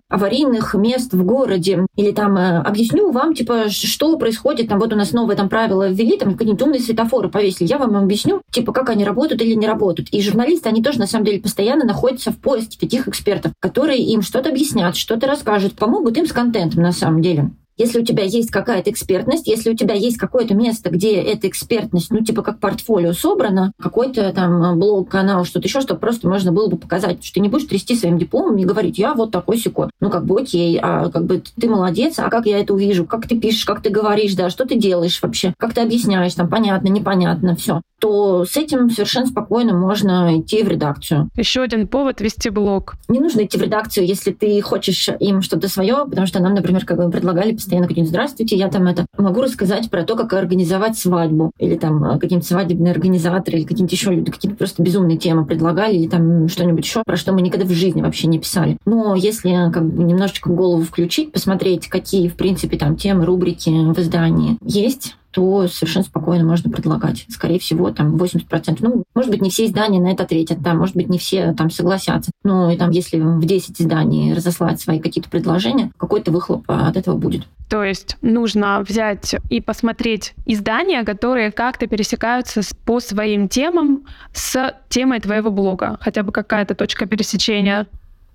мест 0.75 1.13
в 1.13 1.25
городе, 1.25 1.87
или 1.97 2.13
там 2.13 2.37
э, 2.37 2.59
объясню 2.61 3.11
вам, 3.11 3.35
типа, 3.35 3.69
что 3.69 4.17
происходит, 4.19 4.69
там, 4.69 4.79
вот 4.79 4.93
у 4.93 4.97
нас 4.97 5.13
новые 5.13 5.37
там 5.37 5.49
правила 5.49 5.89
ввели, 5.89 6.17
там, 6.17 6.33
какие-нибудь 6.33 6.63
умные 6.63 6.81
светофоры 6.81 7.29
повесили, 7.29 7.69
я 7.69 7.79
вам 7.79 7.97
объясню, 7.97 8.43
типа, 8.51 8.73
как 8.73 8.91
они 8.91 9.05
работают 9.05 9.43
или 9.43 9.55
не 9.55 9.67
работают. 9.67 10.09
И 10.11 10.23
журналисты, 10.23 10.69
они 10.69 10.83
тоже, 10.83 10.99
на 10.99 11.07
самом 11.07 11.25
деле, 11.25 11.41
постоянно 11.41 11.85
находятся 11.85 12.33
в 12.33 12.39
поиске 12.39 12.79
таких 12.79 13.09
экспертов, 13.09 13.53
которые 13.61 13.99
им 13.99 14.23
что-то 14.23 14.51
объяснят, 14.51 14.97
что-то 14.97 15.27
расскажут, 15.27 15.75
помогут 15.75 16.17
им 16.17 16.27
с 16.27 16.33
контентом, 16.33 16.83
на 16.83 16.93
самом 16.93 17.23
деле. 17.23 17.51
Если 17.77 18.01
у 18.01 18.05
тебя 18.05 18.25
есть 18.25 18.51
какая-то 18.51 18.91
экспертность, 18.91 19.47
если 19.47 19.71
у 19.71 19.77
тебя 19.77 19.95
есть 19.95 20.17
какое-то 20.17 20.55
место, 20.55 20.91
где 20.91 21.15
эта 21.15 21.49
экспертность, 21.49 22.11
ну, 22.11 22.21
типа 22.21 22.43
как 22.43 22.61
портфолио 22.61 23.13
собрано, 23.13 23.73
какой-то 23.81 24.33
там 24.33 24.79
блог, 24.79 25.09
канал, 25.11 25.45
что-то 25.45 25.67
еще, 25.67 25.81
чтобы 25.81 26.01
просто 26.01 26.29
можно 26.29 26.53
было 26.53 26.69
бы 26.69 26.77
показать, 26.77 27.25
что 27.25 27.35
ты 27.35 27.41
не 27.41 27.49
будешь 27.49 27.67
трясти 27.67 27.97
своим 27.97 28.19
дипломом 28.19 28.57
и 28.59 28.65
говорить, 28.65 28.99
я 28.99 29.15
вот 29.15 29.31
такой 29.31 29.59
секой. 29.59 29.89
Ну, 30.01 30.11
как 30.11 30.25
бы 30.25 30.41
окей, 30.41 30.79
а 30.81 31.11
как 31.11 31.25
бы 31.25 31.43
ты 31.61 31.69
молодец, 31.69 32.19
а 32.19 32.31
как 32.31 32.47
я 32.47 32.61
это 32.61 32.75
увижу, 32.75 33.05
как 33.05 33.27
ты 33.27 33.39
пишешь, 33.39 33.65
как 33.65 33.83
ты 33.83 33.91
говоришь, 33.91 34.35
да, 34.35 34.51
что 34.51 34.65
ты 34.65 34.77
делаешь 34.77 35.21
вообще, 35.21 35.55
как 35.59 35.75
ты 35.75 35.81
объясняешь, 35.81 36.35
там, 36.35 36.49
понятно, 36.49 36.89
непонятно, 36.89 37.57
все 37.57 37.81
то 38.05 38.45
с 38.45 38.59
этим 38.59 38.91
совершенно 38.91 39.25
спокойно 39.25 39.73
можно 39.73 40.39
идти 40.39 40.63
в 40.63 40.69
редакцию. 40.69 41.31
Еще 41.37 41.63
один 41.63 41.89
повод 41.89 42.21
вести 42.21 42.51
блог. 42.51 42.97
Не 43.09 43.19
нужно 43.19 43.47
идти 43.47 43.57
в 43.57 43.63
редакцию, 43.63 44.07
если 44.07 44.31
ты 44.31 44.61
хочешь 44.61 45.09
им 45.21 45.41
что-то 45.41 45.69
свое, 45.69 46.05
потому 46.05 46.27
что 46.27 46.39
нам, 46.41 46.53
например, 46.53 46.85
как 46.85 46.99
бы 46.99 47.11
предлагали 47.11 47.57
постоянно 47.65 47.89
какие-нибудь 47.89 48.11
«Здравствуйте, 48.11 48.57
я 48.57 48.69
там 48.69 48.87
это...» 48.87 49.07
Могу 49.17 49.41
рассказать 49.41 49.89
про 49.91 50.03
то, 50.05 50.17
как 50.17 50.35
организовать 50.35 50.99
свадьбу, 50.99 51.53
или 51.59 51.77
там 51.77 52.05
э, 52.05 52.19
какие-нибудь 52.19 52.47
свадебные 52.47 52.93
организаторы, 52.93 53.59
или 53.59 53.65
какие-нибудь 53.65 53.93
еще 53.93 54.11
люди, 54.11 54.31
какие-то 54.31 54.57
просто 54.57 54.83
безумные 54.83 55.17
темы 55.17 55.47
предлагали, 55.47 55.97
или 55.97 56.09
там 56.09 56.49
что-нибудь 56.49 56.85
еще, 56.85 57.03
про 57.05 57.17
что 57.17 57.33
мы 57.33 57.41
никогда 57.41 57.65
в 57.65 57.71
жизни 57.71 58.03
вообще 58.03 58.27
не 58.27 58.39
писали. 58.39 58.77
Но 58.85 59.15
если 59.15 59.71
как 59.73 59.87
бы 59.87 60.05
немножечко 60.05 60.51
голову 60.51 60.83
включить, 60.83 61.33
посмотреть, 61.33 61.89
какие, 61.89 62.29
в 62.29 62.35
принципе, 62.35 62.77
там 62.77 62.97
темы, 62.97 63.25
рубрики 63.25 63.71
в 63.71 63.99
издании 63.99 64.59
есть, 64.63 65.17
то 65.35 65.67
совершенно 65.67 66.05
спокойно 66.05 66.45
можно 66.45 66.71
предлагать. 66.71 67.27
Скорее 67.29 67.59
всего, 67.59 67.91
там 67.91 68.15
80%. 68.17 68.79
Ну, 68.81 69.03
может 69.15 69.31
быть, 69.31 69.43
не 69.43 69.51
все 69.51 69.67
издания 69.67 70.01
на 70.01 70.13
это 70.13 70.23
ответят, 70.23 70.63
да, 70.63 70.75
может 70.75 70.95
быть, 70.95 71.09
не 71.09 71.19
все 71.19 71.53
там 71.55 71.71
согласятся. 71.71 72.31
Но 72.45 72.71
и 72.71 72.77
там, 72.77 72.91
если 72.91 73.19
в 73.19 73.45
10 73.45 73.81
изданий 73.81 74.33
разослать 74.33 74.81
свои 74.81 75.01
какие-то 75.01 75.29
предложения, 75.29 75.91
какой-то 75.97 76.31
выхлоп 76.31 76.65
от 76.69 76.97
этого 76.97 77.17
будет. 77.17 77.43
То 77.69 77.83
есть 77.83 78.17
нужно 78.23 78.85
взять 78.87 79.35
и 79.51 79.61
посмотреть 79.61 80.35
издания, 80.47 81.03
которые 81.03 81.51
как-то 81.51 81.89
пересекаются 81.89 82.61
по 82.85 83.01
своим 83.01 83.49
темам 83.49 84.05
с 84.33 84.75
темой 84.89 85.19
твоего 85.19 85.51
блога. 85.51 85.99
Хотя 86.01 86.23
бы 86.23 86.31
какая-то 86.31 86.77
точка 86.77 87.07
пересечения 87.07 87.89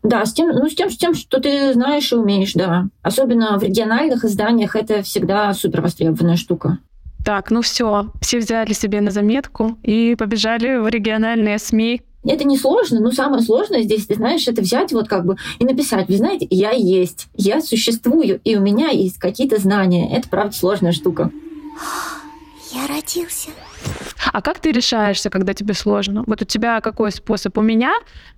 Да, 0.04 0.26
с 0.26 0.34
тем, 0.34 0.50
ну, 0.50 0.68
с 0.68 0.76
тем, 0.76 0.90
с 0.90 0.98
тем, 0.98 1.14
что 1.14 1.40
ты 1.40 1.72
знаешь 1.74 2.12
и 2.12 2.16
умеешь, 2.16 2.54
да. 2.54 2.88
Особенно 3.04 3.58
в 3.58 3.64
региональных 3.64 4.26
изданиях 4.26 4.76
это 4.76 5.02
всегда 5.04 5.54
супер 5.54 5.82
востребованная 5.82 6.36
штука. 6.36 6.80
Так, 7.24 7.52
ну 7.52 7.62
все, 7.62 8.12
все 8.22 8.40
взяли 8.40 8.74
себе 8.74 9.02
на 9.02 9.12
заметку 9.12 9.78
и 9.84 10.16
побежали 10.18 10.78
в 10.78 10.88
региональные 10.88 11.60
СМИ. 11.60 12.02
Это 12.26 12.44
не 12.44 12.58
сложно, 12.58 13.00
но 13.00 13.12
самое 13.12 13.42
сложное 13.42 13.84
здесь, 13.84 14.06
ты 14.06 14.16
знаешь, 14.16 14.48
это 14.48 14.62
взять 14.62 14.92
вот 14.92 15.08
как 15.08 15.26
бы 15.26 15.38
и 15.58 15.64
написать, 15.64 16.10
вы 16.10 16.18
знаете, 16.18 16.48
я 16.50 16.72
есть, 16.72 17.28
я 17.34 17.62
существую, 17.62 18.42
и 18.44 18.58
у 18.58 18.62
меня 18.62 18.90
есть 18.90 19.20
какие-то 19.20 19.58
знания. 19.58 20.16
Это, 20.16 20.28
правда, 20.28 20.54
сложная 20.56 20.92
штука. 20.92 21.32
Я 22.74 22.88
родился. 22.88 23.50
А 24.32 24.42
как 24.42 24.60
ты 24.60 24.72
решаешься, 24.72 25.30
когда 25.30 25.54
тебе 25.54 25.74
сложно? 25.74 26.24
Вот 26.28 26.42
у 26.42 26.46
тебя 26.46 26.82
какой 26.82 27.12
способ? 27.12 27.58
У 27.58 27.62
меня 27.62 27.94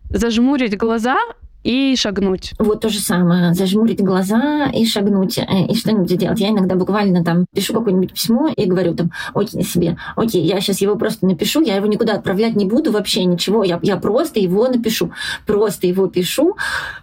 зажмурить 0.09 0.77
глаза 0.77 1.17
и 1.63 1.95
шагнуть. 1.95 2.53
Вот 2.59 2.81
то 2.81 2.89
же 2.89 2.99
самое. 2.99 3.53
Зажмурить 3.53 4.01
глаза 4.01 4.69
и 4.73 4.85
шагнуть, 4.85 5.37
э, 5.37 5.67
и 5.69 5.75
что-нибудь 5.75 6.09
сделать. 6.09 6.39
Я 6.39 6.49
иногда 6.49 6.75
буквально 6.75 7.23
там 7.23 7.45
пишу 7.53 7.73
какое-нибудь 7.73 8.13
письмо 8.13 8.49
и 8.55 8.65
говорю 8.65 8.95
там, 8.95 9.11
окей, 9.33 9.63
себе, 9.63 9.97
окей, 10.15 10.43
я 10.43 10.59
сейчас 10.61 10.81
его 10.81 10.95
просто 10.95 11.25
напишу, 11.25 11.61
я 11.61 11.75
его 11.75 11.87
никуда 11.87 12.13
отправлять 12.13 12.55
не 12.55 12.65
буду 12.65 12.91
вообще, 12.91 13.23
ничего, 13.25 13.63
я, 13.63 13.79
я 13.83 13.97
просто 13.97 14.39
его 14.39 14.67
напишу. 14.67 15.11
Просто 15.45 15.87
его 15.87 16.07
пишу, 16.07 16.57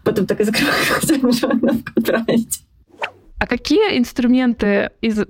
потом 0.04 0.26
так 0.26 0.40
и 0.40 0.44
закрываю 0.44 1.20
глаза. 1.20 2.24
А 3.40 3.46
какие 3.46 3.96
инструменты 3.96 4.90
из 5.00 5.20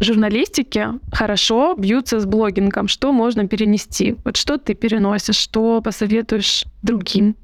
журналистики 0.00 0.88
хорошо 1.12 1.74
бьются 1.76 2.18
с 2.18 2.24
блогингом? 2.24 2.88
Что 2.88 3.12
можно 3.12 3.46
перенести? 3.46 4.16
Вот 4.24 4.38
что 4.38 4.56
ты 4.56 4.72
переносишь, 4.74 5.36
что 5.36 5.82
посоветуешь 5.82 6.64
другим? 6.82 7.36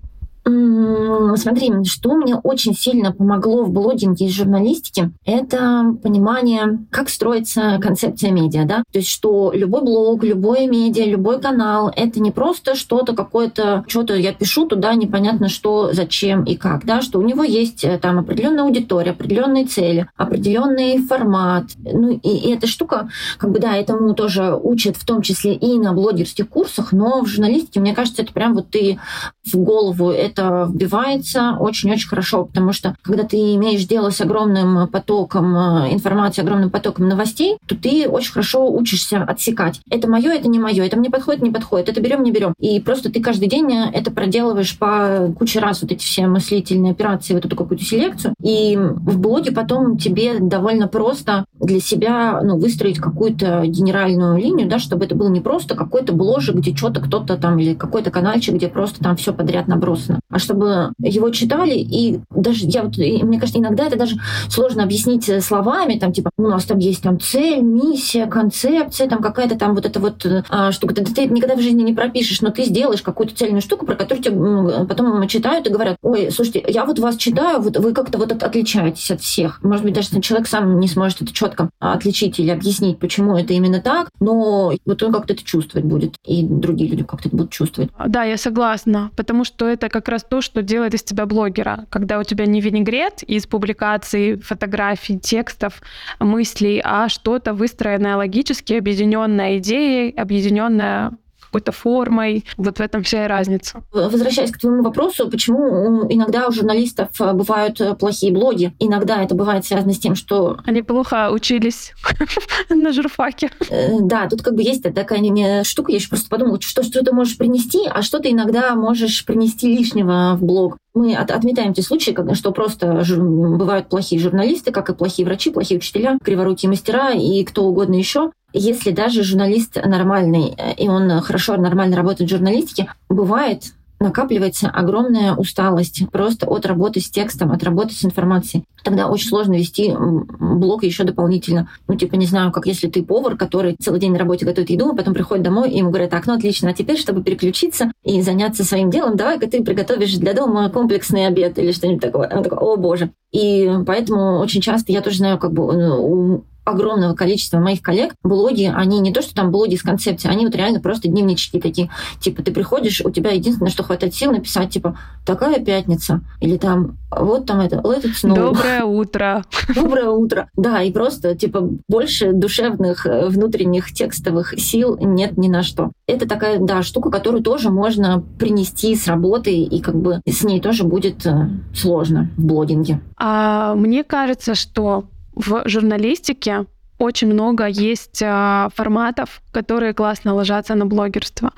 Смотри, 0.47 1.73
что 1.85 2.15
мне 2.15 2.37
очень 2.37 2.75
сильно 2.75 3.13
помогло 3.13 3.65
в 3.65 3.71
блогинге 3.71 4.27
и 4.27 4.31
журналистике, 4.31 5.11
это 5.25 5.97
понимание, 6.03 6.81
как 6.91 7.09
строится 7.09 7.79
концепция 7.81 8.31
медиа, 8.31 8.65
да? 8.67 8.83
То 8.93 8.99
есть, 8.99 9.09
что 9.09 9.53
любой 9.55 9.83
блог, 9.83 10.23
любое 10.23 10.67
медиа, 10.69 11.07
любой 11.07 11.41
канал— 11.41 11.91
это 11.97 12.21
не 12.21 12.31
просто 12.31 12.75
что-то 12.75 13.15
какое-то, 13.15 13.85
что-то 13.89 14.15
я 14.15 14.33
пишу 14.33 14.67
туда 14.67 14.95
непонятно 14.95 15.49
что, 15.49 15.93
зачем 15.93 16.45
и 16.45 16.57
как, 16.57 16.85
да? 16.85 17.01
Что 17.01 17.21
у 17.21 17.23
него 17.23 17.43
есть 17.43 17.85
э, 17.85 17.99
там 17.99 18.19
определенная 18.19 18.65
аудитория, 18.65 19.13
определенные 19.13 19.65
цели, 19.65 20.09
определенный 20.17 20.99
формат. 20.99 21.65
Ну 21.79 22.11
и, 22.11 22.29
и 22.29 22.51
эта 22.51 22.67
штука, 22.67 23.09
как 23.39 23.51
бы, 23.51 23.61
да, 23.61 23.77
этому 23.77 24.15
тоже 24.15 24.59
учат 24.63 24.97
в 24.97 25.07
том 25.07 25.23
числе 25.23 25.55
и 25.55 25.79
на 25.79 25.95
блогерских 25.95 26.49
курсах, 26.49 26.93
но 26.93 27.23
в 27.23 27.27
журналистике, 27.27 27.81
мне 27.81 27.95
кажется, 27.95 28.23
это 28.23 28.33
прям 28.33 28.55
вот 28.55 28.69
ты 28.71 28.99
в 29.45 29.57
голову 29.57 30.11
это 30.11 30.34
вбивается 30.43 31.57
очень-очень 31.59 32.09
хорошо, 32.09 32.45
потому 32.45 32.73
что 32.73 32.95
когда 33.03 33.25
ты 33.25 33.37
имеешь 33.55 33.85
дело 33.85 34.11
с 34.11 34.21
огромным 34.21 34.89
потоком 34.89 35.57
э, 35.57 35.93
информации, 35.93 36.43
огромным 36.43 36.71
потоком 36.71 37.09
новостей, 37.09 37.57
то 37.67 37.77
ты 37.77 38.09
очень 38.09 38.33
хорошо 38.33 38.71
учишься 38.71 39.23
отсекать. 39.23 39.81
Это 39.91 40.09
мое, 40.09 40.33
это 40.33 40.49
не 40.49 40.59
мое, 40.59 40.85
это 40.85 40.97
мне 40.97 41.11
подходит, 41.11 41.43
не 41.43 41.51
подходит, 41.51 41.89
это 41.89 42.01
берем, 42.01 42.23
не 42.23 42.33
берем. 42.33 42.55
И 42.59 42.81
просто 42.81 43.11
ты 43.11 43.21
каждый 43.21 43.49
день 43.49 43.73
это 43.93 44.11
проделываешь 44.11 44.79
по 44.79 45.33
куче 45.39 45.61
раз 45.61 45.83
вот 45.83 45.93
эти 45.93 46.05
все 46.05 46.27
мыслительные 46.27 46.93
операции, 46.93 47.35
вот 47.35 47.45
эту 47.45 47.57
какую-то 47.57 47.85
селекцию. 47.85 48.35
И 48.43 48.77
в 48.77 49.19
блоге 49.19 49.53
потом 49.53 49.99
тебе 49.99 50.39
довольно 50.39 50.89
просто 50.89 51.45
для 51.61 51.81
себя 51.81 52.41
ну, 52.43 52.59
выстроить 52.59 52.99
какую-то 52.99 53.63
генеральную 53.67 54.39
линию, 54.39 54.69
да, 54.69 54.79
чтобы 54.79 55.05
это 55.05 55.15
было 55.15 55.29
не 55.29 55.41
просто 55.41 55.75
какой-то 55.75 56.13
бложек, 56.13 56.57
где 56.57 56.75
что-то 56.75 57.01
кто-то 57.01 57.37
там, 57.37 57.59
или 57.59 57.75
какой-то 57.75 58.11
каналчик, 58.11 58.55
где 58.55 58.69
просто 58.69 59.03
там 59.03 59.17
все 59.17 59.33
подряд 59.33 59.69
набросано 59.69 60.21
а 60.31 60.39
чтобы 60.39 60.93
его 60.99 61.31
читали, 61.31 61.75
и 61.75 62.21
даже 62.31 62.67
я 62.67 62.83
вот, 62.83 62.97
мне 62.97 63.39
кажется, 63.39 63.61
иногда 63.61 63.87
это 63.87 63.97
даже 63.97 64.17
сложно 64.49 64.83
объяснить 64.83 65.29
э, 65.29 65.41
словами, 65.41 65.99
там, 65.99 66.13
типа, 66.13 66.31
у 66.37 66.49
нас 66.49 66.65
там 66.65 66.79
есть 66.79 67.03
там 67.03 67.21
цель, 67.21 67.63
миссия, 67.63 68.27
концепция, 68.27 69.09
там 69.09 69.23
какая-то 69.23 69.57
там 69.57 69.75
вот 69.75 69.87
эта 69.87 70.01
вот 70.01 70.27
а, 70.49 70.73
штука. 70.73 70.95
Ты, 70.95 71.05
ты 71.05 71.27
никогда 71.27 71.57
в 71.57 71.61
жизни 71.61 71.83
не 71.83 71.95
пропишешь, 71.95 72.41
но 72.41 72.51
ты 72.51 72.65
сделаешь 72.65 73.03
какую-то 73.03 73.35
цельную 73.35 73.63
штуку, 73.63 73.87
про 73.87 73.95
которую 73.95 74.23
тебе 74.23 74.87
потом 74.87 75.27
читают 75.29 75.67
и 75.67 75.71
говорят, 75.71 75.97
ой, 76.03 76.31
слушайте, 76.31 76.65
я 76.69 76.85
вот 76.85 76.99
вас 76.99 77.17
читаю, 77.17 77.61
вот 77.61 77.77
вы 77.77 77.93
как-то 77.93 78.19
вот 78.19 78.33
отличаетесь 78.33 79.11
от 79.11 79.21
всех. 79.21 79.63
Может 79.63 79.85
быть, 79.85 79.95
даже 79.95 80.21
человек 80.21 80.47
сам 80.47 80.81
не 80.81 80.89
сможет 80.89 81.23
это 81.23 81.33
четко 81.33 81.71
отличить 81.79 82.39
или 82.39 82.51
объяснить, 82.51 82.99
почему 82.99 83.37
это 83.37 83.53
именно 83.53 83.81
так, 83.81 84.09
но 84.21 84.73
вот 84.85 85.03
он 85.03 85.13
как-то 85.13 85.35
это 85.35 85.45
чувствовать 85.45 85.87
будет, 85.87 86.15
и 86.25 86.43
другие 86.43 86.91
люди 86.91 87.05
как-то 87.05 87.29
это 87.29 87.37
будут 87.37 87.53
чувствовать. 87.53 87.91
Да, 88.07 88.25
я 88.25 88.37
согласна, 88.37 89.11
потому 89.17 89.45
что 89.45 89.69
это 89.69 89.89
как 89.89 90.09
раз 90.09 90.14
то, 90.23 90.41
что 90.41 90.63
делает 90.63 90.95
из 90.95 91.03
тебя 91.03 91.27
блогера. 91.27 91.87
Когда 91.91 92.19
у 92.19 92.23
тебя 92.23 92.47
не 92.47 92.61
винегрет 92.61 93.23
из 93.23 93.47
публикаций, 93.47 94.37
фотографий, 94.39 95.19
текстов, 95.19 95.83
мыслей, 96.21 96.81
а 96.85 97.09
что-то 97.09 97.55
выстроенное 97.55 98.17
логически, 98.17 98.75
объединенное 98.75 99.59
идеей, 99.59 100.11
объединенное 100.13 101.13
какой-то 101.55 101.71
формой. 101.71 102.45
Вот 102.57 102.79
в 102.79 102.81
этом 102.81 103.05
вся 103.05 103.27
и 103.27 103.29
разница. 103.29 103.83
Возвращаясь 103.93 104.51
к 104.51 104.59
твоему 104.59 104.83
вопросу, 104.83 105.31
почему 105.31 106.05
иногда 106.09 106.49
у 106.49 106.53
журналистов 106.53 107.11
э, 107.21 107.33
бывают 107.33 107.81
э, 107.81 107.95
плохие 107.95 108.33
блоги? 108.33 108.75
Иногда 108.81 109.23
это 109.23 109.37
бывает 109.37 109.65
связано 109.65 109.93
с 109.93 110.01
тем, 110.01 110.17
что... 110.17 110.59
Они 110.67 110.83
плохо 110.83 111.31
учились 111.31 111.93
на 112.71 112.93
журфаке. 112.93 113.51
Э, 113.71 114.01
да, 114.01 114.29
тут 114.29 114.43
как 114.43 114.57
бы 114.57 114.63
есть 114.63 114.83
такая 114.83 115.63
штука, 115.63 115.93
я 115.93 115.99
еще 115.99 116.09
просто 116.09 116.29
подумала, 116.29 116.61
что, 116.61 116.83
что 116.83 117.05
ты 117.05 117.13
можешь 117.13 117.39
принести, 117.39 117.87
а 117.89 118.03
что 118.03 118.19
ты 118.19 118.33
иногда 118.33 118.75
можешь 118.75 119.25
принести 119.25 119.77
лишнего 119.77 120.37
в 120.37 120.43
блог. 120.43 120.77
Мы 120.93 121.15
от, 121.15 121.31
отметаем 121.31 121.73
те 121.73 121.83
случаи, 121.83 122.11
когда, 122.11 122.35
что 122.35 122.51
просто 122.51 123.05
жур, 123.05 123.21
бывают 123.57 123.89
плохие 123.89 124.21
журналисты, 124.21 124.73
как 124.73 124.91
и 124.91 124.95
плохие 124.95 125.25
врачи, 125.25 125.51
плохие 125.51 125.79
учителя, 125.79 126.19
криворукие 126.23 126.69
мастера 126.69 127.13
и 127.13 127.45
кто 127.45 127.65
угодно 127.65 127.95
еще 127.95 128.33
если 128.55 128.93
даже 128.93 129.23
журналист 129.23 129.77
нормальный, 129.85 130.55
э, 130.57 130.75
и 130.75 130.89
он 130.89 131.21
хорошо, 131.21 131.57
нормально 131.57 131.97
работает 131.97 132.31
в 132.31 132.33
журналистике, 132.33 132.89
бывает 133.09 133.73
накапливается 134.01 134.69
огромная 134.69 135.35
усталость 135.35 136.03
просто 136.11 136.47
от 136.47 136.67
работы 136.67 137.01
с 137.01 137.11
текстом, 137.11 137.53
от 137.53 137.63
работы 137.65 137.95
с 137.95 138.05
информацией. 138.05 138.65
Тогда 138.83 139.09
очень 139.09 139.29
сложно 139.29 139.55
вести 139.55 139.95
блог 139.97 140.85
еще 140.85 141.05
дополнительно. 141.05 141.69
Ну, 141.89 141.95
типа, 141.97 142.17
не 142.17 142.27
знаю, 142.27 142.53
как 142.53 142.67
если 142.67 142.89
ты 142.89 143.03
повар, 143.03 143.37
который 143.37 143.77
целый 143.81 144.01
день 144.01 144.13
на 144.13 144.19
работе 144.19 144.45
готовит 144.45 144.71
еду, 144.71 144.91
а 144.91 144.95
потом 144.95 145.15
приходит 145.15 145.45
домой, 145.45 145.71
и 145.71 145.79
ему 145.79 145.91
говорят, 145.91 146.11
так, 146.11 146.27
ну 146.27 146.35
отлично, 146.35 146.71
а 146.71 146.75
теперь, 146.75 146.99
чтобы 146.99 147.23
переключиться 147.23 147.91
и 148.03 148.21
заняться 148.21 148.65
своим 148.65 148.91
делом, 148.91 149.17
давай-ка 149.17 149.49
ты 149.49 149.65
приготовишь 149.65 150.17
для 150.17 150.35
дома 150.35 150.69
комплексный 150.69 151.27
обед 151.27 151.59
или 151.59 151.73
что-нибудь 151.73 152.03
такое. 152.03 152.29
Он 152.29 152.43
такой, 152.43 152.59
о 152.59 152.77
боже. 152.77 153.11
И 153.33 153.71
поэтому 153.87 154.39
очень 154.39 154.61
часто 154.61 154.93
я 154.93 155.01
тоже 155.01 155.19
знаю, 155.19 155.39
как 155.39 155.53
бы 155.53 155.73
ну, 155.73 156.45
огромного 156.65 157.15
количества 157.15 157.59
моих 157.59 157.83
коллег 157.83 158.15
блоги, 158.23 158.73
они 158.75 159.01
не 159.01 159.13
то, 159.13 159.23
что 159.23 159.35
там 159.35 159.51
блоги 159.51 159.77
с 159.77 159.83
концепцией, 159.83 160.33
они 160.33 160.47
вот 160.47 160.55
реально 160.55 160.81
просто 160.81 161.09
дневнички 161.09 161.61
такие. 161.61 161.91
Типа 162.21 162.43
ты 162.43 162.53
приходишь, 162.53 163.03
у 163.05 163.11
тебя 163.11 163.31
единственное, 163.31 163.71
что 163.71 163.83
хватает 163.83 164.15
сил 164.15 164.33
написать, 164.33 164.71
типа, 164.71 164.99
такая 165.25 165.63
пятница. 165.63 166.23
Или 166.41 166.57
там, 166.57 166.99
вот 167.11 167.47
там 167.47 167.61
это, 167.61 167.77
let 167.77 168.05
it 168.05 168.13
snow. 168.23 168.35
Доброе 168.35 168.85
утро. 168.85 169.45
Доброе 169.75 170.09
утро. 170.09 170.49
Да, 170.57 170.83
и 170.83 170.91
просто, 170.91 171.35
типа, 171.35 171.69
больше 171.89 172.33
душевных 172.33 173.07
э, 173.07 173.29
внутренних 173.29 173.93
текстовых 173.93 174.59
сил 174.59 174.97
нет 174.99 175.37
ни 175.37 175.49
на 175.49 175.63
что. 175.63 175.93
Это 176.07 176.29
такая, 176.29 176.59
да, 176.59 176.83
штука, 176.83 177.11
которую 177.11 177.43
тоже 177.43 177.71
можно 177.71 178.23
принести 178.39 178.97
с 178.97 179.07
работы, 179.07 179.55
и 179.57 179.81
как 179.81 179.97
бы 179.97 180.21
с 180.27 180.43
ней 180.45 180.61
тоже 180.61 180.85
будет 180.85 181.27
э, 181.27 181.49
сложно 181.75 182.31
в 182.37 182.45
блогинге. 182.45 183.01
А 183.17 183.75
мне 183.75 184.05
кажется, 184.05 184.55
что 184.55 185.05
в 185.35 185.63
журналистике 185.67 186.67
очень 186.99 187.29
много 187.29 187.67
есть 187.67 188.23
а, 188.25 188.69
форматов, 188.75 189.43
которые 189.53 189.95
классно 189.95 190.35
ложатся 190.35 190.75
на 190.75 190.87
блогерство. 190.87 191.53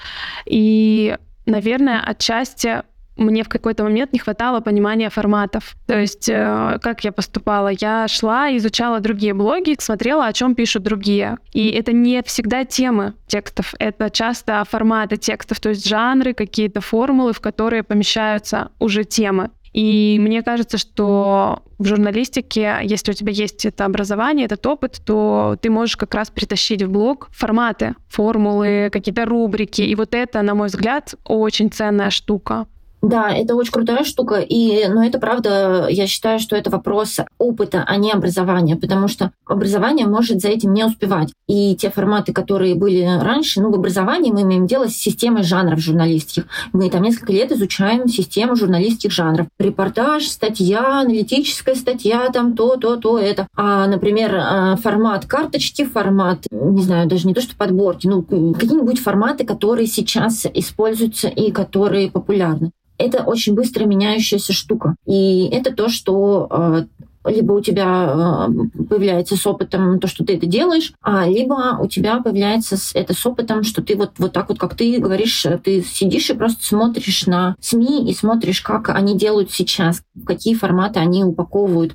И, 0.47 1.17
наверное, 1.45 2.01
отчасти 2.01 2.83
мне 3.17 3.43
в 3.43 3.49
какой-то 3.49 3.83
момент 3.83 4.13
не 4.13 4.19
хватало 4.19 4.61
понимания 4.61 5.09
форматов. 5.09 5.75
То 5.87 5.99
есть, 5.99 6.29
э, 6.29 6.79
как 6.83 7.05
я 7.05 7.13
поступала? 7.13 7.69
Я 7.69 8.09
шла, 8.09 8.55
изучала 8.57 9.01
другие 9.01 9.33
блоги, 9.33 9.75
смотрела, 9.79 10.27
о 10.27 10.33
чем 10.33 10.55
пишут 10.55 10.83
другие. 10.83 11.39
И 11.53 11.71
это 11.71 11.93
не 11.93 12.23
всегда 12.23 12.65
темы 12.65 13.15
текстов, 13.27 13.75
это 13.79 14.11
часто 14.11 14.63
форматы 14.69 15.17
текстов, 15.17 15.61
то 15.61 15.71
есть 15.71 15.89
жанры, 15.89 16.35
какие-то 16.35 16.81
формулы, 16.81 17.33
в 17.33 17.41
которые 17.41 17.83
помещаются 17.83 18.71
уже 18.79 19.05
темы. 19.05 19.51
И 19.77 20.17
мне 20.19 20.43
кажется, 20.43 20.79
что 20.79 21.63
в 21.79 21.85
журналистике, 21.85 22.79
если 22.83 23.11
у 23.11 23.15
тебя 23.15 23.31
есть 23.31 23.67
это 23.67 23.85
образование, 23.85 24.47
этот 24.47 24.67
опыт, 24.67 25.03
то 25.05 25.59
ты 25.61 25.69
можешь 25.69 25.99
как 25.99 26.15
раз 26.15 26.31
притащить 26.31 26.83
в 26.83 26.91
блог 26.91 27.29
форматы, 27.31 27.95
формулы, 28.09 28.89
какие-то 28.91 29.27
рубрики. 29.27 29.83
И 29.83 29.95
вот 29.95 30.15
это, 30.15 30.41
на 30.41 30.55
мой 30.55 30.69
взгляд, 30.69 31.15
очень 31.25 31.71
ценная 31.71 32.09
штука. 32.09 32.67
Да, 33.07 33.31
это 33.31 33.55
очень 33.55 33.71
крутая 33.71 34.03
штука, 34.03 34.41
и, 34.41 34.89
но 34.89 35.05
это 35.05 35.21
правда, 35.21 35.87
я 35.89 36.09
считаю, 36.09 36.41
что 36.41 36.57
это 36.57 36.71
вопрос 36.71 37.19
опыта, 37.39 37.85
а 37.87 37.97
не 37.99 38.11
образования, 38.11 38.75
потому 38.75 39.07
что 39.07 39.31
образование 39.47 40.09
может 40.09 40.41
за 40.41 40.49
этим 40.49 40.75
не 40.75 40.85
успевать. 40.85 41.33
И 41.47 41.77
те 41.77 41.89
форматы, 41.91 42.33
которые 42.33 42.75
были 42.75 43.05
раньше, 43.05 43.61
ну, 43.61 43.71
в 43.71 43.77
образовании 43.77 44.33
мы 44.33 44.43
имеем 44.43 44.67
дело 44.67 44.89
с 44.89 44.97
системой 44.97 45.45
жанров 45.45 45.79
журналистских. 45.79 46.47
Мы 46.73 46.91
там 46.91 47.03
несколько 47.03 47.33
лет 47.33 47.53
изучаем 47.53 48.09
систему 48.09 48.57
журналистских 48.57 49.13
жанров. 49.13 49.47
Репортаж, 49.61 50.27
статья, 50.27 51.03
аналитическая 51.03 51.77
статья, 51.77 52.29
там 52.31 52.57
то, 52.57 52.77
то, 52.77 52.97
то, 52.97 53.21
это. 53.21 53.47
А, 53.57 53.87
например, 53.87 54.35
а, 54.35 54.77
формат 54.77 55.27
карточки, 55.27 55.85
формат, 55.85 56.41
не 56.51 56.83
знаю, 56.83 57.07
даже 57.07 57.29
не 57.29 57.35
то, 57.35 57.41
что 57.41 57.55
подборки, 57.55 58.09
ну, 58.09 58.23
какие-нибудь 58.23 58.99
форматы, 58.99 59.45
которые 59.45 59.87
сейчас 59.87 60.45
используются 60.53 61.29
и 61.29 61.53
которые 61.53 62.11
популярны 62.11 62.73
это 62.99 63.23
очень 63.23 63.55
быстро 63.55 63.85
меняющаяся 63.85 64.53
штука. 64.53 64.97
И 65.07 65.49
это 65.49 65.73
то, 65.73 65.89
что 65.89 66.49
э, 66.51 67.31
либо 67.31 67.53
у 67.53 67.61
тебя 67.61 68.49
э, 68.49 68.85
появляется 68.85 69.37
с 69.37 69.47
опытом 69.47 69.99
то, 70.01 70.07
что 70.07 70.25
ты 70.25 70.37
это 70.37 70.47
делаешь, 70.47 70.93
а 71.03 71.27
либо 71.27 71.79
у 71.81 71.87
тебя 71.89 72.21
появляется 72.21 72.77
это 72.95 73.15
с 73.15 73.27
опытом, 73.27 73.63
что 73.63 73.83
ты 73.83 73.97
вот, 73.97 74.13
вот 74.19 74.33
так 74.33 74.49
вот, 74.49 74.59
как 74.59 74.75
ты 74.75 74.99
говоришь, 74.99 75.47
ты 75.65 75.83
сидишь 75.83 76.31
и 76.31 76.35
просто 76.35 76.65
смотришь 76.65 77.27
на 77.27 77.57
СМИ 77.61 78.09
и 78.11 78.15
смотришь, 78.15 78.61
как 78.61 78.91
они 78.91 79.17
делают 79.17 79.51
сейчас, 79.51 80.03
в 80.15 80.25
какие 80.25 80.55
форматы 80.55 81.01
они 81.01 81.25
упаковывают 81.25 81.95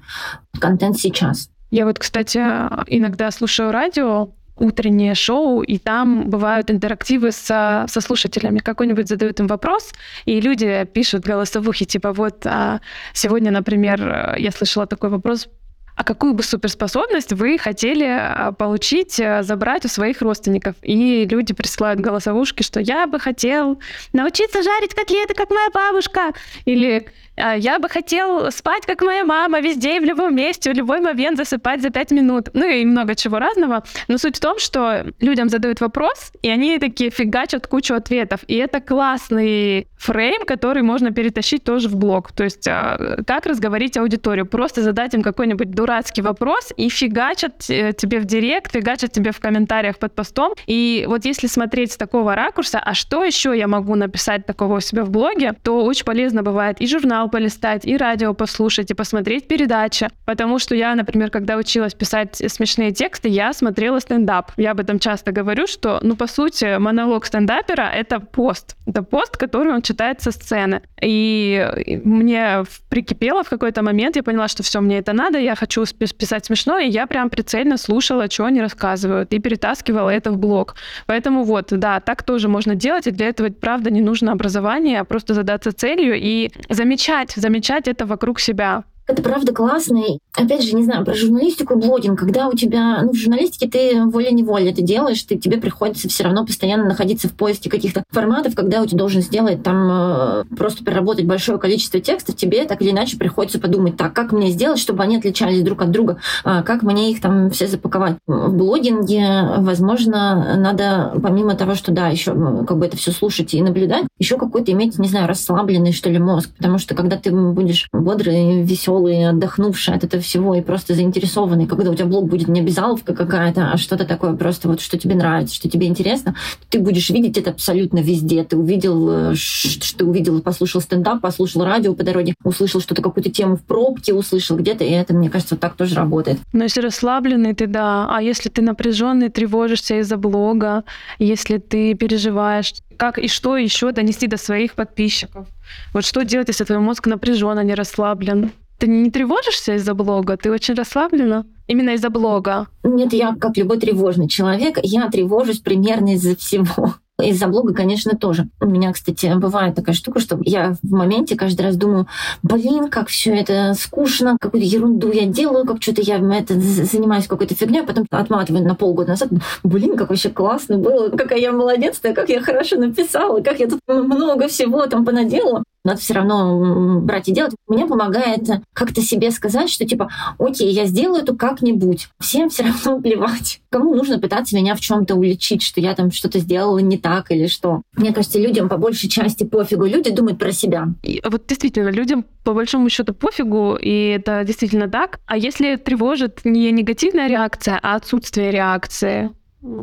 контент 0.60 0.97
сейчас. 0.99 1.49
Я 1.72 1.86
вот, 1.86 1.99
кстати, 1.99 2.38
иногда 2.38 3.32
слушаю 3.32 3.72
радио, 3.72 4.30
утреннее 4.62 5.16
шоу, 5.16 5.62
и 5.64 5.78
там 5.78 6.30
бывают 6.30 6.72
интерактивы 6.72 7.32
со, 7.32 7.86
со 7.88 8.01
слушателями. 8.01 8.59
Какой-нибудь 8.59 9.07
задают 9.07 9.39
им 9.39 9.47
вопрос, 9.47 9.93
и 10.26 10.39
люди 10.39 10.88
пишут 10.93 11.24
голосовухи, 11.24 11.86
типа 11.86 12.14
вот 12.14 12.45
а 12.45 12.80
сегодня, 13.14 13.51
например, 13.51 14.36
я 14.38 14.51
слышала 14.51 14.86
такой 14.86 15.09
вопрос, 15.09 15.47
а 15.95 16.03
какую 16.03 16.34
бы 16.34 16.41
суперспособность 16.41 17.34
вы 17.34 17.57
хотели 17.57 18.05
а, 18.05 18.51
получить, 18.53 19.20
а, 19.20 19.43
забрать 19.43 19.86
у 19.86 19.88
своих 19.88 20.22
родственников? 20.22 20.76
И 20.82 21.28
люди 21.30 21.53
присылают 21.53 21.99
голосовушки, 21.99 22.64
что 22.64 22.80
я 22.80 23.07
бы 23.07 23.20
хотел 23.20 23.80
научиться 24.14 24.64
жарить 24.64 24.95
котлеты, 24.95 25.34
как 25.34 25.49
моя 25.49 25.70
бабушка, 25.72 26.32
или 26.66 27.07
я 27.38 27.80
бы 27.80 27.90
хотел 27.90 28.52
спать, 28.52 28.86
как 28.86 29.02
моя 29.02 29.26
мама, 29.26 29.60
везде 29.62 29.98
и 29.98 30.00
в 30.00 30.04
любом 30.04 30.36
месте, 30.36 30.72
в 30.72 30.76
любой 30.76 31.02
момент 31.02 31.38
засыпать 31.38 31.82
за 31.82 31.90
пять 31.90 32.12
минут. 32.12 32.50
Ну 32.54 32.68
и 32.68 32.86
много 32.86 33.16
чего 33.16 33.40
разного. 33.40 33.84
Но 34.08 34.18
суть 34.18 34.38
в 34.38 34.40
том, 34.40 34.60
что 34.60 35.06
людям 35.20 35.50
задают 35.50 35.82
вопрос, 35.82 36.32
и 36.42 36.50
они 36.50 36.78
такие 36.78 37.10
фигачат 37.10 37.68
кучу 37.68 37.94
ответов. 37.94 38.42
И 38.48 38.56
это 38.56 38.82
классный 38.82 39.88
фрейм, 39.98 40.46
который 40.46 40.82
можно 40.82 41.12
перетащить 41.12 41.64
тоже 41.64 41.88
в 41.90 41.96
блог. 41.96 42.32
То 42.32 42.44
есть 42.44 42.68
а, 42.68 43.18
как 43.26 43.46
разговорить 43.46 43.98
аудиторию? 43.98 44.46
Просто 44.46 44.82
задать 44.82 45.14
им 45.14 45.22
какой-нибудь 45.22 45.72
дурацкий 45.72 46.22
вопрос 46.22 46.74
и 46.76 46.90
фигачат 46.90 47.70
э, 47.70 47.94
тебе 47.94 48.20
в 48.20 48.26
директ, 48.26 48.72
фигачат 48.72 49.12
тебе 49.12 49.32
в 49.32 49.40
комментариях 49.40 49.98
под 50.00 50.14
постом. 50.14 50.54
И 50.68 51.06
вот 51.08 51.26
если 51.26 51.48
смотреть 51.48 51.94
с 51.94 51.98
такого 51.98 52.36
ракурса, 52.36 52.80
а 52.80 52.94
что 52.94 53.24
еще 53.24 53.58
я 53.58 53.68
могу 53.68 53.96
написать 53.96 54.46
такого 54.46 54.78
у 54.78 54.80
себя 54.80 55.04
в 55.04 55.10
блоге, 55.10 55.54
то 55.64 55.84
очень 55.84 56.06
полезно 56.06 56.44
бывает 56.44 56.82
и 56.82 56.88
журнал 56.88 57.30
полистать, 57.32 57.86
и 57.86 57.98
радио 57.98 58.34
послушать, 58.34 58.92
и 58.92 58.94
посмотреть 58.94 59.48
передачи. 59.48 60.10
Потому 60.26 60.60
что 60.60 60.76
я, 60.76 60.94
например, 60.96 61.30
когда 61.30 61.58
училась 61.58 61.94
писать 61.94 62.36
смешные 62.36 62.92
тексты, 62.92 63.30
я 63.30 63.54
смотрела 63.54 64.00
стендап. 64.00 64.52
Я 64.58 64.72
об 64.72 64.80
этом 64.80 65.00
часто 65.00 65.32
говорю, 65.32 65.68
что, 65.68 66.00
ну, 66.04 66.16
по 66.16 66.28
сути, 66.28 66.78
монолог 66.78 67.26
стендапера— 67.26 67.90
это 67.96 68.20
пост. 68.20 68.76
Это 68.86 69.04
пост, 69.04 69.38
который 69.38 69.74
он 69.74 69.82
читает 69.82 70.22
со 70.22 70.32
сцены. 70.32 70.82
И 71.02 72.02
мне 72.04 72.64
прикипело 72.90 73.44
в 73.44 73.50
какой-то 73.50 73.82
момент, 73.82 74.16
я 74.16 74.24
поняла, 74.24 74.48
что 74.48 74.64
все, 74.64 74.82
мне 74.82 75.00
это 75.00 75.14
надо, 75.14 75.40
я 75.40 75.56
хочу 75.56 75.86
писать 76.18 76.46
смешно, 76.46 76.78
и 76.78 76.90
я 76.90 77.08
прям 77.08 77.30
прицельно 77.30 77.78
слушала, 77.78 78.30
что 78.30 78.46
они 78.46 78.62
рассказывают, 78.62 79.34
и 79.34 79.40
перетаскивала 79.40 80.10
это 80.10 80.32
в 80.32 80.38
блог. 80.38 80.76
Поэтому 81.06 81.44
вот, 81.44 81.68
да, 81.70 82.00
так 82.00 82.24
тоже 82.24 82.48
можно 82.50 82.76
делать, 82.76 83.08
и 83.08 83.12
для 83.12 83.28
этого, 83.28 83.50
правда, 83.50 83.90
не 83.90 84.02
нужно 84.02 84.32
образование, 84.32 85.00
а 85.00 85.06
просто 85.06 85.34
задаться 85.34 85.72
целью 85.72 86.16
и 86.16 86.52
замечать, 86.70 87.11
замечать, 87.12 87.34
замечать 87.36 87.88
это 87.88 88.05
вокруг 88.05 88.39
себя. 88.39 88.86
Это 89.08 89.22
правда 89.22 89.54
классно. 89.54 90.02
опять 90.36 90.64
же, 90.64 90.76
не 90.76 90.84
знаю, 90.84 91.04
про 91.04 91.14
журналистику 91.14 91.74
и 91.74 91.78
блогинг. 91.78 92.20
Когда 92.20 92.47
у 92.47 92.54
тебя, 92.54 93.02
ну, 93.02 93.12
в 93.12 93.16
журналистике 93.16 93.68
ты 93.68 94.04
волей-неволей 94.06 94.72
это 94.72 94.82
делаешь, 94.82 95.22
ты, 95.24 95.38
тебе 95.38 95.58
приходится 95.58 96.08
все 96.08 96.24
равно 96.24 96.45
постоянно 96.45 96.86
находиться 96.86 97.28
в 97.28 97.34
поиске 97.34 97.70
каких-то 97.70 98.04
форматов, 98.10 98.56
когда 98.56 98.82
у 98.82 98.86
тебя 98.86 98.99
должен 98.99 99.22
сделать 99.22 99.64
там 99.64 99.89
э, 99.91 100.43
просто 100.56 100.86
переработать 100.86 101.26
большое 101.26 101.58
количество 101.58 101.99
текстов, 101.99 102.36
тебе 102.36 102.64
так 102.66 102.82
или 102.82 102.91
иначе 102.91 103.18
приходится 103.18 103.60
подумать, 103.60 103.97
так, 103.97 104.14
как 104.14 104.32
мне 104.32 104.49
сделать, 104.52 104.80
чтобы 104.80 105.04
они 105.04 105.18
отличались 105.18 105.64
друг 105.64 105.82
от 105.82 105.91
друга, 105.91 106.18
а 106.43 106.64
как 106.64 106.84
мне 106.84 107.12
их 107.12 107.22
там 107.22 107.49
все 107.49 107.68
запаковать. 107.68 108.18
В 108.28 108.54
блогинге, 108.54 109.41
возможно, 109.58 110.56
надо, 110.58 111.14
помимо 111.22 111.56
того, 111.56 111.76
что, 111.76 111.91
да, 111.91 112.08
еще 112.08 112.32
как 112.66 112.78
бы 112.78 112.86
это 112.86 112.97
все 112.97 113.12
слушать 113.12 113.54
и 113.54 113.62
наблюдать, 113.62 114.06
еще 114.20 114.38
какой-то 114.38 114.72
иметь, 114.72 114.97
не 114.99 115.08
знаю, 115.08 115.28
расслабленный, 115.28 115.91
что 115.91 116.10
ли, 116.10 116.20
мозг. 116.20 116.49
Потому 116.56 116.78
что 116.78 116.95
когда 116.95 117.18
ты 117.18 117.32
будешь 117.32 117.89
бодрый, 117.91 118.64
веселый, 118.64 118.91
веселый, 118.92 119.30
отдохнувший 119.30 119.96
от 119.96 120.04
этого 120.04 120.22
всего 120.22 120.56
и 120.56 120.62
просто 120.62 120.94
заинтересованный, 120.94 121.68
когда 121.68 121.92
у 121.92 121.96
тебя 121.96 122.06
блог 122.06 122.28
будет 122.28 122.48
не 122.48 122.62
обязаловка 122.62 123.14
какая-то, 123.14 123.72
а 123.72 123.78
что-то 123.78 124.06
такое 124.06 124.34
просто 124.34 124.68
вот, 124.68 124.82
что 124.82 124.98
тебе 124.98 125.16
нравится, 125.16 125.56
что 125.56 125.70
тебе 125.70 125.88
интересно, 125.88 126.36
ты 126.70 126.80
будешь 126.80 127.10
видеть 127.10 127.38
это 127.38 127.52
абсолютно 127.52 128.00
везде. 128.00 128.44
Ты 128.44 128.58
увидел, 128.58 129.32
э, 129.32 129.36
что 129.36 129.98
ты 129.98 130.06
увидел, 130.06 130.42
послушал 130.42 130.82
стендап, 130.82 131.22
послушал 131.22 131.66
радио 131.66 131.94
по 131.94 132.04
дороге, 132.04 132.34
услышал 132.44 132.82
что-то, 132.82 133.02
какую-то 133.02 133.30
тему 133.30 133.56
в 133.56 133.64
пробке, 133.64 134.14
услышал 134.14 134.58
где-то, 134.58 134.84
и 134.84 134.92
это, 134.92 135.14
мне 135.14 135.30
кажется, 135.30 135.56
вот 135.56 135.62
так 135.62 135.76
тоже 135.76 135.96
работает. 135.96 136.39
Но 136.54 136.64
если 136.64 136.82
расслабленный 136.82 137.54
ты, 137.54 137.68
да, 137.68 138.08
а 138.10 138.22
если 138.22 138.50
ты 138.50 138.62
напряженный, 138.62 139.30
тревожишься 139.30 140.00
из-за 140.00 140.18
блога, 140.18 140.84
если 141.20 141.58
ты 141.58 141.94
переживаешь, 141.96 142.74
как 142.98 143.18
и 143.18 143.28
что 143.28 143.58
еще 143.58 143.92
донести 143.92 144.28
до 144.28 144.38
своих 144.38 144.74
подписчиков? 144.74 145.48
Вот 145.94 146.06
что 146.06 146.24
делать, 146.24 146.50
если 146.50 146.64
твой 146.66 146.80
мозг 146.80 147.08
напряжен, 147.08 147.58
а 147.58 147.64
не 147.64 147.74
расслаблен? 147.74 148.52
Ты 148.82 148.88
не 148.88 149.12
тревожишься 149.12 149.76
из-за 149.76 149.94
блога? 149.94 150.38
Ты 150.38 150.50
очень 150.50 150.74
расслаблена? 150.74 151.46
Именно 151.68 151.92
из-за 151.92 152.10
блога? 152.10 152.66
Нет, 152.84 153.14
я 153.14 153.36
как 153.40 153.56
любой 153.56 153.78
тревожный 153.78 154.28
человек, 154.28 154.80
я 154.82 155.08
тревожусь 155.08 155.60
примерно 155.60 156.16
из-за 156.16 156.36
всего. 156.36 156.96
Из-за 157.22 157.46
блога, 157.46 157.76
конечно, 157.76 158.18
тоже. 158.18 158.48
У 158.60 158.66
меня, 158.66 158.92
кстати, 158.92 159.32
бывает 159.36 159.76
такая 159.76 159.94
штука, 159.94 160.20
что 160.20 160.40
я 160.44 160.74
в 160.82 160.92
моменте 160.92 161.36
каждый 161.36 161.62
раз 161.62 161.76
думаю, 161.76 162.08
блин, 162.42 162.90
как 162.90 163.10
все 163.10 163.36
это 163.36 163.76
скучно, 163.78 164.36
какую-то 164.42 164.66
ерунду 164.66 165.12
я 165.12 165.28
делаю, 165.28 165.68
как 165.68 165.80
что-то 165.80 166.02
я 166.02 166.18
это, 166.18 166.60
занимаюсь 166.60 167.28
какой-то 167.28 167.54
фигней, 167.54 167.82
а 167.82 167.86
потом 167.86 168.08
отматываю 168.10 168.66
на 168.66 168.74
полгода 168.74 169.10
назад, 169.10 169.30
блин, 169.62 169.96
как 169.96 170.10
вообще 170.10 170.30
классно 170.30 170.80
было, 170.80 171.10
какая 171.10 171.38
я 171.38 171.52
молодец 171.52 172.00
как 172.02 172.30
я 172.30 172.42
хорошо 172.42 172.78
написала, 172.78 173.42
как 173.42 173.60
я 173.60 173.68
тут 173.68 173.80
много 173.88 174.48
всего 174.48 174.88
там 174.88 175.06
понаделала 175.06 175.62
надо 175.84 176.00
все 176.00 176.14
равно 176.14 177.00
брать 177.02 177.28
и 177.28 177.32
делать. 177.32 177.56
Мне 177.68 177.86
помогает 177.86 178.48
как-то 178.74 179.02
себе 179.02 179.32
сказать, 179.32 179.70
что 179.70 179.86
типа, 179.86 180.10
окей, 180.38 180.72
я 180.72 180.86
сделаю 180.86 181.24
это 181.24 181.36
как-нибудь. 181.36 182.10
Всем 182.20 182.50
все 182.50 182.64
равно 182.64 183.00
плевать. 183.02 183.62
Кому 183.70 183.96
нужно 183.96 184.20
пытаться 184.20 184.56
меня 184.56 184.76
в 184.76 184.80
чем-то 184.80 185.16
уличить, 185.16 185.64
что 185.64 185.82
я 185.82 185.94
там 185.96 186.12
что-то 186.12 186.40
сделала 186.40 186.80
не 186.80 186.98
так 186.98 187.32
или 187.32 187.48
что. 187.48 187.82
Мне 187.96 188.14
кажется, 188.14 188.40
людям 188.40 188.70
по 188.70 188.78
большей 188.78 189.10
части 189.10 189.44
пофигу. 189.44 189.86
Люди 189.86 190.12
думают 190.12 190.40
про 190.40 190.52
себя. 190.52 190.90
И 191.04 191.22
вот 191.26 191.48
действительно, 191.48 191.90
людям 191.90 192.26
по 192.44 192.54
большому 192.54 192.90
счету 192.90 193.14
пофигу, 193.14 193.76
и 193.76 194.10
это 194.10 194.44
действительно 194.44 194.90
так. 194.90 195.20
А 195.26 195.38
если 195.38 195.76
тревожит 195.76 196.42
не 196.44 196.72
негативная 196.72 197.28
реакция, 197.28 197.80
а 197.82 197.96
отсутствие 197.96 198.52
реакции, 198.52 199.32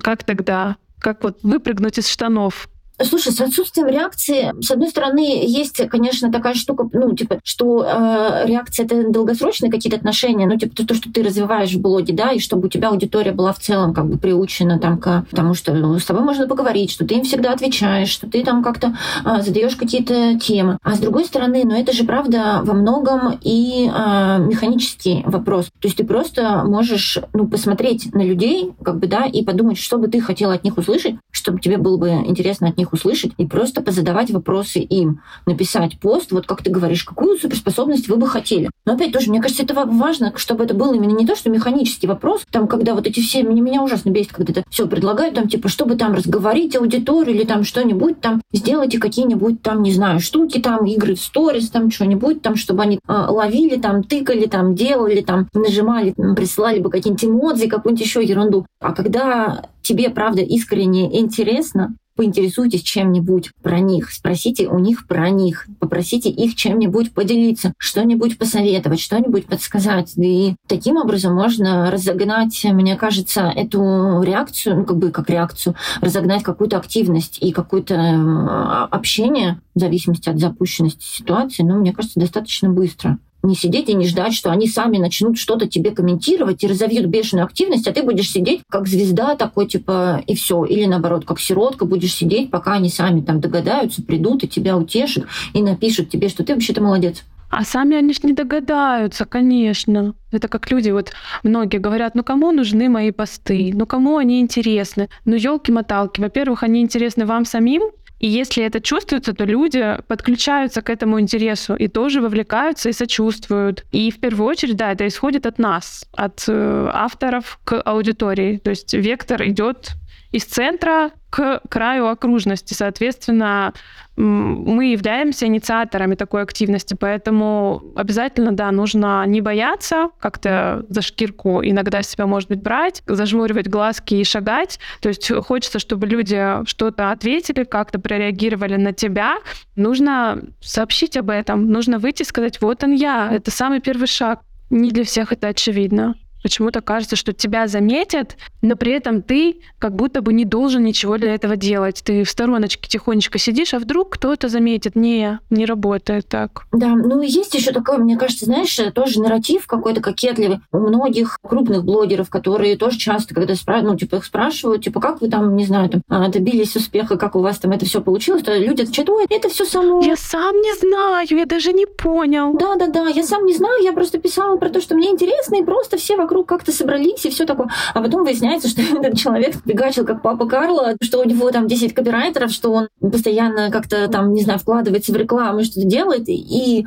как 0.00 0.24
тогда? 0.24 0.76
Как 0.98 1.22
вот 1.22 1.38
выпрыгнуть 1.42 1.98
из 1.98 2.08
штанов? 2.08 2.68
Слушай, 3.02 3.32
с 3.32 3.40
отсутствием 3.40 3.88
реакции, 3.88 4.52
с 4.60 4.70
одной 4.70 4.88
стороны, 4.88 5.44
есть, 5.44 5.76
конечно, 5.88 6.32
такая 6.32 6.54
штука, 6.54 6.88
ну, 6.92 7.14
типа, 7.14 7.38
что 7.44 7.84
э, 7.84 8.46
реакция 8.46 8.86
это 8.86 9.08
долгосрочные 9.08 9.70
какие-то 9.70 9.96
отношения, 9.96 10.46
ну, 10.46 10.56
типа, 10.56 10.74
то, 10.74 10.86
то, 10.86 10.94
что 10.94 11.12
ты 11.12 11.22
развиваешь 11.22 11.72
в 11.72 11.80
блоге, 11.80 12.12
да, 12.12 12.32
и 12.32 12.40
чтобы 12.40 12.66
у 12.66 12.70
тебя 12.70 12.88
аудитория 12.88 13.32
была 13.32 13.52
в 13.52 13.60
целом 13.60 13.94
как 13.94 14.08
бы 14.08 14.18
приучена 14.18 14.80
там 14.80 14.98
к 14.98 15.24
тому, 15.30 15.54
что 15.54 15.72
ну, 15.74 15.98
с 15.98 16.04
тобой 16.04 16.24
можно 16.24 16.48
поговорить, 16.48 16.90
что 16.90 17.06
ты 17.06 17.14
им 17.14 17.22
всегда 17.22 17.52
отвечаешь, 17.52 18.08
что 18.08 18.28
ты 18.28 18.42
там 18.42 18.64
как-то 18.64 18.96
э, 19.24 19.42
задаешь 19.42 19.76
какие-то 19.76 20.38
темы. 20.38 20.78
А 20.82 20.94
с 20.94 20.98
другой 20.98 21.24
стороны, 21.24 21.62
ну, 21.64 21.78
это 21.78 21.92
же 21.92 22.04
правда 22.04 22.62
во 22.64 22.74
многом 22.74 23.38
и 23.42 23.88
э, 23.88 24.38
механический 24.40 25.22
вопрос. 25.24 25.66
То 25.78 25.86
есть 25.86 25.96
ты 25.96 26.04
просто 26.04 26.64
можешь, 26.64 27.18
ну, 27.32 27.46
посмотреть 27.46 28.12
на 28.12 28.22
людей, 28.22 28.72
как 28.82 28.98
бы, 28.98 29.06
да, 29.06 29.24
и 29.26 29.44
подумать, 29.44 29.78
что 29.78 29.98
бы 29.98 30.08
ты 30.08 30.20
хотела 30.20 30.54
от 30.54 30.64
них 30.64 30.76
услышать, 30.78 31.14
чтобы 31.30 31.60
тебе 31.60 31.76
было 31.76 31.96
бы 31.96 32.08
интересно 32.10 32.68
от 32.68 32.76
них 32.76 32.87
них 32.88 32.92
услышать 32.92 33.32
и 33.38 33.46
просто 33.46 33.82
позадавать 33.82 34.30
вопросы 34.30 34.78
им, 34.78 35.20
написать 35.46 35.98
пост, 36.00 36.32
вот 36.32 36.46
как 36.46 36.62
ты 36.62 36.70
говоришь, 36.70 37.04
какую 37.04 37.38
суперспособность 37.38 38.08
вы 38.08 38.16
бы 38.16 38.26
хотели. 38.26 38.70
Но 38.86 38.94
опять 38.94 39.12
тоже, 39.12 39.30
мне 39.30 39.40
кажется, 39.40 39.62
это 39.62 39.74
важно, 39.74 40.32
чтобы 40.36 40.64
это 40.64 40.74
был 40.74 40.92
именно 40.92 41.12
не 41.12 41.26
то, 41.26 41.36
что 41.36 41.50
механический 41.50 42.06
вопрос, 42.06 42.42
там, 42.50 42.66
когда 42.66 42.94
вот 42.94 43.06
эти 43.06 43.20
все, 43.20 43.42
меня, 43.42 43.62
меня 43.62 43.82
ужасно 43.82 44.10
бесит, 44.10 44.32
когда 44.32 44.52
это 44.52 44.64
все 44.70 44.86
предлагают, 44.86 45.34
там, 45.34 45.48
типа, 45.48 45.68
чтобы 45.68 45.96
там 45.96 46.14
разговорить 46.14 46.76
аудиторию 46.76 47.36
или 47.36 47.44
там 47.44 47.64
что-нибудь, 47.64 48.20
там, 48.20 48.40
сделайте 48.52 48.98
какие-нибудь 48.98 49.62
там, 49.62 49.82
не 49.82 49.92
знаю, 49.92 50.20
штуки, 50.20 50.58
там, 50.60 50.86
игры 50.86 51.14
в 51.14 51.20
сторис, 51.20 51.70
там, 51.70 51.90
что-нибудь, 51.90 52.42
там, 52.42 52.56
чтобы 52.56 52.82
они 52.82 52.96
э, 52.96 53.12
ловили, 53.12 53.76
там, 53.76 54.02
тыкали, 54.02 54.46
там, 54.46 54.74
делали, 54.74 55.20
там, 55.20 55.48
нажимали, 55.52 56.14
присылали 56.34 56.80
бы 56.80 56.90
какие-нибудь 56.90 57.24
эмодзи, 57.24 57.68
какую-нибудь 57.68 58.04
еще 58.04 58.22
ерунду. 58.22 58.66
А 58.80 58.92
когда 58.92 59.62
тебе, 59.82 60.10
правда, 60.10 60.42
искренне 60.42 61.18
интересно, 61.20 61.94
поинтересуйтесь 62.18 62.82
чем-нибудь 62.82 63.52
про 63.62 63.78
них, 63.78 64.10
спросите 64.10 64.66
у 64.66 64.80
них 64.80 65.06
про 65.06 65.30
них, 65.30 65.68
попросите 65.78 66.28
их 66.28 66.56
чем-нибудь 66.56 67.14
поделиться, 67.14 67.72
что-нибудь 67.78 68.38
посоветовать, 68.38 68.98
что-нибудь 68.98 69.46
подсказать. 69.46 70.14
И 70.16 70.56
таким 70.66 70.96
образом 70.96 71.36
можно 71.36 71.92
разогнать, 71.92 72.60
мне 72.64 72.96
кажется, 72.96 73.52
эту 73.54 74.20
реакцию, 74.22 74.78
ну 74.78 74.84
как 74.84 74.98
бы 74.98 75.12
как 75.12 75.30
реакцию, 75.30 75.76
разогнать 76.00 76.42
какую-то 76.42 76.76
активность 76.76 77.38
и 77.40 77.52
какое-то 77.52 77.94
э, 77.94 78.88
общение 78.90 79.60
в 79.76 79.78
зависимости 79.78 80.28
от 80.28 80.40
запущенности 80.40 81.04
ситуации, 81.04 81.62
ну, 81.62 81.76
мне 81.76 81.92
кажется, 81.92 82.18
достаточно 82.18 82.68
быстро 82.68 83.18
не 83.42 83.54
сидеть 83.54 83.88
и 83.88 83.94
не 83.94 84.06
ждать, 84.06 84.34
что 84.34 84.50
они 84.50 84.68
сами 84.68 84.98
начнут 84.98 85.38
что-то 85.38 85.68
тебе 85.68 85.90
комментировать 85.90 86.62
и 86.62 86.66
разовьют 86.66 87.06
бешеную 87.06 87.44
активность, 87.46 87.86
а 87.86 87.92
ты 87.92 88.02
будешь 88.02 88.30
сидеть 88.30 88.62
как 88.68 88.86
звезда 88.86 89.36
такой, 89.36 89.66
типа, 89.66 90.22
и 90.26 90.34
все. 90.34 90.64
Или 90.64 90.86
наоборот, 90.86 91.24
как 91.24 91.40
сиротка 91.40 91.84
будешь 91.84 92.14
сидеть, 92.14 92.50
пока 92.50 92.74
они 92.74 92.88
сами 92.88 93.20
там 93.20 93.40
догадаются, 93.40 94.02
придут 94.02 94.44
и 94.44 94.48
тебя 94.48 94.76
утешат 94.76 95.26
и 95.54 95.62
напишут 95.62 96.10
тебе, 96.10 96.28
что 96.28 96.44
ты 96.44 96.54
вообще-то 96.54 96.82
молодец. 96.82 97.24
А 97.50 97.64
сами 97.64 97.96
они 97.96 98.12
ж 98.12 98.24
не 98.24 98.34
догадаются, 98.34 99.24
конечно. 99.24 100.14
Это 100.30 100.48
как 100.48 100.70
люди, 100.70 100.90
вот 100.90 101.12
многие 101.42 101.78
говорят, 101.78 102.14
ну 102.14 102.22
кому 102.22 102.52
нужны 102.52 102.90
мои 102.90 103.10
посты, 103.10 103.70
ну 103.74 103.86
кому 103.86 104.18
они 104.18 104.40
интересны. 104.40 105.08
Ну 105.24 105.34
елки-моталки, 105.34 106.20
во-первых, 106.20 106.62
они 106.62 106.82
интересны 106.82 107.24
вам 107.24 107.46
самим, 107.46 107.82
и 108.18 108.26
если 108.26 108.64
это 108.64 108.80
чувствуется, 108.80 109.32
то 109.32 109.44
люди 109.44 109.96
подключаются 110.08 110.82
к 110.82 110.90
этому 110.90 111.20
интересу 111.20 111.74
и 111.74 111.88
тоже 111.88 112.20
вовлекаются 112.20 112.88
и 112.88 112.92
сочувствуют. 112.92 113.84
И 113.92 114.10
в 114.10 114.18
первую 114.18 114.48
очередь, 114.48 114.76
да, 114.76 114.92
это 114.92 115.06
исходит 115.06 115.46
от 115.46 115.58
нас, 115.58 116.04
от 116.12 116.44
э, 116.48 116.90
авторов 116.92 117.60
к 117.64 117.80
аудитории. 117.80 118.56
То 118.58 118.70
есть 118.70 118.92
вектор 118.94 119.46
идет 119.46 119.92
из 120.32 120.44
центра 120.44 121.12
к 121.30 121.60
краю 121.68 122.08
окружности. 122.08 122.74
Соответственно, 122.74 123.74
мы 124.16 124.86
являемся 124.86 125.46
инициаторами 125.46 126.14
такой 126.14 126.42
активности, 126.42 126.96
поэтому 126.98 127.82
обязательно, 127.94 128.52
да, 128.52 128.72
нужно 128.72 129.24
не 129.26 129.40
бояться 129.40 130.08
как-то 130.18 130.84
за 130.88 131.02
шкирку 131.02 131.62
иногда 131.62 132.02
себя, 132.02 132.26
может 132.26 132.48
быть, 132.48 132.62
брать, 132.62 133.02
зажмуривать 133.06 133.68
глазки 133.68 134.14
и 134.14 134.24
шагать. 134.24 134.80
То 135.00 135.08
есть 135.10 135.30
хочется, 135.46 135.78
чтобы 135.78 136.06
люди 136.06 136.64
что-то 136.66 137.12
ответили, 137.12 137.64
как-то 137.64 138.00
прореагировали 138.00 138.76
на 138.76 138.92
тебя. 138.92 139.38
Нужно 139.76 140.40
сообщить 140.60 141.16
об 141.16 141.30
этом, 141.30 141.70
нужно 141.70 141.98
выйти 141.98 142.22
и 142.22 142.26
сказать, 142.26 142.60
вот 142.60 142.82
он 142.82 142.94
я, 142.94 143.30
это 143.32 143.50
самый 143.50 143.80
первый 143.80 144.08
шаг. 144.08 144.40
Не 144.70 144.90
для 144.90 145.04
всех 145.04 145.32
это 145.32 145.48
очевидно. 145.48 146.14
Почему-то 146.48 146.80
кажется, 146.80 147.14
что 147.14 147.34
тебя 147.34 147.66
заметят, 147.66 148.38
но 148.62 148.74
при 148.74 148.92
этом 148.92 149.20
ты 149.20 149.60
как 149.78 149.94
будто 149.94 150.22
бы 150.22 150.32
не 150.32 150.46
должен 150.46 150.82
ничего 150.82 151.18
для 151.18 151.34
этого 151.34 151.56
делать. 151.56 152.00
Ты 152.02 152.24
в 152.24 152.30
стороночке 152.30 152.88
тихонечко 152.88 153.38
сидишь, 153.38 153.74
а 153.74 153.78
вдруг 153.78 154.14
кто-то 154.14 154.48
заметит. 154.48 154.96
Не, 154.96 155.40
не 155.50 155.66
работает 155.66 156.26
так. 156.26 156.62
Да, 156.72 156.94
ну 156.94 157.20
есть 157.20 157.54
еще 157.54 157.72
такой, 157.72 157.98
мне 157.98 158.16
кажется, 158.16 158.46
знаешь, 158.46 158.80
тоже 158.94 159.20
нарратив 159.20 159.66
какой-то 159.66 160.00
кокетливый 160.00 160.60
у 160.72 160.78
многих 160.78 161.38
крупных 161.42 161.84
блогеров, 161.84 162.30
которые 162.30 162.78
тоже 162.78 162.96
часто, 162.96 163.34
когда 163.34 163.54
спрашивают, 163.54 163.92
ну, 163.92 163.98
типа, 163.98 164.16
их 164.16 164.24
спрашивают, 164.24 164.82
типа, 164.82 165.00
как 165.00 165.20
вы 165.20 165.28
там, 165.28 165.54
не 165.54 165.66
знаю, 165.66 165.90
там, 165.90 166.00
а, 166.08 166.28
добились 166.28 166.74
успеха, 166.76 167.18
как 167.18 167.36
у 167.36 167.40
вас 167.40 167.58
там 167.58 167.72
это 167.72 167.84
все 167.84 168.00
получилось, 168.00 168.42
то 168.42 168.56
люди 168.56 168.80
отвечают, 168.80 169.10
ой, 169.10 169.26
это 169.28 169.50
все 169.50 169.66
само. 169.66 170.00
Я 170.02 170.16
сам 170.16 170.56
не 170.56 170.74
знаю, 170.80 171.26
я 171.28 171.44
даже 171.44 171.74
не 171.74 171.84
понял. 171.84 172.54
Да-да-да, 172.54 173.08
я 173.08 173.22
сам 173.22 173.44
не 173.44 173.52
знаю, 173.52 173.82
я 173.82 173.92
просто 173.92 174.16
писала 174.16 174.56
про 174.56 174.70
то, 174.70 174.80
что 174.80 174.94
мне 174.94 175.10
интересно, 175.10 175.56
и 175.56 175.62
просто 175.62 175.98
все 175.98 176.16
вокруг 176.16 176.37
вокруг 176.38 176.48
как-то 176.48 176.72
собрались 176.72 177.24
и 177.24 177.30
все 177.30 177.44
такое. 177.44 177.68
А 177.94 178.00
потом 178.00 178.24
выясняется, 178.24 178.68
что 178.68 178.82
этот 178.98 179.18
человек 179.18 179.56
фигачил 179.66 180.04
как 180.04 180.22
папа 180.22 180.46
Карло, 180.46 180.94
что 181.02 181.20
у 181.20 181.24
него 181.24 181.50
там 181.50 181.66
10 181.66 181.94
копирайтеров, 181.94 182.50
что 182.50 182.72
он 182.72 182.88
постоянно 183.00 183.70
как-то 183.70 184.08
там, 184.08 184.32
не 184.32 184.42
знаю, 184.42 184.58
вкладывается 184.58 185.12
в 185.12 185.16
рекламу, 185.16 185.64
что-то 185.64 185.86
делает, 185.86 186.28
и 186.28 186.86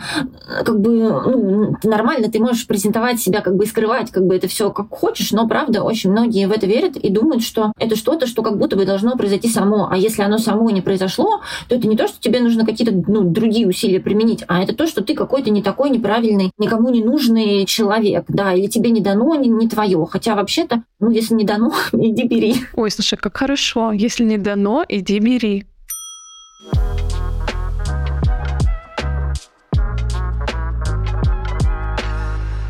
как 0.63 0.79
бы 0.79 0.91
ну, 0.91 1.75
нормально 1.83 2.29
ты 2.29 2.39
можешь 2.39 2.67
презентовать 2.67 3.19
себя, 3.19 3.41
как 3.41 3.55
бы 3.55 3.65
и 3.65 3.67
скрывать 3.67 4.11
как 4.11 4.25
бы 4.25 4.35
это 4.35 4.47
все 4.47 4.71
как 4.71 4.89
хочешь, 4.89 5.31
но 5.31 5.47
правда 5.47 5.83
очень 5.83 6.11
многие 6.11 6.47
в 6.47 6.51
это 6.51 6.65
верят 6.65 6.97
и 6.97 7.09
думают, 7.09 7.43
что 7.43 7.73
это 7.79 7.95
что-то, 7.95 8.27
что 8.27 8.43
как 8.43 8.57
будто 8.57 8.75
бы 8.75 8.85
должно 8.85 9.15
произойти 9.15 9.49
само. 9.49 9.89
А 9.91 9.97
если 9.97 10.21
оно 10.21 10.37
само 10.37 10.69
не 10.69 10.81
произошло, 10.81 11.41
то 11.67 11.75
это 11.75 11.87
не 11.87 11.97
то, 11.97 12.07
что 12.07 12.19
тебе 12.19 12.39
нужно 12.39 12.65
какие-то 12.65 12.93
ну, 13.07 13.23
другие 13.23 13.67
усилия 13.67 13.99
применить, 13.99 14.43
а 14.47 14.61
это 14.63 14.75
то, 14.75 14.87
что 14.87 15.03
ты 15.03 15.15
какой-то 15.15 15.49
не 15.49 15.61
такой 15.61 15.89
неправильный, 15.89 16.51
никому 16.57 16.89
не 16.89 17.03
нужный 17.03 17.65
человек, 17.65 18.25
да, 18.27 18.53
или 18.53 18.67
тебе 18.67 18.91
не 18.91 19.01
дано 19.01 19.35
не, 19.41 19.49
не 19.49 19.67
твое. 19.67 20.05
Хотя 20.09 20.35
вообще-то, 20.35 20.83
ну, 20.99 21.09
если 21.09 21.33
не 21.33 21.43
дано, 21.43 21.73
иди 21.91 22.27
бери. 22.27 22.55
Ой, 22.73 22.91
слушай, 22.91 23.17
как 23.17 23.37
хорошо. 23.37 23.91
Если 23.91 24.23
не 24.23 24.37
дано, 24.37 24.85
иди 24.87 25.19
бери. 25.19 25.65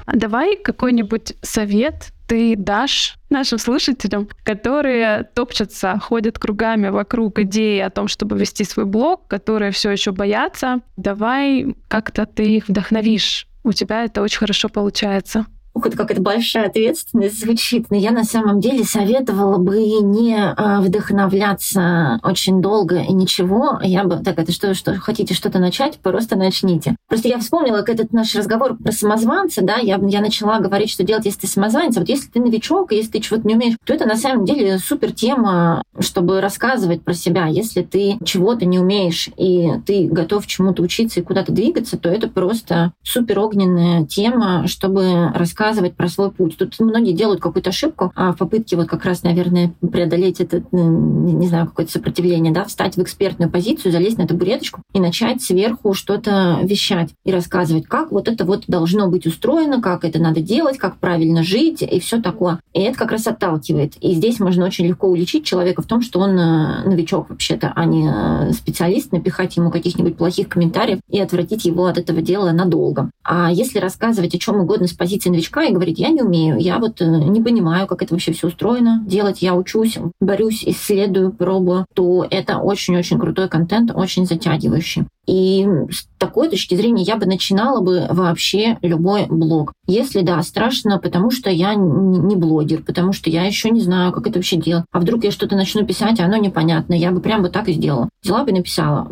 А 0.06 0.18
давай 0.18 0.58
какой-нибудь 0.58 1.36
совет 1.42 2.12
ты 2.28 2.56
дашь 2.56 3.16
нашим 3.30 3.58
слушателям, 3.58 4.28
которые 4.44 5.24
топчутся, 5.34 6.00
ходят 6.00 6.40
кругами 6.40 6.90
вокруг 6.90 7.40
идеи 7.40 7.80
о 7.80 7.90
том, 7.90 8.08
чтобы 8.08 8.38
вести 8.38 8.64
свой 8.64 8.86
блог, 8.86 9.28
которые 9.28 9.72
все 9.72 9.90
еще 9.90 10.12
боятся. 10.12 10.82
Давай 10.98 11.76
как-то 11.88 12.26
ты 12.26 12.44
их 12.44 12.68
вдохновишь. 12.68 13.48
У 13.64 13.74
тебя 13.74 14.06
это 14.06 14.22
очень 14.22 14.40
хорошо 14.40 14.70
получается. 14.70 15.46
Ух, 15.74 15.88
это 15.88 15.96
какая-то 15.96 16.22
большая 16.22 16.68
ответственность 16.68 17.40
звучит, 17.40 17.90
но 17.90 17.96
я 17.96 18.12
на 18.12 18.26
самом 18.26 18.60
деле 18.60 18.84
советовала 18.84 19.58
бы 19.58 19.78
не 19.78 20.36
а, 20.36 20.82
вдохновляться 20.82 22.20
очень 22.24 22.62
долго 22.62 23.00
и 23.00 23.14
ничего. 23.14 23.80
Я 23.82 24.04
бы, 24.04 24.18
так, 24.18 24.38
это 24.38 24.52
что, 24.52 24.74
что 24.74 24.96
хотите 24.96 25.34
что-то 25.34 25.60
начать, 25.60 25.98
просто 26.00 26.36
начните. 26.36 26.98
Просто 27.08 27.30
я 27.30 27.40
вспомнила 27.40 27.78
как 27.78 27.90
этот 27.90 28.12
наш 28.12 28.36
разговор 28.36 28.76
про 28.76 28.92
самозванца, 28.92 29.62
да, 29.62 29.78
я, 29.78 29.98
я 30.02 30.20
начала 30.20 30.60
говорить, 30.60 30.90
что 30.90 31.04
делать, 31.04 31.26
если 31.26 31.42
ты 31.42 31.48
самозванец. 31.48 31.96
Вот 31.96 32.10
если 32.10 32.30
ты 32.30 32.42
новичок, 32.42 32.92
если 32.92 33.12
ты 33.12 33.20
чего-то 33.22 33.48
не 33.48 33.56
умеешь, 33.56 33.78
то 33.86 33.94
это 33.94 34.06
на 34.06 34.18
самом 34.18 34.44
деле 34.44 34.78
супер 34.78 35.14
тема, 35.14 35.84
чтобы 36.00 36.42
рассказывать 36.42 37.04
про 37.04 37.14
себя. 37.14 37.48
Если 37.48 37.82
ты 37.82 38.18
чего-то 38.26 38.66
не 38.66 38.78
умеешь, 38.80 39.30
и 39.38 39.70
ты 39.86 40.08
готов 40.08 40.48
чему-то 40.48 40.84
учиться 40.84 41.22
и 41.22 41.24
куда-то 41.24 41.54
двигаться, 41.54 41.98
то 41.98 42.10
это 42.10 42.28
просто 42.28 42.92
супер 43.04 43.40
огненная 43.40 44.06
тема, 44.06 44.68
чтобы 44.68 45.30
рассказывать 45.34 45.61
рассказывать 45.62 45.96
про 45.96 46.08
свой 46.08 46.32
путь. 46.32 46.58
Тут 46.58 46.80
многие 46.80 47.14
делают 47.14 47.40
какую-то 47.40 47.70
ошибку 47.70 48.12
а 48.16 48.34
в 48.34 48.38
попытке 48.38 48.76
вот 48.76 48.88
как 48.88 49.06
раз, 49.06 49.24
наверное, 49.24 49.74
преодолеть 49.80 50.42
это, 50.42 50.64
не 50.72 51.48
знаю, 51.48 51.68
какое-то 51.68 51.92
сопротивление, 51.92 52.52
да, 52.52 52.66
встать 52.66 52.96
в 52.96 53.02
экспертную 53.02 53.50
позицию, 53.50 53.92
залезть 53.92 54.18
на 54.18 54.28
табуреточку 54.28 54.82
и 54.94 55.00
начать 55.00 55.42
сверху 55.42 55.94
что-то 55.94 56.60
вещать 56.64 57.10
и 57.26 57.32
рассказывать, 57.32 57.86
как 57.86 58.12
вот 58.12 58.28
это 58.28 58.44
вот 58.46 58.64
должно 58.68 59.08
быть 59.08 59.28
устроено, 59.28 59.82
как 59.82 60.04
это 60.04 60.20
надо 60.20 60.42
делать, 60.42 60.78
как 60.78 60.98
правильно 60.98 61.44
жить 61.44 61.82
и 61.84 62.00
все 62.00 62.22
такое. 62.22 62.60
И 62.74 62.82
это 62.82 62.98
как 62.98 63.12
раз 63.12 63.28
отталкивает. 63.28 63.94
И 64.02 64.14
здесь 64.14 64.40
можно 64.40 64.66
очень 64.66 64.88
легко 64.88 65.08
уличить 65.08 65.46
человека 65.46 65.82
в 65.82 65.86
том, 65.86 66.02
что 66.02 66.20
он 66.20 66.38
э, 66.38 66.84
новичок 66.86 67.30
вообще-то, 67.30 67.72
а 67.76 67.86
не 67.86 68.10
э, 68.10 68.54
специалист, 68.54 69.12
напихать 69.12 69.56
ему 69.58 69.70
каких-нибудь 69.70 70.18
плохих 70.18 70.50
комментариев 70.50 71.00
и 71.10 71.20
отвратить 71.20 71.66
его 71.66 71.86
от 71.86 71.98
этого 71.98 72.22
дела 72.22 72.52
надолго. 72.52 73.12
А 73.24 73.52
если 73.52 73.80
рассказывать 73.80 74.34
о 74.34 74.40
чем 74.40 74.60
угодно 74.60 74.88
с 74.88 74.94
позиции 74.94 75.30
новичка, 75.30 75.51
новичка 75.52 75.64
и 75.64 75.74
говорит, 75.74 75.98
я 75.98 76.10
не 76.10 76.22
умею, 76.22 76.58
я 76.58 76.80
вот 76.80 77.02
э, 77.02 77.06
не 77.06 77.42
понимаю, 77.42 77.88
как 77.88 78.02
это 78.02 78.14
вообще 78.14 78.32
все 78.34 78.48
устроено 78.48 79.04
делать, 79.06 79.42
я 79.42 79.56
учусь, 79.56 79.98
борюсь, 80.20 80.64
исследую, 80.66 81.32
пробую, 81.32 81.86
то 81.94 82.26
это 82.30 82.58
очень-очень 82.58 83.20
крутой 83.20 83.50
контент, 83.50 83.92
очень 83.94 84.26
затягивающий. 84.26 85.06
И 85.28 85.68
с 85.92 86.08
такой 86.18 86.50
точки 86.50 86.76
зрения 86.76 87.04
я 87.04 87.16
бы 87.16 87.26
начинала 87.26 87.82
бы 87.82 88.08
вообще 88.10 88.78
любой 88.82 89.28
блог. 89.28 89.72
Если 89.88 90.22
да, 90.22 90.42
страшно, 90.42 91.00
потому 91.00 91.30
что 91.30 91.50
я 91.50 91.76
не 91.76 92.36
блогер, 92.36 92.84
потому 92.84 93.14
что 93.14 93.30
я 93.30 93.46
еще 93.46 93.70
не 93.70 93.82
знаю, 93.82 94.12
как 94.12 94.28
это 94.28 94.40
вообще 94.40 94.58
делать. 94.58 94.86
А 94.92 95.00
вдруг 95.00 95.24
я 95.24 95.32
что-то 95.32 95.56
начну 95.56 95.86
писать, 95.86 96.20
а 96.20 96.26
оно 96.26 96.38
непонятно. 96.38 96.94
Я 96.96 97.12
бы 97.12 97.22
прям 97.22 97.44
вот 97.44 97.52
так 97.52 97.70
и 97.70 97.74
сделала. 97.74 98.10
Взяла 98.24 98.44
бы 98.44 98.50
и 98.50 98.56
написала 98.56 99.08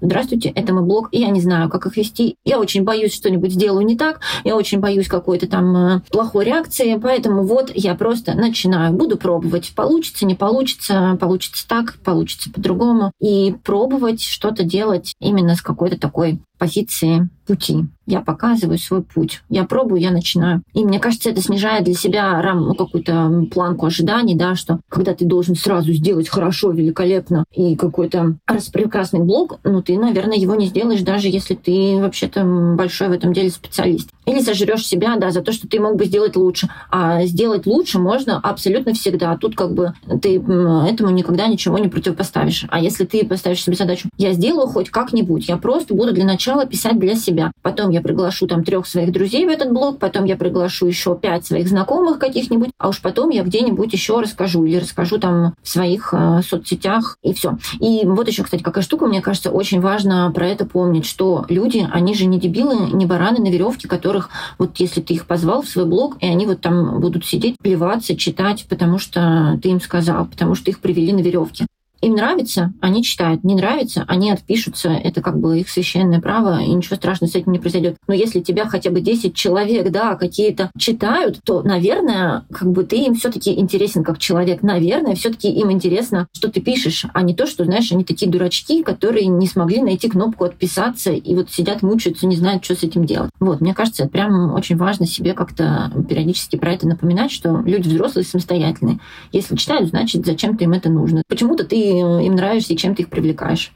здравствуйте, 0.00 0.50
это 0.50 0.72
мой 0.72 0.84
блог, 0.84 1.08
я 1.12 1.28
не 1.28 1.40
знаю, 1.40 1.68
как 1.68 1.86
их 1.86 1.96
вести, 1.96 2.36
я 2.44 2.58
очень 2.58 2.84
боюсь, 2.84 3.14
что-нибудь 3.14 3.52
сделаю 3.52 3.84
не 3.84 3.96
так, 3.96 4.20
я 4.44 4.56
очень 4.56 4.80
боюсь 4.80 5.08
какой-то 5.08 5.48
там 5.48 5.76
э, 5.76 6.00
плохой 6.10 6.44
реакции, 6.44 6.98
поэтому 7.02 7.42
вот 7.44 7.70
я 7.74 7.94
просто 7.94 8.34
начинаю, 8.34 8.92
буду 8.92 9.16
пробовать, 9.16 9.72
получится, 9.74 10.26
не 10.26 10.34
получится, 10.34 11.16
получится 11.20 11.66
так, 11.68 11.98
получится 12.04 12.50
по-другому, 12.50 13.12
и 13.20 13.54
пробовать 13.64 14.22
что-то 14.22 14.64
делать 14.64 15.14
именно 15.20 15.54
с 15.54 15.62
какой-то 15.62 15.98
такой 15.98 16.40
позиции 16.58 17.28
пути. 17.46 17.84
Я 18.06 18.20
показываю 18.20 18.78
свой 18.78 19.02
путь. 19.02 19.42
Я 19.48 19.64
пробую, 19.64 20.00
я 20.00 20.10
начинаю. 20.10 20.62
И 20.74 20.84
мне 20.84 20.98
кажется, 20.98 21.30
это 21.30 21.40
снижает 21.40 21.84
для 21.84 21.94
себя 21.94 22.40
рам, 22.42 22.66
ну, 22.66 22.74
какую-то 22.74 23.46
планку 23.52 23.86
ожиданий, 23.86 24.34
да, 24.34 24.54
что 24.54 24.80
когда 24.88 25.14
ты 25.14 25.24
должен 25.24 25.54
сразу 25.54 25.92
сделать 25.92 26.28
хорошо, 26.28 26.70
великолепно 26.70 27.44
и 27.52 27.76
какой-то 27.76 28.36
прекрасный 28.72 29.20
блог, 29.20 29.58
ну, 29.64 29.82
ты, 29.82 29.98
наверное, 29.98 30.36
его 30.36 30.54
не 30.54 30.66
сделаешь, 30.66 31.02
даже 31.02 31.28
если 31.28 31.54
ты 31.54 31.98
вообще-то 32.00 32.44
большой 32.76 33.08
в 33.08 33.12
этом 33.12 33.32
деле 33.32 33.50
специалист. 33.50 34.10
Или 34.26 34.40
сожрешь 34.40 34.86
себя, 34.86 35.16
да, 35.16 35.30
за 35.30 35.40
то, 35.40 35.52
что 35.52 35.68
ты 35.68 35.80
мог 35.80 35.96
бы 35.96 36.04
сделать 36.04 36.36
лучше. 36.36 36.68
А 36.90 37.24
сделать 37.24 37.66
лучше 37.66 37.98
можно 37.98 38.38
абсолютно 38.38 38.92
всегда. 38.92 39.36
Тут 39.36 39.56
как 39.56 39.72
бы 39.72 39.94
ты 40.20 40.36
этому 40.36 41.10
никогда 41.10 41.46
ничего 41.46 41.78
не 41.78 41.88
противопоставишь. 41.88 42.66
А 42.68 42.80
если 42.80 43.04
ты 43.04 43.24
поставишь 43.24 43.62
себе 43.62 43.76
задачу, 43.76 44.08
я 44.18 44.32
сделаю 44.32 44.66
хоть 44.66 44.90
как-нибудь, 44.90 45.48
я 45.48 45.56
просто 45.56 45.94
буду 45.94 46.12
для 46.12 46.24
начала 46.24 46.66
писать 46.66 46.98
для 46.98 47.14
себя. 47.14 47.52
Потом 47.62 47.90
я 47.90 48.00
приглашу 48.00 48.46
там 48.46 48.64
трех 48.64 48.86
своих 48.86 49.12
друзей 49.12 49.46
в 49.46 49.48
этот 49.48 49.72
блог, 49.72 49.98
потом 49.98 50.24
я 50.24 50.36
приглашу 50.36 50.86
еще 50.86 51.16
пять 51.16 51.46
своих 51.46 51.68
знакомых 51.68 52.18
каких-нибудь, 52.18 52.70
а 52.78 52.88
уж 52.88 53.00
потом 53.00 53.30
я 53.30 53.42
где-нибудь 53.42 53.92
еще 53.92 54.20
расскажу 54.20 54.64
или 54.64 54.76
расскажу 54.76 55.18
там 55.18 55.54
в 55.62 55.68
своих 55.68 56.12
э, 56.12 56.40
соцсетях 56.46 57.18
и 57.22 57.32
все. 57.32 57.58
И 57.80 58.02
вот 58.04 58.28
еще, 58.28 58.42
кстати, 58.42 58.62
какая 58.62 58.82
штука, 58.82 59.06
мне 59.06 59.20
кажется, 59.20 59.50
очень 59.50 59.80
важно 59.80 60.30
про 60.34 60.48
это 60.48 60.66
помнить, 60.66 61.06
что 61.06 61.44
люди, 61.48 61.86
они 61.92 62.14
же 62.14 62.26
не 62.26 62.38
дебилы, 62.38 62.90
не 62.92 63.06
бараны 63.06 63.38
на 63.38 63.50
веревке, 63.50 63.88
которые 63.88 64.15
которых 64.16 64.30
вот 64.58 64.78
если 64.78 65.00
ты 65.00 65.14
их 65.14 65.26
позвал 65.26 65.62
в 65.62 65.68
свой 65.68 65.84
блог, 65.84 66.16
и 66.20 66.26
они 66.26 66.46
вот 66.46 66.60
там 66.60 67.00
будут 67.00 67.24
сидеть, 67.24 67.56
плеваться, 67.58 68.16
читать, 68.16 68.66
потому 68.68 68.98
что 68.98 69.58
ты 69.62 69.70
им 69.70 69.80
сказал, 69.80 70.26
потому 70.26 70.54
что 70.54 70.70
их 70.70 70.80
привели 70.80 71.12
на 71.12 71.20
веревке. 71.20 71.66
Им 72.02 72.14
нравится, 72.14 72.72
они 72.80 73.02
читают. 73.02 73.42
Не 73.42 73.54
нравится, 73.54 74.04
они 74.06 74.30
отпишутся. 74.30 74.90
Это 74.90 75.22
как 75.22 75.38
бы 75.38 75.60
их 75.60 75.70
священное 75.70 76.20
право, 76.20 76.60
и 76.60 76.68
ничего 76.68 76.96
страшного 76.96 77.30
с 77.30 77.34
этим 77.34 77.52
не 77.52 77.58
произойдет. 77.58 77.96
Но 78.06 78.14
если 78.14 78.40
тебя 78.40 78.66
хотя 78.66 78.90
бы 78.90 79.00
10 79.00 79.34
человек, 79.34 79.90
да, 79.90 80.14
какие-то 80.14 80.70
читают, 80.78 81.40
то, 81.44 81.62
наверное, 81.62 82.44
как 82.52 82.70
бы 82.70 82.84
ты 82.84 82.96
им 82.96 83.14
все 83.14 83.30
таки 83.30 83.58
интересен 83.58 84.04
как 84.04 84.18
человек. 84.18 84.62
Наверное, 84.62 85.14
все 85.14 85.30
таки 85.30 85.50
им 85.50 85.72
интересно, 85.72 86.26
что 86.32 86.50
ты 86.50 86.60
пишешь, 86.60 87.06
а 87.12 87.22
не 87.22 87.34
то, 87.34 87.46
что, 87.46 87.64
знаешь, 87.64 87.90
они 87.92 88.04
такие 88.04 88.30
дурачки, 88.30 88.82
которые 88.82 89.26
не 89.26 89.46
смогли 89.46 89.80
найти 89.80 90.08
кнопку 90.08 90.44
«отписаться» 90.44 91.12
и 91.12 91.34
вот 91.34 91.50
сидят, 91.50 91.82
мучаются, 91.82 92.26
не 92.26 92.36
знают, 92.36 92.64
что 92.64 92.74
с 92.74 92.82
этим 92.82 93.04
делать. 93.04 93.30
Вот, 93.40 93.60
мне 93.60 93.74
кажется, 93.74 94.04
это 94.04 94.12
прям 94.12 94.52
очень 94.54 94.76
важно 94.76 95.06
себе 95.06 95.32
как-то 95.32 95.90
периодически 96.08 96.56
про 96.56 96.72
это 96.72 96.86
напоминать, 96.86 97.30
что 97.30 97.62
люди 97.64 97.88
взрослые 97.88 98.24
самостоятельные. 98.24 98.98
Если 99.32 99.56
читают, 99.56 99.90
значит, 99.90 100.26
зачем-то 100.26 100.64
им 100.64 100.72
это 100.72 100.90
нужно. 100.90 101.22
Почему-то 101.28 101.64
ты 101.64 101.85
им 101.90 102.34
нравишься 102.34 102.74
и 102.74 102.76
чем 102.76 102.94
ты 102.94 103.02
их 103.02 103.08
привлекаешь. 103.08 103.72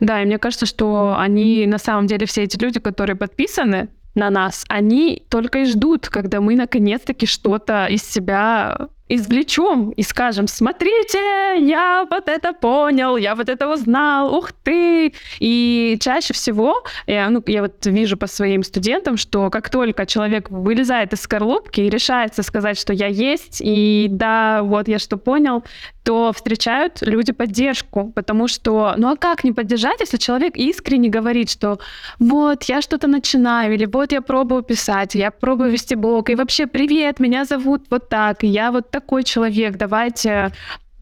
Да, 0.00 0.22
и 0.22 0.26
мне 0.26 0.38
кажется, 0.38 0.66
что 0.66 1.14
они 1.16 1.66
на 1.66 1.78
самом 1.78 2.06
деле 2.06 2.26
все 2.26 2.42
эти 2.42 2.58
люди, 2.58 2.80
которые 2.80 3.16
подписаны 3.16 3.88
на 4.14 4.30
нас, 4.30 4.64
они 4.68 5.22
только 5.28 5.60
и 5.60 5.64
ждут, 5.64 6.08
когда 6.08 6.40
мы 6.40 6.56
наконец-таки 6.56 7.26
что-то 7.26 7.86
из 7.86 8.02
себя 8.02 8.88
извлечем 9.08 9.90
и 9.90 10.02
скажем, 10.02 10.46
смотрите, 10.48 11.18
я 11.60 12.06
вот 12.10 12.28
это 12.28 12.52
понял, 12.52 13.16
я 13.16 13.34
вот 13.34 13.48
это 13.48 13.72
узнал, 13.72 14.34
ух 14.34 14.52
ты. 14.52 15.14
И 15.38 15.96
чаще 16.00 16.34
всего, 16.34 16.84
я, 17.06 17.30
ну, 17.30 17.42
я 17.46 17.62
вот 17.62 17.86
вижу 17.86 18.16
по 18.16 18.26
своим 18.26 18.62
студентам, 18.62 19.16
что 19.16 19.50
как 19.50 19.70
только 19.70 20.04
человек 20.06 20.50
вылезает 20.50 21.12
из 21.12 21.22
скорлупки 21.22 21.80
и 21.80 21.90
решается 21.90 22.42
сказать, 22.42 22.78
что 22.78 22.92
я 22.92 23.06
есть, 23.06 23.60
и 23.64 24.08
да, 24.10 24.62
вот 24.62 24.88
я 24.88 24.98
что 24.98 25.16
понял, 25.16 25.64
то 26.08 26.32
встречают 26.32 27.02
люди 27.02 27.32
поддержку, 27.32 28.10
потому 28.14 28.48
что, 28.48 28.94
ну 28.96 29.10
а 29.10 29.16
как 29.16 29.44
не 29.44 29.52
поддержать, 29.52 30.00
если 30.00 30.16
человек 30.16 30.56
искренне 30.56 31.10
говорит, 31.10 31.50
что 31.50 31.80
вот 32.18 32.64
я 32.64 32.80
что-то 32.80 33.08
начинаю, 33.08 33.74
или 33.74 33.84
вот 33.84 34.12
я 34.12 34.22
пробую 34.22 34.62
писать, 34.62 35.14
я 35.14 35.30
пробую 35.30 35.70
вести 35.70 35.96
блог, 35.96 36.30
и 36.30 36.34
вообще 36.34 36.66
привет, 36.66 37.20
меня 37.20 37.44
зовут 37.44 37.82
вот 37.90 38.08
так, 38.08 38.42
я 38.42 38.72
вот 38.72 38.90
такой 38.90 39.22
человек, 39.22 39.76
давайте 39.76 40.52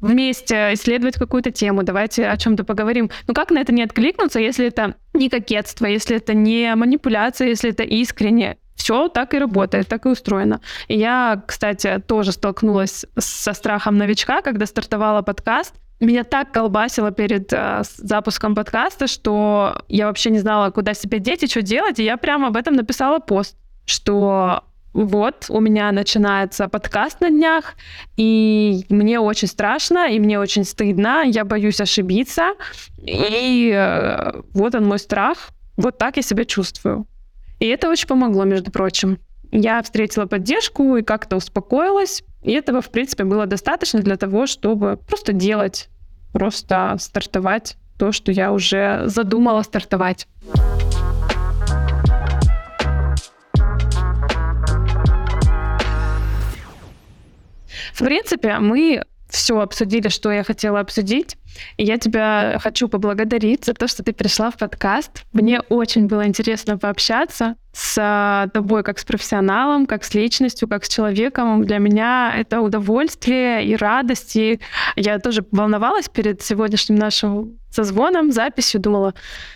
вместе 0.00 0.70
исследовать 0.72 1.14
какую-то 1.14 1.52
тему, 1.52 1.84
давайте 1.84 2.26
о 2.26 2.36
чем-то 2.36 2.64
поговорим. 2.64 3.08
Ну 3.28 3.34
как 3.34 3.52
на 3.52 3.60
это 3.60 3.72
не 3.72 3.84
откликнуться, 3.84 4.40
если 4.40 4.66
это 4.66 4.96
не 5.14 5.28
кокетство, 5.28 5.86
если 5.86 6.16
это 6.16 6.34
не 6.34 6.74
манипуляция, 6.74 7.46
если 7.46 7.70
это 7.70 7.84
искренне? 7.84 8.56
Все 8.76 9.08
так 9.08 9.34
и 9.34 9.38
работает, 9.38 9.88
так 9.88 10.06
и 10.06 10.08
устроено. 10.08 10.60
И 10.86 10.96
я, 10.96 11.42
кстати, 11.46 12.02
тоже 12.06 12.32
столкнулась 12.32 13.04
со 13.18 13.52
страхом 13.52 13.96
новичка, 13.96 14.42
когда 14.42 14.66
стартовала 14.66 15.22
подкаст. 15.22 15.74
Меня 15.98 16.24
так 16.24 16.52
колбасило 16.52 17.10
перед 17.10 17.50
э, 17.52 17.82
запуском 17.96 18.54
подкаста, 18.54 19.06
что 19.06 19.82
я 19.88 20.06
вообще 20.06 20.30
не 20.30 20.38
знала, 20.38 20.70
куда 20.70 20.92
себя 20.92 21.18
деть 21.18 21.42
и 21.42 21.46
что 21.46 21.62
делать. 21.62 21.98
И 21.98 22.04
я 22.04 22.18
прямо 22.18 22.48
об 22.48 22.56
этом 22.56 22.74
написала 22.74 23.18
пост, 23.18 23.56
что 23.86 24.62
вот, 24.92 25.46
у 25.50 25.60
меня 25.60 25.92
начинается 25.92 26.68
подкаст 26.68 27.20
на 27.20 27.30
днях, 27.30 27.74
и 28.16 28.84
мне 28.88 29.20
очень 29.20 29.48
страшно, 29.48 30.10
и 30.10 30.18
мне 30.18 30.40
очень 30.40 30.64
стыдно, 30.64 31.22
я 31.26 31.44
боюсь 31.44 31.82
ошибиться, 31.82 32.54
и 33.02 33.70
э, 33.74 34.40
вот 34.54 34.74
он 34.74 34.86
мой 34.86 34.98
страх, 34.98 35.50
вот 35.76 35.98
так 35.98 36.16
я 36.16 36.22
себя 36.22 36.46
чувствую. 36.46 37.06
И 37.58 37.66
это 37.66 37.88
очень 37.88 38.08
помогло, 38.08 38.44
между 38.44 38.70
прочим. 38.70 39.18
Я 39.50 39.82
встретила 39.82 40.26
поддержку 40.26 40.96
и 40.96 41.02
как-то 41.02 41.36
успокоилась, 41.36 42.22
и 42.42 42.52
этого, 42.52 42.80
в 42.80 42.90
принципе, 42.90 43.24
было 43.24 43.46
достаточно 43.46 44.00
для 44.00 44.16
того, 44.16 44.46
чтобы 44.46 44.96
просто 44.96 45.32
делать, 45.32 45.88
просто 46.32 46.96
стартовать 46.98 47.76
то, 47.98 48.12
что 48.12 48.30
я 48.30 48.52
уже 48.52 49.04
задумала 49.06 49.62
стартовать. 49.62 50.28
В 57.94 58.00
принципе, 58.00 58.58
мы 58.58 59.04
все 59.36 59.60
обсудили, 59.60 60.08
что 60.08 60.32
я 60.32 60.42
хотела 60.42 60.80
обсудить. 60.80 61.36
И 61.76 61.84
я 61.84 61.98
тебя 61.98 62.58
хочу 62.62 62.88
поблагодарить 62.88 63.64
за 63.66 63.74
то, 63.74 63.86
что 63.86 64.02
ты 64.02 64.12
пришла 64.12 64.50
в 64.50 64.56
подкаст. 64.56 65.24
Мне 65.32 65.60
очень 65.60 66.06
было 66.06 66.26
интересно 66.26 66.78
пообщаться 66.78 67.56
с 67.72 68.50
тобой 68.54 68.82
как 68.82 68.98
с 68.98 69.04
профессионалом, 69.04 69.86
как 69.86 70.04
с 70.04 70.14
личностью, 70.14 70.68
как 70.68 70.84
с 70.84 70.88
человеком. 70.88 71.64
Для 71.64 71.78
меня 71.78 72.34
это 72.34 72.62
удовольствие 72.62 73.64
и 73.66 73.76
радость. 73.76 74.36
И 74.36 74.60
я 74.96 75.18
тоже 75.18 75.44
волновалась 75.50 76.08
перед 76.08 76.42
сегодняшним 76.42 76.96
нашим 76.96 77.58
созвоном, 77.70 78.32
записью, 78.32 78.80
думала, 78.80 79.12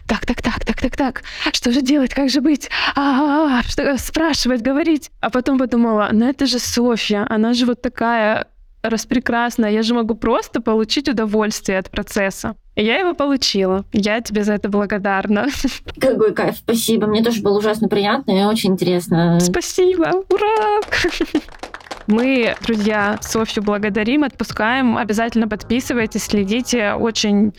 так, 0.06 0.26
так, 0.26 0.42
так, 0.42 0.62
так, 0.66 0.78
так, 0.78 0.96
так, 0.96 1.22
что 1.54 1.72
же 1.72 1.80
делать, 1.80 2.12
как 2.12 2.28
же 2.28 2.42
быть, 2.42 2.68
а, 2.94 3.00
-а, 3.00 3.62
-а 3.62 3.70
что 3.70 3.96
спрашивать, 3.96 4.60
говорить. 4.60 5.10
А 5.20 5.30
потом 5.30 5.58
подумала, 5.58 6.10
ну 6.12 6.28
это 6.28 6.44
же 6.44 6.58
Софья, 6.58 7.26
она 7.30 7.54
же 7.54 7.64
вот 7.64 7.80
такая 7.80 8.46
распрекрасно, 8.82 9.66
я 9.66 9.82
же 9.82 9.94
могу 9.94 10.14
просто 10.14 10.60
получить 10.60 11.08
удовольствие 11.08 11.78
от 11.78 11.90
процесса. 11.90 12.54
И 12.76 12.84
я 12.84 12.98
его 12.98 13.14
получила. 13.14 13.84
Я 13.92 14.20
тебе 14.20 14.44
за 14.44 14.54
это 14.54 14.68
благодарна. 14.68 15.48
Какой 16.00 16.32
кайф, 16.32 16.56
спасибо. 16.56 17.06
Мне 17.06 17.22
тоже 17.22 17.42
было 17.42 17.58
ужасно 17.58 17.88
приятно 17.88 18.30
и 18.30 18.44
очень 18.44 18.72
интересно. 18.72 19.38
Спасибо, 19.40 20.24
ура! 20.28 20.80
Мы, 22.06 22.54
друзья, 22.62 23.18
Софью 23.20 23.62
благодарим, 23.62 24.24
отпускаем. 24.24 24.96
Обязательно 24.96 25.46
подписывайтесь, 25.46 26.24
следите. 26.24 26.94
Очень 26.94 27.52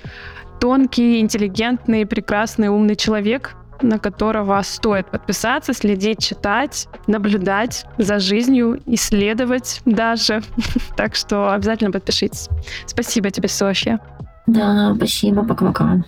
тонкий, 0.59 1.19
интеллигентный, 1.19 2.05
прекрасный, 2.05 2.69
умный 2.69 2.95
человек 2.95 3.55
на 3.83 3.99
которого 3.99 4.61
стоит 4.61 5.07
подписаться, 5.07 5.73
следить, 5.73 6.19
читать, 6.19 6.87
наблюдать 7.07 7.85
за 7.97 8.19
жизнью, 8.19 8.79
исследовать 8.85 9.81
даже. 9.85 10.41
Так 10.95 11.15
что 11.15 11.53
обязательно 11.53 11.91
подпишитесь. 11.91 12.49
Спасибо 12.85 13.31
тебе, 13.31 13.47
Софья. 13.47 13.99
Да, 14.47 14.93
спасибо, 14.95 15.43
пока-пока. 15.43 16.03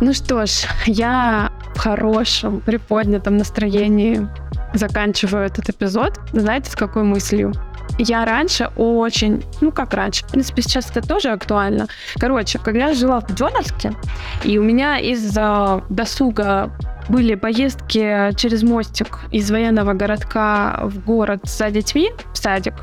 Ну 0.00 0.12
что 0.12 0.46
ж, 0.46 0.66
я 0.86 1.50
в 1.74 1.78
хорошем, 1.78 2.60
приподнятом 2.60 3.36
настроении 3.36 4.28
заканчиваю 4.74 5.46
этот 5.46 5.68
эпизод. 5.70 6.20
Знаете, 6.32 6.70
с 6.70 6.76
какой 6.76 7.02
мыслью? 7.04 7.52
Я 7.98 8.24
раньше 8.24 8.70
очень, 8.76 9.44
ну 9.60 9.70
как 9.70 9.94
раньше, 9.94 10.24
в 10.24 10.30
принципе, 10.30 10.62
сейчас 10.62 10.90
это 10.90 11.06
тоже 11.06 11.30
актуально. 11.30 11.86
Короче, 12.18 12.58
когда 12.58 12.88
я 12.88 12.94
жила 12.94 13.20
в 13.20 13.32
Дёнерске, 13.32 13.92
и 14.42 14.58
у 14.58 14.64
меня 14.64 14.98
из-за 14.98 15.82
досуга 15.88 16.72
были 17.08 17.34
поездки 17.34 18.34
через 18.36 18.62
мостик 18.62 19.20
из 19.30 19.50
военного 19.50 19.92
городка 19.92 20.80
в 20.82 21.04
город 21.04 21.40
за 21.44 21.70
детьми, 21.70 22.10
в 22.32 22.38
садик, 22.38 22.74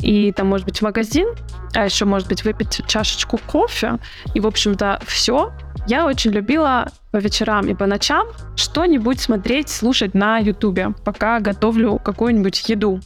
и 0.00 0.30
там, 0.32 0.48
может 0.48 0.66
быть, 0.66 0.82
магазин, 0.82 1.28
а 1.74 1.86
еще, 1.86 2.04
может 2.04 2.28
быть, 2.28 2.44
выпить 2.44 2.82
чашечку 2.86 3.38
кофе, 3.46 3.98
и, 4.34 4.40
в 4.40 4.46
общем-то, 4.46 5.00
все. 5.06 5.52
Я 5.86 6.06
очень 6.06 6.30
любила 6.30 6.90
по 7.10 7.16
вечерам 7.16 7.68
и 7.68 7.74
по 7.74 7.86
ночам 7.86 8.26
что-нибудь 8.56 9.20
смотреть, 9.20 9.68
слушать 9.68 10.14
на 10.14 10.38
Ютубе, 10.38 10.90
пока 11.04 11.40
готовлю 11.40 11.98
какую-нибудь 11.98 12.68
еду 12.68 13.00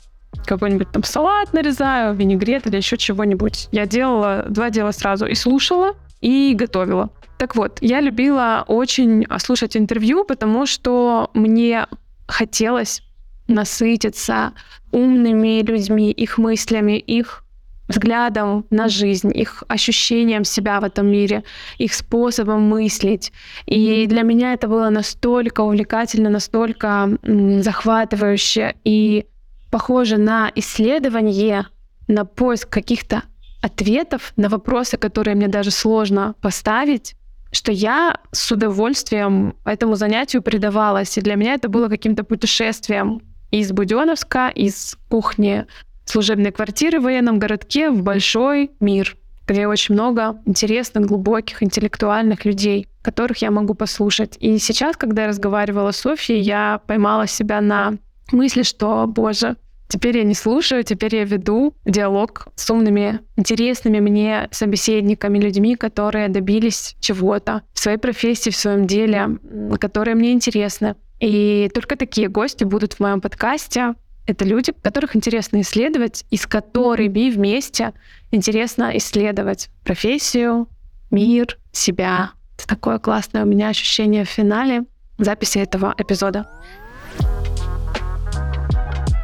какой-нибудь 0.44 0.92
там 0.92 1.02
салат 1.02 1.52
нарезаю, 1.52 2.14
винегрет 2.14 2.66
или 2.66 2.76
еще 2.76 2.96
чего-нибудь. 2.96 3.68
Я 3.72 3.86
делала 3.86 4.44
два 4.48 4.70
дела 4.70 4.92
сразу. 4.92 5.26
И 5.26 5.34
слушала, 5.34 5.94
и 6.20 6.54
готовила. 6.54 7.10
Так 7.38 7.56
вот, 7.56 7.78
я 7.80 8.00
любила 8.00 8.64
очень 8.66 9.26
слушать 9.38 9.76
интервью, 9.76 10.24
потому 10.24 10.66
что 10.66 11.30
мне 11.34 11.86
хотелось 12.26 13.02
насытиться 13.48 14.52
умными 14.90 15.62
людьми, 15.62 16.10
их 16.10 16.38
мыслями, 16.38 16.98
их 16.98 17.44
взглядом 17.88 18.66
на 18.70 18.88
жизнь, 18.88 19.30
их 19.34 19.62
ощущением 19.68 20.44
себя 20.44 20.80
в 20.80 20.84
этом 20.84 21.06
мире, 21.06 21.44
их 21.78 21.94
способом 21.94 22.62
мыслить. 22.62 23.32
И 23.66 24.06
для 24.06 24.22
меня 24.22 24.52
это 24.52 24.68
было 24.68 24.90
настолько 24.90 25.60
увлекательно, 25.62 26.30
настолько 26.30 27.18
захватывающе 27.22 28.74
и 28.84 29.26
похоже 29.70 30.16
на 30.16 30.50
исследование, 30.54 31.66
на 32.08 32.24
поиск 32.24 32.68
каких-то 32.68 33.22
ответов 33.62 34.32
на 34.36 34.48
вопросы, 34.48 34.96
которые 34.96 35.34
мне 35.34 35.48
даже 35.48 35.70
сложно 35.70 36.34
поставить, 36.40 37.16
что 37.52 37.72
я 37.72 38.18
с 38.32 38.52
удовольствием 38.52 39.54
этому 39.64 39.96
занятию 39.96 40.42
предавалась. 40.42 41.18
И 41.18 41.20
для 41.20 41.36
меня 41.36 41.54
это 41.54 41.68
было 41.68 41.88
каким-то 41.88 42.24
путешествием 42.24 43.22
из 43.50 43.72
Буденовска, 43.72 44.48
из 44.48 44.96
кухни 45.08 45.66
служебной 46.06 46.52
квартиры 46.52 47.00
в 47.00 47.04
военном 47.04 47.38
городке 47.38 47.90
в 47.90 48.02
большой 48.02 48.70
мир, 48.80 49.16
где 49.46 49.66
очень 49.66 49.94
много 49.94 50.40
интересных, 50.46 51.06
глубоких, 51.06 51.62
интеллектуальных 51.62 52.44
людей, 52.44 52.88
которых 53.02 53.38
я 53.38 53.50
могу 53.50 53.74
послушать. 53.74 54.36
И 54.40 54.58
сейчас, 54.58 54.96
когда 54.96 55.22
я 55.22 55.28
разговаривала 55.28 55.90
с 55.90 55.98
Софьей, 55.98 56.40
я 56.40 56.80
поймала 56.86 57.26
себя 57.26 57.60
на 57.60 57.98
мысли, 58.32 58.62
что, 58.62 59.06
боже, 59.06 59.56
Теперь 59.88 60.18
я 60.18 60.24
не 60.24 60.34
слушаю, 60.34 60.82
теперь 60.82 61.14
я 61.14 61.24
веду 61.24 61.74
диалог 61.84 62.48
с 62.56 62.68
умными, 62.70 63.20
интересными 63.36 64.00
мне 64.00 64.48
собеседниками, 64.50 65.38
людьми, 65.38 65.76
которые 65.76 66.28
добились 66.28 66.96
чего-то 67.00 67.62
в 67.72 67.78
своей 67.78 67.98
профессии, 67.98 68.50
в 68.50 68.56
своем 68.56 68.86
деле, 68.86 69.38
которые 69.80 70.16
мне 70.16 70.32
интересны. 70.32 70.96
И 71.20 71.70
только 71.72 71.96
такие 71.96 72.28
гости 72.28 72.64
будут 72.64 72.94
в 72.94 73.00
моем 73.00 73.20
подкасте. 73.20 73.94
Это 74.26 74.44
люди, 74.44 74.72
которых 74.82 75.14
интересно 75.14 75.60
исследовать, 75.60 76.24
и 76.30 76.36
с 76.36 76.46
которыми 76.46 77.30
вместе 77.30 77.92
интересно 78.32 78.96
исследовать 78.96 79.70
профессию, 79.84 80.68
мир, 81.10 81.58
себя. 81.70 82.32
Это 82.56 82.66
такое 82.66 82.98
классное 82.98 83.44
у 83.44 83.46
меня 83.46 83.68
ощущение 83.68 84.24
в 84.24 84.28
финале 84.28 84.84
записи 85.18 85.58
этого 85.58 85.94
эпизода. 85.96 86.46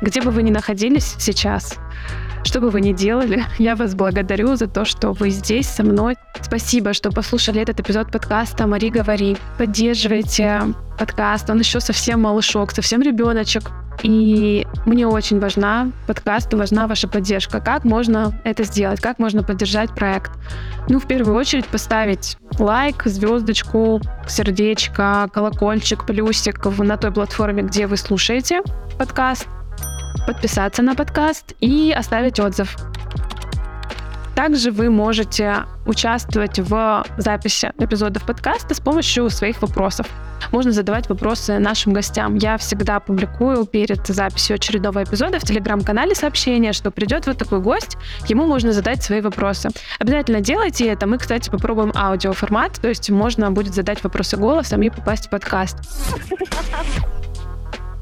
Где 0.02 0.22
бы 0.22 0.30
вы 0.30 0.42
ни 0.42 0.50
находились 0.50 1.16
сейчас, 1.18 1.78
что 2.44 2.60
бы 2.60 2.70
вы 2.70 2.80
ни 2.80 2.92
делали, 2.92 3.44
я 3.58 3.76
вас 3.76 3.94
благодарю 3.94 4.56
за 4.56 4.66
то, 4.66 4.84
что 4.84 5.12
вы 5.12 5.30
здесь 5.30 5.66
со 5.66 5.82
мной. 5.82 6.16
Спасибо, 6.40 6.92
что 6.92 7.10
послушали 7.10 7.60
этот 7.60 7.80
эпизод 7.80 8.10
подкаста 8.10 8.66
«Мари, 8.66 8.90
говори». 8.90 9.36
Поддерживайте 9.58 10.62
подкаст, 10.98 11.50
он 11.50 11.58
еще 11.58 11.80
совсем 11.80 12.22
малышок, 12.22 12.72
совсем 12.72 13.02
ребеночек. 13.02 13.70
И 14.02 14.66
мне 14.86 15.06
очень 15.06 15.38
важна 15.38 15.92
подкаст, 16.06 16.52
важна 16.54 16.86
ваша 16.86 17.08
поддержка. 17.08 17.60
Как 17.60 17.84
можно 17.84 18.32
это 18.44 18.64
сделать? 18.64 19.00
Как 19.00 19.18
можно 19.18 19.42
поддержать 19.42 19.94
проект? 19.94 20.32
Ну, 20.88 20.98
в 20.98 21.06
первую 21.06 21.36
очередь, 21.36 21.66
поставить 21.66 22.36
лайк, 22.58 23.02
звездочку, 23.04 24.00
сердечко, 24.26 25.28
колокольчик, 25.32 26.04
плюсик 26.04 26.64
на 26.78 26.96
той 26.96 27.12
платформе, 27.12 27.62
где 27.62 27.86
вы 27.86 27.96
слушаете 27.96 28.62
подкаст 28.98 29.46
подписаться 30.26 30.82
на 30.82 30.94
подкаст 30.94 31.54
и 31.60 31.94
оставить 31.96 32.40
отзыв. 32.40 32.76
Также 34.34 34.70
вы 34.70 34.90
можете 34.90 35.66
участвовать 35.84 36.58
в 36.58 37.04
записи 37.18 37.70
эпизодов 37.78 38.24
подкаста 38.24 38.74
с 38.74 38.80
помощью 38.80 39.28
своих 39.28 39.60
вопросов. 39.60 40.06
Можно 40.52 40.72
задавать 40.72 41.08
вопросы 41.08 41.58
нашим 41.58 41.92
гостям. 41.92 42.36
Я 42.36 42.56
всегда 42.56 42.98
публикую 42.98 43.66
перед 43.66 44.06
записью 44.06 44.54
очередного 44.54 45.04
эпизода 45.04 45.38
в 45.38 45.42
телеграм-канале 45.42 46.14
сообщение, 46.14 46.72
что 46.72 46.90
придет 46.90 47.26
вот 47.26 47.38
такой 47.38 47.60
гость, 47.60 47.96
ему 48.26 48.46
можно 48.46 48.72
задать 48.72 49.02
свои 49.02 49.20
вопросы. 49.20 49.68
Обязательно 49.98 50.40
делайте 50.40 50.86
это. 50.86 51.06
Мы, 51.06 51.18
кстати, 51.18 51.50
попробуем 51.50 51.92
аудиоформат, 51.94 52.80
то 52.80 52.88
есть 52.88 53.10
можно 53.10 53.50
будет 53.50 53.74
задать 53.74 54.02
вопросы 54.02 54.36
голосом 54.36 54.82
и 54.82 54.90
попасть 54.90 55.26
в 55.26 55.30
подкаст. 55.30 55.76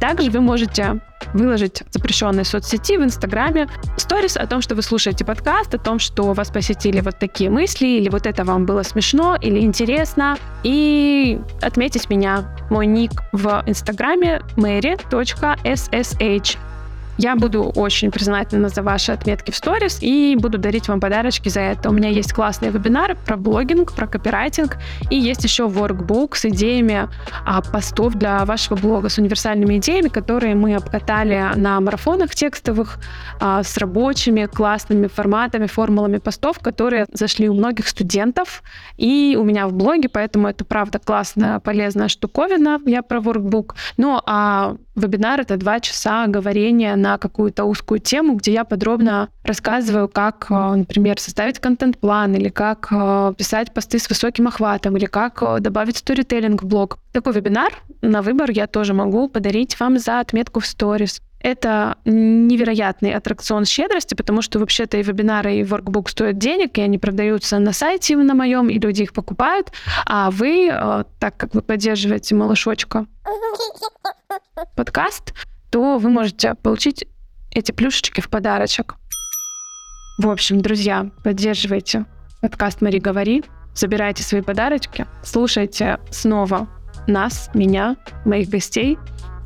Также 0.00 0.30
вы 0.30 0.40
можете 0.40 1.00
выложить 1.34 1.82
в 1.82 1.92
запрещенной 1.92 2.44
соцсети 2.44 2.96
в 2.96 3.04
Инстаграме 3.04 3.68
сторис 3.96 4.36
о 4.36 4.46
том, 4.46 4.62
что 4.62 4.74
вы 4.74 4.82
слушаете 4.82 5.24
подкаст, 5.24 5.74
о 5.74 5.78
том, 5.78 5.98
что 5.98 6.32
вас 6.32 6.50
посетили 6.50 7.00
вот 7.00 7.18
такие 7.18 7.50
мысли, 7.50 7.86
или 7.86 8.08
вот 8.08 8.26
это 8.26 8.44
вам 8.44 8.66
было 8.66 8.82
смешно 8.82 9.36
или 9.40 9.60
интересно, 9.60 10.38
и 10.62 11.38
отметить 11.60 12.08
меня. 12.08 12.56
Мой 12.70 12.86
ник 12.86 13.12
в 13.32 13.62
Инстаграме 13.66 14.42
mary.ssh. 14.56 16.56
Я 17.22 17.36
буду 17.36 17.64
очень 17.76 18.10
признательна 18.10 18.70
за 18.70 18.82
ваши 18.82 19.12
отметки 19.12 19.50
в 19.50 19.54
сторис 19.54 19.98
и 20.00 20.34
буду 20.40 20.56
дарить 20.56 20.88
вам 20.88 21.00
подарочки 21.00 21.50
за 21.50 21.60
это. 21.60 21.90
У 21.90 21.92
меня 21.92 22.08
есть 22.08 22.32
классные 22.32 22.70
вебинары 22.70 23.14
про 23.14 23.36
блогинг, 23.36 23.92
про 23.92 24.06
копирайтинг, 24.06 24.78
и 25.10 25.16
есть 25.16 25.44
еще 25.44 25.64
workbook 25.64 26.34
с 26.34 26.46
идеями 26.46 27.10
а, 27.44 27.60
постов 27.60 28.14
для 28.14 28.42
вашего 28.46 28.78
блога, 28.78 29.10
с 29.10 29.18
универсальными 29.18 29.76
идеями, 29.76 30.08
которые 30.08 30.54
мы 30.54 30.74
обкатали 30.74 31.50
на 31.56 31.78
марафонах 31.80 32.34
текстовых, 32.34 32.96
а, 33.38 33.62
с 33.64 33.76
рабочими 33.76 34.46
классными 34.46 35.06
форматами, 35.06 35.66
формулами 35.66 36.16
постов, 36.16 36.58
которые 36.60 37.04
зашли 37.12 37.50
у 37.50 37.54
многих 37.54 37.86
студентов 37.86 38.62
и 38.96 39.36
у 39.38 39.44
меня 39.44 39.68
в 39.68 39.74
блоге, 39.74 40.08
поэтому 40.08 40.48
это 40.48 40.64
правда 40.64 40.98
классная, 40.98 41.60
полезная 41.60 42.08
штуковина. 42.08 42.80
Я 42.86 43.02
про 43.02 43.18
workbook. 43.18 43.74
Ну, 43.98 44.18
а 44.24 44.76
Вебинар— 45.00 45.40
это 45.42 45.56
два 45.56 45.80
часа 45.80 46.26
говорения 46.26 46.96
на 46.96 47.18
какую-то 47.18 47.64
узкую 47.64 48.00
тему, 48.00 48.34
где 48.34 48.52
я 48.52 48.64
подробно 48.64 49.28
рассказываю, 49.42 50.08
как, 50.08 50.46
э, 50.50 50.54
например, 50.54 51.18
составить 51.18 51.58
контент-план, 51.58 52.34
или 52.34 52.48
как 52.48 52.88
э, 52.90 53.34
писать 53.36 53.74
посты 53.74 53.98
с 53.98 54.08
высоким 54.08 54.46
охватом, 54.46 54.96
или 54.96 55.06
как 55.06 55.42
э, 55.42 55.60
добавить 55.60 55.96
сторителлинг 55.96 56.62
в 56.62 56.66
блог. 56.66 56.98
Такой 57.12 57.32
вебинар 57.32 57.72
на 58.02 58.22
выбор 58.22 58.50
я 58.50 58.66
тоже 58.66 58.94
могу 58.94 59.28
подарить 59.28 59.78
вам 59.80 59.98
за 59.98 60.20
отметку 60.20 60.60
в 60.60 60.66
сторис. 60.66 61.20
Это 61.40 61.96
невероятный 62.04 63.14
аттракцион 63.14 63.64
щедрости, 63.64 64.14
потому 64.14 64.42
что 64.42 64.58
вообще-то 64.58 64.98
и 64.98 65.02
вебинары, 65.02 65.56
и 65.56 65.64
воркбук 65.64 66.10
стоят 66.10 66.38
денег, 66.38 66.76
и 66.76 66.82
они 66.82 66.98
продаются 66.98 67.58
на 67.58 67.72
сайте 67.72 68.16
на 68.16 68.34
моем, 68.34 68.68
и 68.68 68.78
люди 68.78 69.02
их 69.02 69.12
покупают. 69.12 69.72
А 70.04 70.30
вы, 70.30 70.70
так 71.18 71.36
как 71.36 71.54
вы 71.54 71.62
поддерживаете 71.62 72.34
малышочка 72.34 73.06
подкаст, 74.76 75.32
то 75.70 75.98
вы 75.98 76.10
можете 76.10 76.54
получить 76.54 77.06
эти 77.50 77.72
плюшечки 77.72 78.20
в 78.20 78.28
подарочек. 78.28 78.96
В 80.18 80.28
общем, 80.28 80.60
друзья, 80.60 81.10
поддерживайте 81.24 82.04
подкаст 82.42 82.82
«Мари, 82.82 82.98
говори», 82.98 83.44
забирайте 83.74 84.22
свои 84.22 84.42
подарочки, 84.42 85.06
слушайте 85.22 85.98
снова 86.10 86.68
нас, 87.06 87.48
меня, 87.54 87.96
моих 88.24 88.50
гостей 88.50 88.98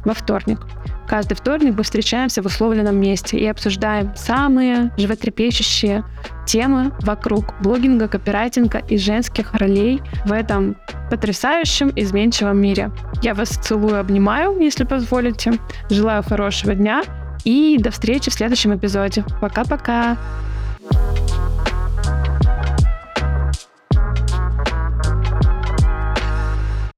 во 0.04 0.14
вторник. 0.14 0.60
Каждый 1.06 1.34
вторник 1.34 1.74
мы 1.76 1.82
встречаемся 1.82 2.42
в 2.42 2.46
условленном 2.46 2.96
месте 2.96 3.38
и 3.38 3.46
обсуждаем 3.46 4.12
самые 4.16 4.90
животрепещущие 4.96 6.04
темы 6.46 6.92
вокруг 7.00 7.54
блогинга, 7.60 8.08
копирайтинга 8.08 8.78
и 8.78 8.96
женских 8.96 9.52
ролей 9.54 10.00
в 10.24 10.32
этом 10.32 10.76
потрясающем 11.10 11.92
изменчивом 11.94 12.58
мире. 12.58 12.90
Я 13.22 13.34
вас 13.34 13.50
целую, 13.50 14.00
обнимаю, 14.00 14.58
если 14.58 14.84
позволите. 14.84 15.52
Желаю 15.90 16.22
хорошего 16.22 16.74
дня 16.74 17.02
и 17.44 17.76
до 17.78 17.90
встречи 17.90 18.30
в 18.30 18.34
следующем 18.34 18.74
эпизоде. 18.74 19.24
Пока-пока! 19.40 20.16